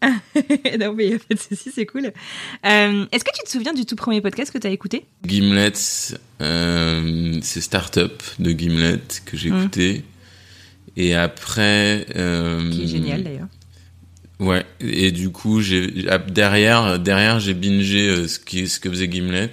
non, 0.80 0.92
mais 0.94 1.14
en 1.14 1.18
fait, 1.18 1.36
ceci, 1.36 1.70
c'est 1.74 1.86
cool. 1.86 2.06
Euh, 2.06 3.06
Est-ce 3.10 3.24
que 3.24 3.30
tu 3.34 3.42
te 3.44 3.50
souviens 3.50 3.74
du 3.74 3.84
tout 3.84 3.96
premier 3.96 4.20
podcast 4.20 4.52
que 4.52 4.58
tu 4.58 4.66
as 4.66 4.70
écouté? 4.70 5.06
Gimlet, 5.24 5.72
euh, 6.40 7.38
c'est 7.42 7.60
Startup 7.60 8.22
de 8.38 8.50
Gimlet 8.52 9.00
que 9.24 9.36
j'ai 9.36 9.50
mmh. 9.50 9.58
écouté. 9.58 10.04
Et 10.96 11.14
après. 11.14 12.06
Euh, 12.16 12.70
Qui 12.70 12.84
est 12.84 12.88
génial 12.88 13.24
d'ailleurs. 13.24 13.48
Ouais, 14.38 14.64
et 14.80 15.10
du 15.10 15.30
coup, 15.30 15.60
j'ai 15.60 15.88
derrière, 16.28 17.00
derrière, 17.00 17.40
j'ai 17.40 17.54
bingé 17.54 18.08
euh, 18.08 18.28
ce, 18.28 18.38
qui, 18.38 18.68
ce 18.68 18.78
que 18.78 18.88
faisait 18.88 19.08
Gimlet. 19.08 19.50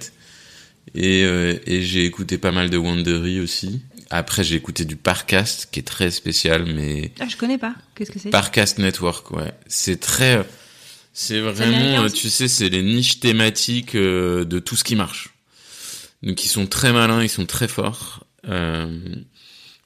Et, 0.94 1.22
et 1.66 1.82
j'ai 1.82 2.06
écouté 2.06 2.38
pas 2.38 2.52
mal 2.52 2.70
de 2.70 2.78
Wandery 2.78 3.40
aussi. 3.40 3.82
Après, 4.10 4.44
j'ai 4.44 4.54
écouté 4.54 4.84
du 4.84 4.96
Parcast, 4.96 5.68
qui 5.70 5.80
est 5.80 5.84
très 5.84 6.10
spécial, 6.10 6.64
mais... 6.66 7.12
Ah, 7.18 7.26
je 7.28 7.36
connais 7.36 7.58
pas. 7.58 7.74
Qu'est-ce 7.94 8.10
que 8.10 8.18
c'est? 8.18 8.30
Parcast 8.30 8.78
Network, 8.78 9.30
ouais. 9.32 9.52
C'est 9.66 10.00
très... 10.00 10.46
C'est 11.12 11.40
vraiment, 11.40 12.08
tu 12.10 12.28
sais, 12.28 12.46
c'est 12.46 12.68
les 12.68 12.82
niches 12.82 13.20
thématiques 13.20 13.94
euh, 13.94 14.44
de 14.44 14.58
tout 14.58 14.76
ce 14.76 14.84
qui 14.84 14.96
marche. 14.96 15.30
Donc, 16.22 16.44
ils 16.44 16.48
sont 16.48 16.66
très 16.66 16.92
malins, 16.92 17.22
ils 17.22 17.30
sont 17.30 17.46
très 17.46 17.68
forts. 17.68 18.26
Euh, 18.48 18.86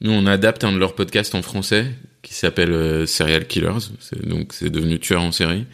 nous, 0.01 0.11
on 0.11 0.27
adapte 0.27 0.65
un 0.65 0.73
de 0.73 0.79
leurs 0.79 0.95
podcasts 0.95 1.35
en 1.35 1.43
français, 1.43 1.87
qui 2.23 2.35
s'appelle 2.35 2.73
euh, 2.73 3.07
Serial 3.07 3.47
Killers. 3.47 3.91
Donc, 4.25 4.53
c'est 4.53 4.71
devenu 4.71 4.99
Tueur 4.99 5.23
en 5.23 5.33
série. 5.33 5.67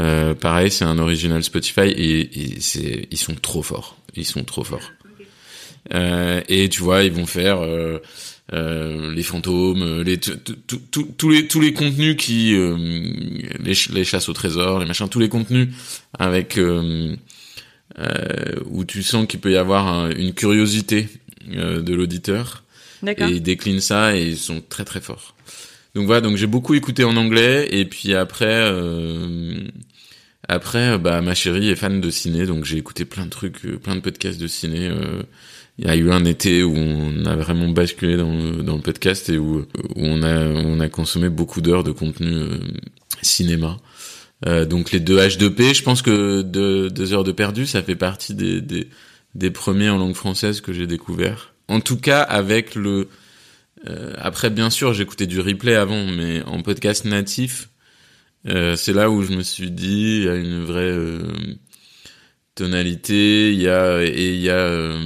Euh, 0.00 0.34
pareil, 0.34 0.70
c'est 0.70 0.84
un 0.84 0.98
original 0.98 1.42
Spotify 1.42 1.88
et, 1.88 2.30
ils 3.10 3.18
sont 3.18 3.34
trop 3.34 3.62
forts. 3.62 3.96
Ils 4.14 4.26
sont 4.26 4.44
trop 4.44 4.64
forts. 4.64 4.92
Euh, 5.94 6.40
et 6.48 6.68
tu 6.68 6.82
vois, 6.82 7.02
ils 7.04 7.12
vont 7.12 7.26
faire 7.26 7.60
euh, 7.60 7.98
euh, 8.52 9.12
les 9.12 9.22
fantômes, 9.22 10.02
les 10.02 10.18
tous 10.18 11.28
les 11.30 11.46
tous 11.46 11.60
les 11.60 11.72
contenus 11.72 12.16
qui 12.16 12.56
les, 13.60 13.74
les 13.92 14.04
chasses 14.04 14.28
au 14.28 14.32
trésor, 14.32 14.78
les 14.80 14.86
machins, 14.86 15.08
tous 15.08 15.20
les 15.20 15.28
contenus 15.28 15.68
avec 16.18 16.58
où 18.70 18.84
tu 18.84 19.02
sens 19.02 19.26
qu'il 19.26 19.40
peut 19.40 19.52
y 19.52 19.56
avoir 19.56 20.10
une 20.10 20.32
curiosité 20.32 21.08
de 21.48 21.94
l'auditeur. 21.94 22.62
Et 23.06 23.14
ils 23.28 23.42
déclinent 23.42 23.80
ça 23.80 24.16
et 24.16 24.26
ils 24.26 24.38
sont 24.38 24.62
très 24.66 24.84
très 24.84 25.00
forts. 25.00 25.34
Donc 25.94 26.06
voilà, 26.06 26.20
donc 26.20 26.36
j'ai 26.36 26.46
beaucoup 26.46 26.74
écouté 26.74 27.04
en 27.04 27.16
anglais 27.16 27.68
et 27.70 27.84
puis 27.84 28.14
après 28.14 28.72
après 30.48 30.98
bah 30.98 31.20
ma 31.22 31.34
chérie 31.34 31.70
est 31.70 31.76
fan 31.76 32.00
de 32.00 32.10
ciné 32.10 32.46
donc 32.46 32.64
j'ai 32.64 32.76
écouté 32.76 33.04
plein 33.04 33.24
de 33.24 33.30
trucs, 33.30 33.60
plein 33.82 33.96
de 33.96 34.00
podcasts 34.00 34.40
de 34.40 34.46
ciné 34.46 34.90
il 35.78 35.86
y 35.86 35.88
a 35.88 35.96
eu 35.96 36.10
un 36.10 36.24
été 36.24 36.62
où 36.62 36.74
on 36.74 37.26
a 37.26 37.36
vraiment 37.36 37.68
basculé 37.68 38.16
dans 38.16 38.32
le, 38.32 38.80
podcast 38.80 39.28
et 39.28 39.38
où, 39.38 39.66
on 39.94 40.22
a 40.22 40.46
on 40.46 40.80
a 40.80 40.88
consommé 40.88 41.28
beaucoup 41.28 41.60
d'heures 41.60 41.84
de 41.84 41.92
contenu 41.92 42.32
euh, 42.32 42.58
cinéma. 43.22 43.76
Euh, 44.46 44.64
donc 44.64 44.92
les 44.92 45.00
deux 45.00 45.18
H2P, 45.18 45.74
je 45.74 45.82
pense 45.82 46.02
que 46.02 46.42
deux, 46.42 47.12
heures 47.12 47.24
de 47.24 47.32
perdu, 47.32 47.66
ça 47.66 47.82
fait 47.82 47.96
partie 47.96 48.34
des, 48.34 48.60
des, 49.34 49.50
premiers 49.50 49.88
en 49.88 49.98
langue 49.98 50.14
française 50.14 50.60
que 50.60 50.72
j'ai 50.72 50.86
découvert. 50.86 51.54
En 51.68 51.80
tout 51.80 51.98
cas 51.98 52.20
avec 52.20 52.74
le 52.74 53.08
euh, 53.88 54.14
après 54.18 54.50
bien 54.50 54.70
sûr 54.70 54.94
j'écoutais 54.94 55.26
du 55.26 55.40
replay 55.40 55.74
avant, 55.74 56.06
mais 56.06 56.42
en 56.44 56.62
podcast 56.62 57.04
natif, 57.04 57.68
euh, 58.46 58.76
c'est 58.76 58.92
là 58.92 59.10
où 59.10 59.22
je 59.22 59.32
me 59.32 59.42
suis 59.42 59.70
dit 59.70 60.18
il 60.18 60.24
y 60.24 60.28
a 60.28 60.36
une 60.36 60.64
vraie 60.64 60.96
tonalité, 62.56 63.52
il 63.52 63.60
y 63.60 63.68
a 63.68 64.02
et 64.02 64.34
il 64.34 64.40
y 64.40 64.50
a 64.50 64.56
euh, 64.56 64.98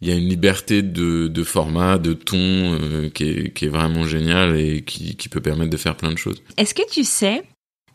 il 0.00 0.08
y 0.08 0.12
a 0.12 0.14
une 0.14 0.28
liberté 0.28 0.82
de, 0.82 1.28
de 1.28 1.44
format, 1.44 1.98
de 1.98 2.12
ton 2.12 2.38
euh, 2.38 3.10
qui, 3.10 3.24
est, 3.24 3.52
qui 3.52 3.66
est 3.66 3.68
vraiment 3.68 4.04
génial 4.04 4.56
et 4.56 4.82
qui, 4.82 5.16
qui 5.16 5.28
peut 5.28 5.40
permettre 5.40 5.70
de 5.70 5.76
faire 5.76 5.96
plein 5.96 6.12
de 6.12 6.18
choses. 6.18 6.42
Est-ce 6.56 6.74
que 6.74 6.88
tu 6.90 7.04
sais, 7.04 7.42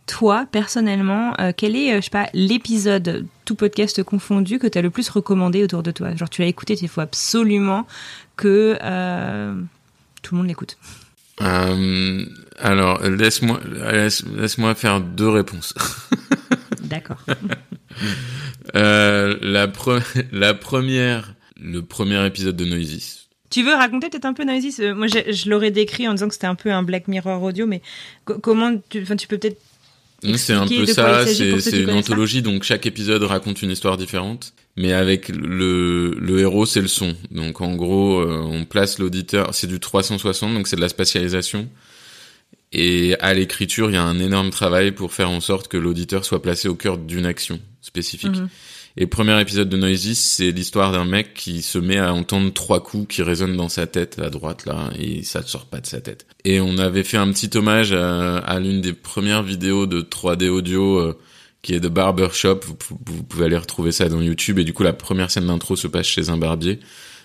toi, 0.07 0.47
personnellement, 0.51 1.33
euh, 1.39 1.51
quel 1.55 1.75
est, 1.75 1.95
je 1.97 2.01
sais 2.01 2.09
pas, 2.09 2.29
l'épisode, 2.33 3.27
tout 3.45 3.55
podcast 3.55 4.01
confondu, 4.03 4.57
que 4.59 4.67
tu 4.67 4.77
as 4.77 4.81
le 4.81 4.89
plus 4.89 5.07
recommandé 5.09 5.63
autour 5.63 5.83
de 5.83 5.91
toi? 5.91 6.15
Genre, 6.15 6.29
tu 6.29 6.41
as 6.41 6.47
écouté, 6.47 6.75
il 6.81 6.87
faut 6.87 7.01
absolument 7.01 7.85
que 8.35 8.73
tout 10.23 10.35
le 10.35 10.37
monde 10.37 10.47
l'écoute. 10.47 10.77
alors, 11.37 13.03
laisse-moi 13.03 13.59
laisse, 13.91 14.25
laisse-moi 14.35 14.73
faire 14.73 14.99
deux 14.99 15.29
réponses. 15.29 15.75
D'accord. 16.89 17.23
euh, 18.75 19.37
la, 19.41 19.71
la 20.31 20.53
première, 20.53 21.35
le 21.59 21.81
premier 21.81 22.25
épisode 22.25 22.55
de 22.55 22.65
Noisis. 22.65 23.27
Tu 23.49 23.63
veux 23.63 23.73
raconter 23.73 24.09
peut-être 24.09 24.25
un 24.25 24.33
peu 24.33 24.43
Noisis? 24.43 24.79
Moi, 24.95 25.07
je 25.07 25.49
l'aurais 25.49 25.71
décrit 25.71 26.07
en 26.07 26.13
disant 26.13 26.27
que 26.27 26.33
c'était 26.33 26.47
un 26.47 26.55
peu 26.55 26.71
un 26.71 26.83
Black 26.83 27.07
Mirror 27.07 27.41
audio, 27.41 27.65
mais 27.65 27.81
comment 28.25 28.75
tu, 28.89 29.03
tu 29.03 29.27
peux 29.27 29.37
peut-être 29.37 29.59
c'est 30.35 30.53
un 30.53 30.67
peu 30.67 30.85
ça, 30.85 31.25
c'est 31.25 31.79
une 31.79 31.91
anthologie, 31.91 32.41
donc 32.41 32.63
chaque 32.63 32.85
épisode 32.85 33.23
raconte 33.23 33.61
une 33.61 33.71
histoire 33.71 33.97
différente, 33.97 34.53
mais 34.75 34.91
avec 34.91 35.29
le, 35.29 36.11
le 36.11 36.39
héros, 36.39 36.65
c'est 36.65 36.81
le 36.81 36.87
son. 36.87 37.15
Donc 37.31 37.61
en 37.61 37.75
gros, 37.75 38.19
euh, 38.19 38.41
on 38.41 38.65
place 38.65 38.99
l'auditeur, 38.99 39.53
c'est 39.53 39.67
du 39.67 39.79
360, 39.79 40.53
donc 40.53 40.67
c'est 40.67 40.75
de 40.75 40.81
la 40.81 40.89
spatialisation. 40.89 41.69
Et 42.71 43.15
à 43.19 43.33
l'écriture, 43.33 43.89
il 43.89 43.93
y 43.95 43.97
a 43.97 44.03
un 44.03 44.19
énorme 44.19 44.51
travail 44.51 44.91
pour 44.91 45.11
faire 45.11 45.29
en 45.29 45.39
sorte 45.39 45.67
que 45.67 45.77
l'auditeur 45.77 46.23
soit 46.23 46.41
placé 46.41 46.67
au 46.67 46.75
cœur 46.75 46.97
d'une 46.97 47.25
action 47.25 47.59
spécifique. 47.81 48.37
Mhm. 48.37 48.49
Et 48.97 49.01
le 49.01 49.07
premier 49.07 49.39
épisode 49.39 49.69
de 49.69 49.77
Noises, 49.77 50.17
c'est 50.17 50.51
l'histoire 50.51 50.91
d'un 50.91 51.05
mec 51.05 51.33
qui 51.33 51.61
se 51.61 51.77
met 51.77 51.97
à 51.97 52.13
entendre 52.13 52.51
trois 52.51 52.83
coups 52.83 53.15
qui 53.15 53.23
résonnent 53.23 53.55
dans 53.55 53.69
sa 53.69 53.87
tête 53.87 54.19
à 54.19 54.29
droite 54.29 54.65
là, 54.65 54.89
et 54.97 55.23
ça 55.23 55.41
ne 55.41 55.45
sort 55.45 55.67
pas 55.67 55.79
de 55.79 55.87
sa 55.87 56.01
tête. 56.01 56.25
Et 56.43 56.59
on 56.59 56.77
avait 56.77 57.03
fait 57.03 57.17
un 57.17 57.31
petit 57.31 57.55
hommage 57.57 57.93
à, 57.93 58.59
l'une 58.59 58.81
des 58.81 58.93
premières 58.93 59.43
vidéos 59.43 59.85
de 59.85 60.01
3D 60.01 60.49
audio 60.49 60.99
euh, 60.99 61.17
qui 61.61 61.73
est 61.75 61.79
de 61.79 61.87
Barbershop. 61.87 62.59
Vous, 62.65 62.77
vous, 63.05 63.23
pouvez 63.23 63.45
aller 63.45 63.57
retrouver 63.57 63.91
ça 63.91 64.09
dans 64.09 64.21
YouTube. 64.21 64.59
Et 64.59 64.63
du 64.63 64.73
coup, 64.73 64.83
la 64.83 64.93
première 64.93 65.31
scène 65.31 65.47
d'intro 65.47 65.75
se 65.75 65.87
passe 65.87 66.07
chez 66.07 66.29
un 66.29 66.37
barbier, 66.37 66.79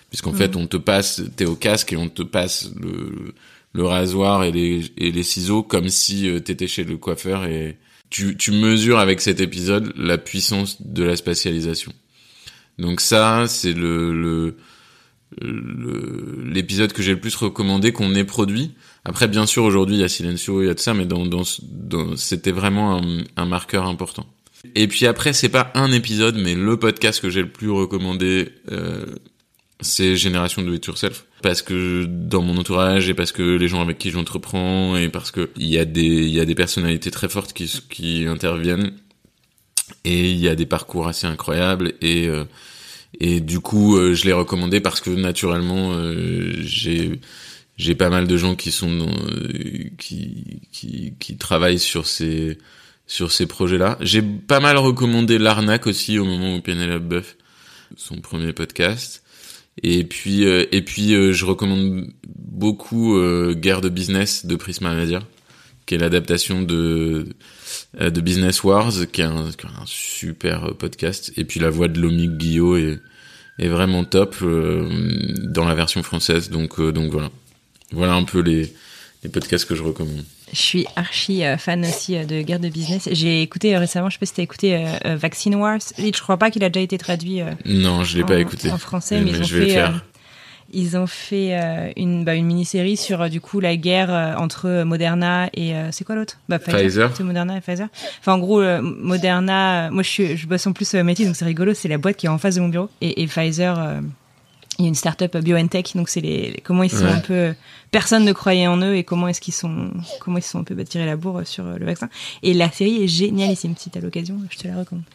puisqu'en 0.09 0.31
mhm. 0.31 0.37
fait, 0.37 0.55
on 0.55 0.67
te 0.67 0.77
passe, 0.77 1.23
t'es 1.35 1.45
au 1.45 1.55
casque 1.55 1.93
et 1.93 1.97
on 1.97 2.09
te 2.09 2.23
passe 2.23 2.69
le 2.79 3.33
le 3.75 3.83
rasoir 3.83 4.45
et 4.45 4.51
les, 4.51 4.85
et 4.97 5.11
les 5.11 5.23
ciseaux 5.23 5.61
comme 5.61 5.89
si 5.89 6.29
euh, 6.29 6.39
t'étais 6.39 6.67
chez 6.67 6.85
le 6.85 6.95
coiffeur 6.97 7.43
et 7.43 7.77
tu, 8.09 8.37
tu 8.37 8.51
mesures 8.51 8.99
avec 8.99 9.19
cet 9.19 9.41
épisode 9.41 9.91
la 9.97 10.17
puissance 10.17 10.81
de 10.81 11.03
la 11.03 11.17
spatialisation. 11.17 11.91
Donc 12.79 13.01
ça, 13.01 13.47
c'est 13.47 13.73
le, 13.73 14.13
le 14.13 14.55
l'épisode 15.41 16.93
que 16.93 17.01
j'ai 17.01 17.11
le 17.11 17.19
plus 17.19 17.35
recommandé 17.35 17.91
qu'on 17.91 18.15
ait 18.15 18.23
produit. 18.23 18.71
Après, 19.03 19.27
bien 19.27 19.45
sûr, 19.45 19.65
aujourd'hui, 19.65 19.97
il 19.97 20.01
y 20.01 20.03
a 20.03 20.07
Silencio, 20.07 20.61
il 20.61 20.67
y 20.67 20.69
a 20.69 20.73
de 20.73 20.79
ça, 20.79 20.93
mais 20.93 21.05
dans, 21.05 21.25
dans, 21.25 22.15
c'était 22.15 22.51
vraiment 22.51 22.97
un, 23.01 23.23
un, 23.35 23.45
marqueur 23.45 23.85
important. 23.85 24.25
Et 24.75 24.87
puis 24.87 25.05
après, 25.07 25.33
c'est 25.33 25.49
pas 25.49 25.71
un 25.73 25.91
épisode, 25.91 26.37
mais 26.37 26.55
le 26.55 26.77
podcast 26.77 27.21
que 27.21 27.29
j'ai 27.29 27.41
le 27.41 27.49
plus 27.49 27.69
recommandé 27.69 28.49
euh, 28.71 29.05
c'est 29.81 30.15
Génération 30.15 30.61
Do 30.61 30.73
It 30.73 30.85
Yourself. 30.85 31.25
Parce 31.41 31.61
que 31.61 32.05
dans 32.05 32.41
mon 32.41 32.57
entourage 32.57 33.09
et 33.09 33.13
parce 33.13 33.31
que 33.31 33.43
les 33.43 33.67
gens 33.67 33.81
avec 33.81 33.97
qui 33.97 34.09
j'entreprends 34.09 34.97
et 34.97 35.09
parce 35.09 35.31
que 35.31 35.49
il 35.57 35.67
y 35.67 35.77
a 35.77 35.85
des, 35.85 36.01
il 36.01 36.33
y 36.33 36.39
a 36.39 36.45
des 36.45 36.55
personnalités 36.55 37.11
très 37.11 37.29
fortes 37.29 37.53
qui, 37.53 37.71
qui 37.89 38.25
interviennent 38.25 38.93
et 40.03 40.31
il 40.31 40.39
y 40.39 40.49
a 40.49 40.55
des 40.55 40.65
parcours 40.65 41.07
assez 41.07 41.27
incroyables 41.27 41.93
et, 42.01 42.27
euh, 42.27 42.45
et 43.19 43.41
du 43.41 43.59
coup, 43.59 43.97
euh, 43.97 44.13
je 44.13 44.25
l'ai 44.25 44.33
recommandé 44.33 44.79
parce 44.81 45.01
que 45.01 45.11
naturellement, 45.11 45.91
euh, 45.93 46.53
j'ai, 46.61 47.19
j'ai 47.77 47.95
pas 47.95 48.09
mal 48.09 48.27
de 48.27 48.37
gens 48.37 48.55
qui 48.55 48.71
sont 48.71 49.07
qui, 49.99 50.61
qui, 50.71 51.13
qui 51.19 51.37
travaillent 51.37 51.79
sur 51.79 52.07
ces, 52.07 52.57
sur 53.07 53.31
ces 53.31 53.45
projets-là. 53.45 53.97
J'ai 54.01 54.21
pas 54.21 54.59
mal 54.59 54.77
recommandé 54.77 55.37
l'arnaque 55.37 55.85
aussi 55.85 56.17
au 56.17 56.25
moment 56.25 56.55
où 56.55 56.61
Penelope 56.61 57.03
Buff, 57.03 57.37
son 57.95 58.17
premier 58.17 58.53
podcast. 58.53 59.24
Et 59.83 60.03
puis, 60.03 60.45
euh, 60.45 60.65
et 60.71 60.81
puis 60.81 61.13
euh, 61.13 61.33
je 61.33 61.45
recommande 61.45 62.09
beaucoup 62.27 63.17
euh, 63.17 63.53
Guerre 63.53 63.81
de 63.81 63.89
business 63.89 64.45
de 64.45 64.55
Prisma 64.55 64.95
Media, 64.95 65.21
qui 65.85 65.95
est 65.95 65.97
l'adaptation 65.97 66.61
de 66.61 67.27
de 67.99 68.21
Business 68.21 68.63
Wars, 68.63 68.91
qui 69.11 69.21
est 69.21 69.25
un, 69.25 69.49
super 69.85 70.75
podcast. 70.75 71.31
Et 71.37 71.43
puis 71.45 71.59
la 71.59 71.69
voix 71.69 71.87
de 71.87 71.99
Lomique 71.99 72.37
Guillot 72.37 72.77
est, 72.77 72.99
est 73.59 73.67
vraiment 73.67 74.03
top 74.03 74.35
dans 74.41 75.65
la 75.65 75.75
version 75.75 76.03
française. 76.03 76.49
Donc, 76.49 76.81
donc 76.81 77.11
voilà, 77.11 77.29
voilà 77.91 78.13
un 78.13 78.23
peu 78.23 78.39
les, 78.39 78.73
les 79.23 79.29
podcasts 79.29 79.65
que 79.65 79.75
je 79.75 79.83
recommande. 79.83 80.23
Je 80.55 80.61
suis 80.61 80.85
archi 80.95 81.43
euh, 81.43 81.57
fan 81.57 81.85
aussi 81.85 82.15
euh, 82.15 82.23
de 82.23 82.41
guerre 82.41 82.61
de 82.61 82.69
business. 82.69 83.09
J'ai 83.11 83.41
écouté 83.41 83.75
euh, 83.75 83.79
récemment, 83.79 84.09
je 84.09 84.13
sais 84.13 84.19
pas 84.19 84.25
si 84.25 84.33
t'as 84.33 84.43
écouté 84.43 84.85
Vaccine 85.03 85.55
Wars. 85.55 85.79
Je 85.97 86.21
crois 86.21 86.37
pas 86.37 86.49
qu'il 86.49 86.63
a 86.63 86.69
déjà 86.69 86.81
été 86.81 86.97
traduit. 86.97 87.41
non, 87.65 88.05
je 88.05 88.17
l'ai 88.17 88.23
pas 88.23 88.39
écouté. 88.39 88.71
En 88.71 88.77
français, 88.77 89.19
mais, 89.19 89.31
ils 89.31 89.41
ont 89.41 89.45
fait. 89.45 89.83
ils 90.71 90.97
ont 90.97 91.07
fait 91.07 91.93
une, 91.97 92.23
bah, 92.23 92.35
une 92.35 92.45
mini-série 92.45 92.95
sur 92.95 93.29
du 93.29 93.41
coup 93.41 93.59
la 93.59 93.75
guerre 93.75 94.35
entre 94.39 94.83
Moderna 94.83 95.49
et 95.53 95.73
c'est 95.91 96.05
quoi 96.05 96.15
l'autre? 96.15 96.37
Bah, 96.47 96.57
Pfizer. 96.57 97.09
Pfizer. 97.09 97.25
Moderna 97.25 97.57
et 97.57 97.61
Pfizer. 97.61 97.87
Enfin 98.19 98.33
en 98.33 98.39
gros 98.39 98.63
Moderna, 98.81 99.89
moi 99.91 100.03
je 100.03 100.09
suis, 100.09 100.37
je 100.37 100.47
bosse 100.47 100.65
en 100.67 100.71
plus 100.71 100.93
métier 100.93 101.25
donc 101.25 101.35
c'est 101.35 101.45
rigolo, 101.45 101.73
c'est 101.73 101.89
la 101.89 101.97
boîte 101.97 102.15
qui 102.15 102.27
est 102.27 102.29
en 102.29 102.37
face 102.37 102.55
de 102.55 102.61
mon 102.61 102.69
bureau 102.69 102.89
et, 103.01 103.21
et 103.21 103.27
Pfizer 103.27 103.99
il 104.77 104.83
y 104.83 104.85
a 104.85 104.89
une 104.89 104.95
startup 104.95 105.37
BioNTech, 105.37 105.95
donc 105.95 106.09
c'est 106.09 106.21
les, 106.21 106.61
comment 106.63 106.83
ils 106.83 106.91
sont 106.91 107.05
un 107.05 107.19
peu 107.19 107.53
personne 107.91 108.25
ne 108.25 108.33
croyait 108.33 108.67
en 108.67 108.77
eux 108.81 108.95
et 108.95 109.03
comment 109.03 109.27
est-ce 109.27 109.39
qu'ils 109.39 109.53
sont 109.53 109.91
comment 110.19 110.37
ils 110.37 110.43
sont 110.43 110.59
un 110.59 110.63
peu 110.63 110.75
tirés 110.83 111.05
la 111.05 111.15
bourre 111.15 111.41
sur 111.45 111.63
le 111.63 111.85
vaccin. 111.85 112.09
Et 112.43 112.53
la 112.53 112.69
série 112.71 113.03
est 113.03 113.07
génialissime. 113.07 113.75
Si 113.77 113.89
t'as 113.89 114.01
l'occasion, 114.01 114.37
je 114.49 114.57
te 114.57 114.67
la 114.67 114.79
recommande. 114.79 115.05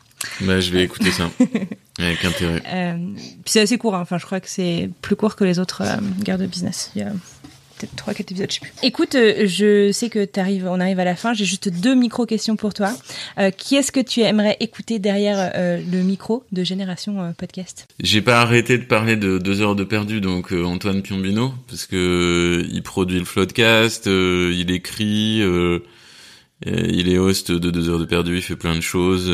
Bah, 0.42 0.60
je 0.60 0.70
vais 0.70 0.84
écouter 0.84 1.10
ça 1.10 1.30
avec 1.98 2.24
intérêt. 2.24 2.62
Euh, 2.66 2.98
c'est 3.44 3.60
assez 3.60 3.78
court. 3.78 3.94
Hein. 3.94 4.00
Enfin, 4.00 4.18
je 4.18 4.26
crois 4.26 4.40
que 4.40 4.48
c'est 4.48 4.90
plus 5.02 5.16
court 5.16 5.36
que 5.36 5.44
les 5.44 5.58
autres 5.58 5.82
euh, 5.82 5.96
guerres 6.22 6.38
de 6.38 6.46
business. 6.46 6.90
Il 6.94 7.02
y 7.02 7.04
a 7.04 7.12
peut-être 7.80 7.96
trois, 7.96 8.14
quatre 8.14 8.30
épisodes, 8.30 8.50
je 8.50 8.54
sais 8.54 8.60
plus. 8.60 8.72
Écoute, 8.82 9.14
euh, 9.14 9.46
je 9.46 9.92
sais 9.92 10.10
que 10.10 10.24
t'arrives, 10.24 10.66
on 10.66 10.80
arrive 10.80 11.00
à 11.00 11.04
la 11.04 11.16
fin. 11.16 11.34
J'ai 11.34 11.44
juste 11.44 11.68
deux 11.68 11.94
micro 11.94 12.26
questions 12.26 12.56
pour 12.56 12.74
toi. 12.74 12.92
Euh, 13.38 13.50
qui 13.50 13.76
est-ce 13.76 13.92
que 13.92 14.00
tu 14.00 14.20
aimerais 14.20 14.56
écouter 14.60 14.98
derrière 14.98 15.52
euh, 15.54 15.80
le 15.90 16.02
micro 16.02 16.44
de 16.52 16.62
Génération 16.62 17.34
Podcast? 17.38 17.86
J'ai 18.02 18.22
pas 18.22 18.40
arrêté 18.40 18.78
de 18.78 18.84
parler 18.84 19.16
de 19.16 19.38
deux 19.38 19.62
heures 19.62 19.76
de 19.76 19.84
perdu, 19.84 20.20
donc 20.20 20.52
Antoine 20.52 21.02
Piombino, 21.02 21.54
parce 21.68 21.86
que 21.86 22.64
il 22.70 22.82
produit 22.82 23.18
le 23.18 23.24
Floodcast, 23.24 24.06
il 24.06 24.70
écrit. 24.70 25.42
il 26.66 27.08
est 27.08 27.18
host 27.18 27.50
de 27.52 27.70
deux 27.70 27.88
heures 27.88 27.98
de 27.98 28.04
perdu, 28.04 28.36
il 28.36 28.42
fait 28.42 28.56
plein 28.56 28.74
de 28.74 28.80
choses. 28.80 29.30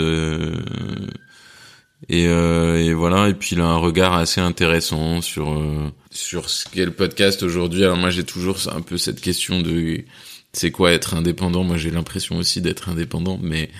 Et, 2.08 2.26
euh, 2.28 2.76
et, 2.76 2.94
voilà, 2.94 3.28
et 3.28 3.34
puis 3.34 3.50
il 3.52 3.60
a 3.60 3.66
un 3.66 3.78
regard 3.78 4.14
assez 4.14 4.40
intéressant 4.40 5.20
sur 5.22 5.50
euh, 5.50 5.90
sur 6.16 6.50
ce 6.50 6.68
qu'est 6.68 6.84
le 6.84 6.92
podcast 6.92 7.42
aujourd'hui. 7.42 7.84
Alors 7.84 7.96
moi 7.96 8.10
j'ai 8.10 8.24
toujours 8.24 8.58
un 8.74 8.80
peu 8.80 8.96
cette 8.98 9.20
question 9.20 9.60
de 9.60 10.04
c'est 10.56 10.70
quoi 10.70 10.92
être 10.92 11.14
indépendant? 11.14 11.64
Moi, 11.64 11.76
j'ai 11.76 11.90
l'impression 11.90 12.38
aussi 12.38 12.60
d'être 12.60 12.88
indépendant, 12.88 13.38
mais 13.42 13.70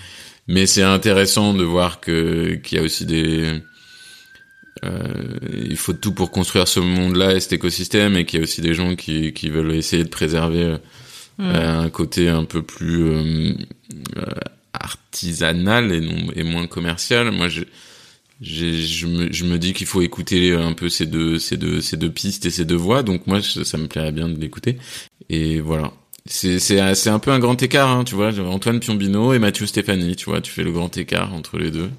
mais 0.47 0.65
c'est 0.67 0.83
intéressant 0.83 1.53
de 1.53 1.63
voir 1.63 1.99
que 1.99 2.55
qu'il 2.63 2.77
y 2.77 2.81
a 2.81 2.83
aussi 2.83 3.05
des 3.05 3.61
euh, 4.85 5.39
il 5.51 5.75
faut 5.75 5.93
tout 5.93 6.13
pour 6.13 6.29
construire 6.31 6.67
ce 6.67 6.79
monde-là 6.79 7.33
et 7.33 7.39
cet 7.39 7.53
écosystème 7.53 8.15
et 8.15 8.25
qu'il 8.25 8.39
y 8.39 8.41
a 8.41 8.43
aussi 8.43 8.61
des 8.61 8.75
gens 8.75 8.95
qui, 8.95 9.33
qui 9.33 9.49
veulent 9.49 9.73
essayer 9.73 10.03
de 10.03 10.09
préserver 10.09 10.63
euh, 10.63 10.77
euh, 11.39 11.79
un 11.79 11.89
côté 11.89 12.29
un 12.29 12.43
peu 12.43 12.61
plus 12.61 13.55
artisanal 14.73 15.91
et 15.91 15.99
non 15.99 16.31
et 16.35 16.43
moins 16.43 16.67
commercial. 16.67 17.31
Moi, 17.31 17.47
je 17.47 17.63
je 18.41 19.05
me, 19.07 19.31
je 19.31 19.45
me 19.45 19.57
dis 19.57 19.73
qu'il 19.73 19.87
faut 19.87 20.01
écouter 20.01 20.53
un 20.53 20.73
peu 20.73 20.89
ces 20.89 21.05
deux 21.05 21.39
ces 21.39 21.57
deux 21.57 21.81
ces 21.81 21.97
deux 21.97 22.11
pistes 22.11 22.45
et 22.45 22.51
ces 22.51 22.65
deux 22.65 22.75
voix. 22.75 23.03
Donc 23.03 23.27
moi, 23.27 23.41
ça 23.41 23.77
me 23.77 23.87
plairait 23.87 24.11
bien 24.11 24.29
de 24.29 24.39
l'écouter. 24.39 24.77
Et 25.29 25.59
voilà. 25.59 25.91
C'est 26.25 26.59
c'est 26.59 26.93
c'est 26.95 27.09
un 27.09 27.19
peu 27.19 27.31
un 27.31 27.39
grand 27.39 27.61
écart, 27.63 27.89
hein, 27.89 28.03
tu 28.03 28.15
vois. 28.15 28.37
Antoine 28.39 28.79
Piombino 28.79 29.33
et 29.33 29.39
Mathieu 29.39 29.65
Stéphanie, 29.65 30.15
tu 30.15 30.25
vois, 30.25 30.41
tu 30.41 30.51
fais 30.51 30.63
le 30.63 30.71
grand 30.71 30.95
écart 30.97 31.33
entre 31.33 31.57
les 31.57 31.71
deux. 31.71 31.89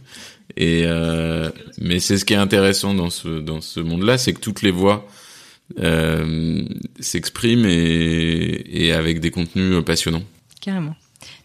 Et 0.57 0.83
euh, 0.85 1.51
mais 1.79 1.99
c'est 1.99 2.19
ce 2.19 2.25
qui 2.25 2.35
est 2.35 2.37
intéressant 2.37 2.95
dans 2.95 3.11
ce 3.11 3.41
dans 3.41 3.61
ce 3.61 3.81
monde-là, 3.81 4.19
c'est 4.19 4.35
que 4.35 4.41
toutes 4.41 4.63
les 4.63 4.71
voix 4.71 5.09
euh, 5.81 6.63
s'expriment 7.01 7.67
et, 7.67 8.65
et 8.67 8.93
avec 8.93 9.21
des 9.21 9.31
contenus 9.31 9.83
passionnants. 9.85 10.25
Carrément. 10.61 10.95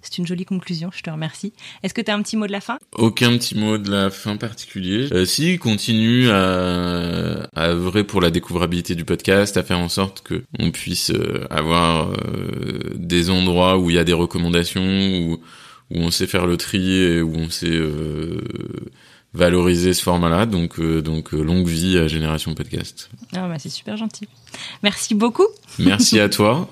C'est 0.01 0.17
une 0.17 0.27
jolie 0.27 0.45
conclusion, 0.45 0.89
je 0.93 1.01
te 1.01 1.09
remercie. 1.09 1.53
Est-ce 1.81 1.93
que 1.93 2.01
tu 2.01 2.11
as 2.11 2.15
un 2.15 2.21
petit 2.21 2.37
mot 2.37 2.47
de 2.47 2.51
la 2.51 2.61
fin? 2.61 2.77
Aucun 2.93 3.31
petit 3.37 3.57
mot 3.57 3.77
de 3.77 3.89
la 3.89 4.09
fin 4.09 4.37
particulier. 4.37 5.07
Euh, 5.11 5.25
si, 5.25 5.57
continue 5.57 6.29
à, 6.29 7.47
à 7.55 7.69
œuvrer 7.69 8.03
pour 8.03 8.21
la 8.21 8.29
découvrabilité 8.29 8.95
du 8.95 9.05
podcast, 9.05 9.57
à 9.57 9.63
faire 9.63 9.79
en 9.79 9.89
sorte 9.89 10.21
que 10.21 10.43
on 10.59 10.71
puisse 10.71 11.11
euh, 11.11 11.47
avoir 11.49 12.11
euh, 12.11 12.91
des 12.95 13.29
endroits 13.29 13.77
où 13.77 13.89
il 13.89 13.95
y 13.95 13.99
a 13.99 14.03
des 14.03 14.13
recommandations, 14.13 14.83
où, 14.83 15.33
où 15.33 15.99
on 15.99 16.11
sait 16.11 16.27
faire 16.27 16.45
le 16.45 16.57
tri 16.57 16.93
et 16.93 17.21
où 17.21 17.35
on 17.35 17.49
sait 17.49 17.79
valoriser 19.33 19.93
ce 19.93 20.03
format-là. 20.03 20.45
Donc, 20.45 20.79
donc 20.79 21.31
longue 21.31 21.67
vie 21.67 21.97
à 21.97 22.07
Génération 22.07 22.53
Podcast. 22.53 23.09
Ah 23.35 23.47
bah 23.47 23.57
c'est 23.59 23.69
super 23.69 23.97
gentil. 23.97 24.27
Merci 24.83 25.15
beaucoup. 25.15 25.47
Merci 25.79 26.19
à 26.19 26.29
toi. 26.29 26.69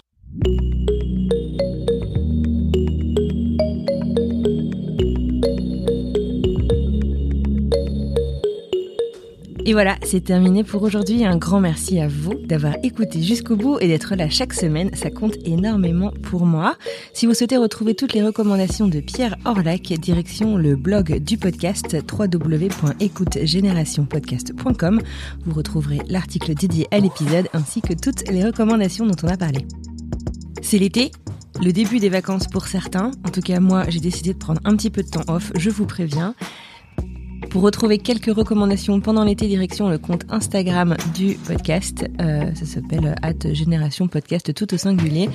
Et 9.72 9.74
voilà, 9.74 9.95
c'est 10.03 10.19
terminé 10.19 10.65
pour 10.65 10.84
aujourd'hui. 10.84 11.24
Un 11.24 11.38
grand 11.38 11.61
merci 11.61 12.01
à 12.01 12.09
vous 12.09 12.34
d'avoir 12.34 12.74
écouté 12.84 13.24
jusqu'au 13.24 13.55
bout 13.55 13.80
et 13.80 13.88
d'être 13.88 14.15
là 14.15 14.30
chaque 14.30 14.53
semaine. 14.53 14.93
Ça 14.93 15.09
compte 15.09 15.36
énormément 15.45 16.11
pour 16.24 16.45
moi. 16.45 16.76
Si 17.13 17.26
vous 17.26 17.34
souhaitez 17.34 17.55
retrouver 17.55 17.95
toutes 17.95 18.11
les 18.11 18.22
recommandations 18.22 18.89
de 18.89 18.99
Pierre 18.99 19.38
Orlac, 19.45 19.84
direction 19.93 20.57
le 20.57 20.76
blog 20.76 21.19
du 21.19 21.38
podcast 21.38 21.95
www.écoutegénérationpodcast.com. 22.11 25.01
Vous 25.45 25.53
retrouverez 25.53 26.01
l'article 26.09 26.53
dédié 26.53 26.89
à 26.91 26.99
l'épisode 26.99 27.47
ainsi 27.53 27.80
que 27.80 27.93
toutes 27.93 28.30
les 28.30 28.43
recommandations 28.43 29.07
dont 29.07 29.15
on 29.24 29.30
a 29.30 29.38
parlé. 29.38 29.65
C'est 30.61 30.80
l'été, 30.80 31.13
le 31.63 31.72
début 31.72 31.99
des 31.99 32.09
vacances 32.09 32.47
pour 32.47 32.67
certains. 32.67 33.11
En 33.26 33.30
tout 33.30 33.39
cas, 33.39 33.61
moi, 33.61 33.86
j'ai 33.88 34.01
décidé 34.01 34.34
de 34.34 34.38
prendre 34.38 34.59
un 34.65 34.76
petit 34.76 34.89
peu 34.89 35.01
de 35.01 35.09
temps 35.09 35.24
off, 35.30 35.53
je 35.55 35.69
vous 35.69 35.86
préviens. 35.86 36.36
Pour 37.49 37.63
retrouver 37.63 37.97
quelques 37.97 38.33
recommandations 38.33 39.01
pendant 39.01 39.25
l'été, 39.25 39.47
direction 39.47 39.89
le 39.89 39.97
compte 39.97 40.23
Instagram 40.29 40.95
du 41.13 41.35
podcast. 41.35 42.05
Euh, 42.21 42.53
ça 42.55 42.65
s'appelle 42.65 43.15
at 43.21 43.53
Génération 43.53 44.07
Podcast 44.07 44.53
tout 44.53 44.73
au 44.73 44.77
singulier. 44.77 45.29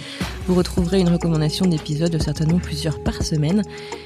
Vous 0.46 0.54
retrouverez 0.54 1.00
une 1.00 1.10
recommandation 1.10 1.66
d'épisodes, 1.66 2.16
certainement 2.22 2.58
plusieurs 2.58 3.02
par 3.02 3.22
semaine. 3.22 3.62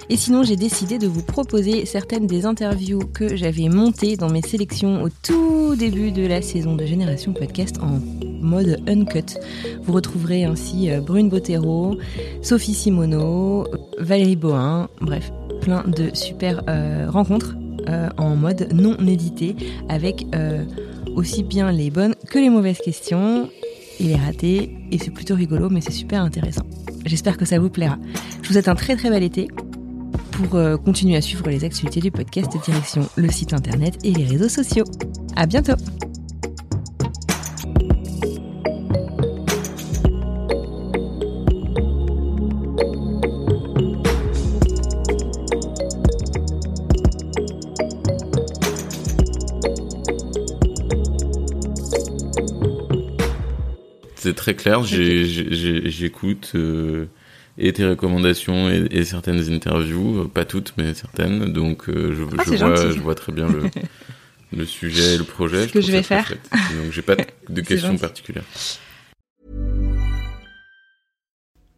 Et 0.09 0.16
sinon, 0.16 0.42
j'ai 0.42 0.57
décidé 0.57 0.98
de 0.98 1.07
vous 1.07 1.22
proposer 1.22 1.86
certaines 1.86 2.26
des 2.26 2.46
interviews 2.46 3.01
que 3.01 3.36
j'avais 3.36 3.68
montées 3.68 4.16
dans 4.16 4.28
mes 4.28 4.42
sélections 4.42 5.03
au 5.03 5.09
tout 5.09 5.76
début 5.76 6.11
de 6.11 6.26
la 6.26 6.42
saison 6.42 6.74
de 6.74 6.84
Génération 6.84 7.32
Podcast 7.32 7.76
en 7.80 8.01
mode 8.42 8.82
uncut. 8.88 9.38
Vous 9.82 9.92
retrouverez 9.92 10.44
ainsi 10.44 10.90
euh, 10.90 11.01
Brune 11.01 11.28
Bottero, 11.28 11.96
Sophie 12.42 12.74
Simoneau, 12.74 13.68
Valérie 13.98 14.36
Bohin, 14.36 14.88
bref, 15.01 15.30
plein 15.61 15.84
de 15.86 16.11
super 16.14 16.62
euh, 16.68 17.07
rencontres 17.09 17.55
euh, 17.91 18.09
en 18.16 18.36
mode 18.36 18.68
non 18.72 18.97
édité 19.07 19.57
avec 19.88 20.26
euh, 20.34 20.64
aussi 21.16 21.43
bien 21.43 21.72
les 21.72 21.91
bonnes 21.91 22.14
que 22.28 22.38
les 22.38 22.51
mauvaises 22.51 22.78
questions 22.78 23.49
et 23.99 24.05
les 24.05 24.16
ratés 24.16 24.76
et 24.91 24.99
c'est 24.99 25.11
plutôt 25.11 25.34
rigolo 25.34 25.68
mais 25.70 25.80
c'est 25.80 25.93
super 25.93 26.22
intéressant. 26.22 26.64
J'espère 27.05 27.36
que 27.36 27.45
ça 27.45 27.59
vous 27.59 27.70
plaira. 27.70 27.99
Je 28.43 28.49
vous 28.49 28.53
souhaite 28.55 28.68
un 28.68 28.74
très 28.74 28.97
très 28.97 29.11
bel 29.11 29.22
été 29.22 29.49
pour 30.30 30.55
euh, 30.55 30.76
continuer 30.76 31.16
à 31.16 31.20
suivre 31.20 31.49
les 31.51 31.64
actualités 31.64 32.01
du 32.01 32.11
podcast 32.11 32.51
direction 32.64 33.09
le 33.16 33.30
site 33.30 33.53
internet 33.53 33.99
et 34.05 34.12
les 34.12 34.24
réseaux 34.24 34.49
sociaux. 34.49 34.84
À 35.36 35.47
bientôt! 35.47 35.74
Très 54.41 54.55
clair. 54.55 54.82
J'écoute 54.82 56.53
euh, 56.55 57.07
et 57.59 57.72
tes 57.72 57.86
recommandations 57.86 58.70
et, 58.70 59.05
certaines 59.05 59.53
interviews, 59.53 60.28
pas 60.28 60.45
toutes, 60.45 60.72
mais 60.78 60.95
certaines. 60.95 61.53
Donc, 61.53 61.88
euh, 61.88 62.14
je, 62.14 62.22
ah, 62.38 62.43
je, 62.47 62.64
vois, 62.64 62.91
je, 62.91 63.01
vois, 63.01 63.14
très 63.14 63.32
bien 63.32 63.49
le, 63.49 63.64
le 64.57 64.64
sujet 64.64 65.14
et 65.14 65.18
le 65.18 65.24
projet. 65.24 65.68
Ce 65.68 65.72
que 65.72 65.80
je 65.82 65.93
vais 65.93 66.03
faire. 66.03 66.32
Donc, 66.53 66.91
j'ai 66.91 67.03
pas 67.03 67.16
de 67.49 67.61
questions 67.61 67.97
particulières. 67.99 68.45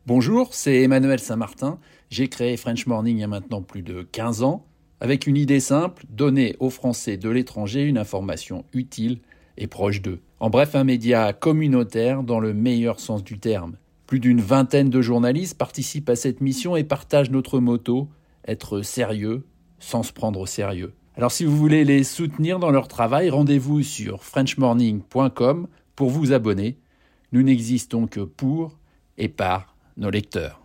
Bonjour, 0.06 0.54
c'est 0.54 0.82
Emmanuel 0.82 1.18
Saint-Martin. 1.18 1.78
J'ai 2.10 2.28
créé 2.28 2.56
French 2.56 2.86
Morning 2.86 3.16
il 3.16 3.20
y 3.20 3.24
a 3.24 3.28
maintenant 3.28 3.62
plus 3.62 3.82
de 3.82 4.02
15 4.02 4.42
ans, 4.42 4.66
avec 5.00 5.26
une 5.26 5.36
idée 5.36 5.60
simple, 5.60 6.04
donner 6.08 6.56
aux 6.60 6.70
Français 6.70 7.16
de 7.16 7.28
l'étranger 7.28 7.82
une 7.82 7.98
information 7.98 8.64
utile 8.72 9.18
et 9.56 9.66
proche 9.66 10.00
d'eux. 10.00 10.20
En 10.42 10.50
bref, 10.50 10.74
un 10.74 10.82
média 10.82 11.32
communautaire 11.32 12.24
dans 12.24 12.40
le 12.40 12.52
meilleur 12.52 12.98
sens 12.98 13.22
du 13.22 13.38
terme. 13.38 13.76
Plus 14.08 14.18
d'une 14.18 14.40
vingtaine 14.40 14.90
de 14.90 15.00
journalistes 15.00 15.56
participent 15.56 16.08
à 16.08 16.16
cette 16.16 16.40
mission 16.40 16.74
et 16.74 16.82
partagent 16.82 17.30
notre 17.30 17.60
motto 17.60 18.08
être 18.48 18.82
sérieux 18.82 19.44
sans 19.78 20.02
se 20.02 20.12
prendre 20.12 20.40
au 20.40 20.46
sérieux. 20.46 20.94
Alors 21.14 21.30
si 21.30 21.44
vous 21.44 21.56
voulez 21.56 21.84
les 21.84 22.02
soutenir 22.02 22.58
dans 22.58 22.72
leur 22.72 22.88
travail, 22.88 23.30
rendez-vous 23.30 23.84
sur 23.84 24.24
frenchmorning.com 24.24 25.68
pour 25.94 26.10
vous 26.10 26.32
abonner. 26.32 26.76
Nous 27.30 27.44
n'existons 27.44 28.08
que 28.08 28.22
pour 28.22 28.80
et 29.18 29.28
par 29.28 29.76
nos 29.96 30.10
lecteurs. 30.10 30.61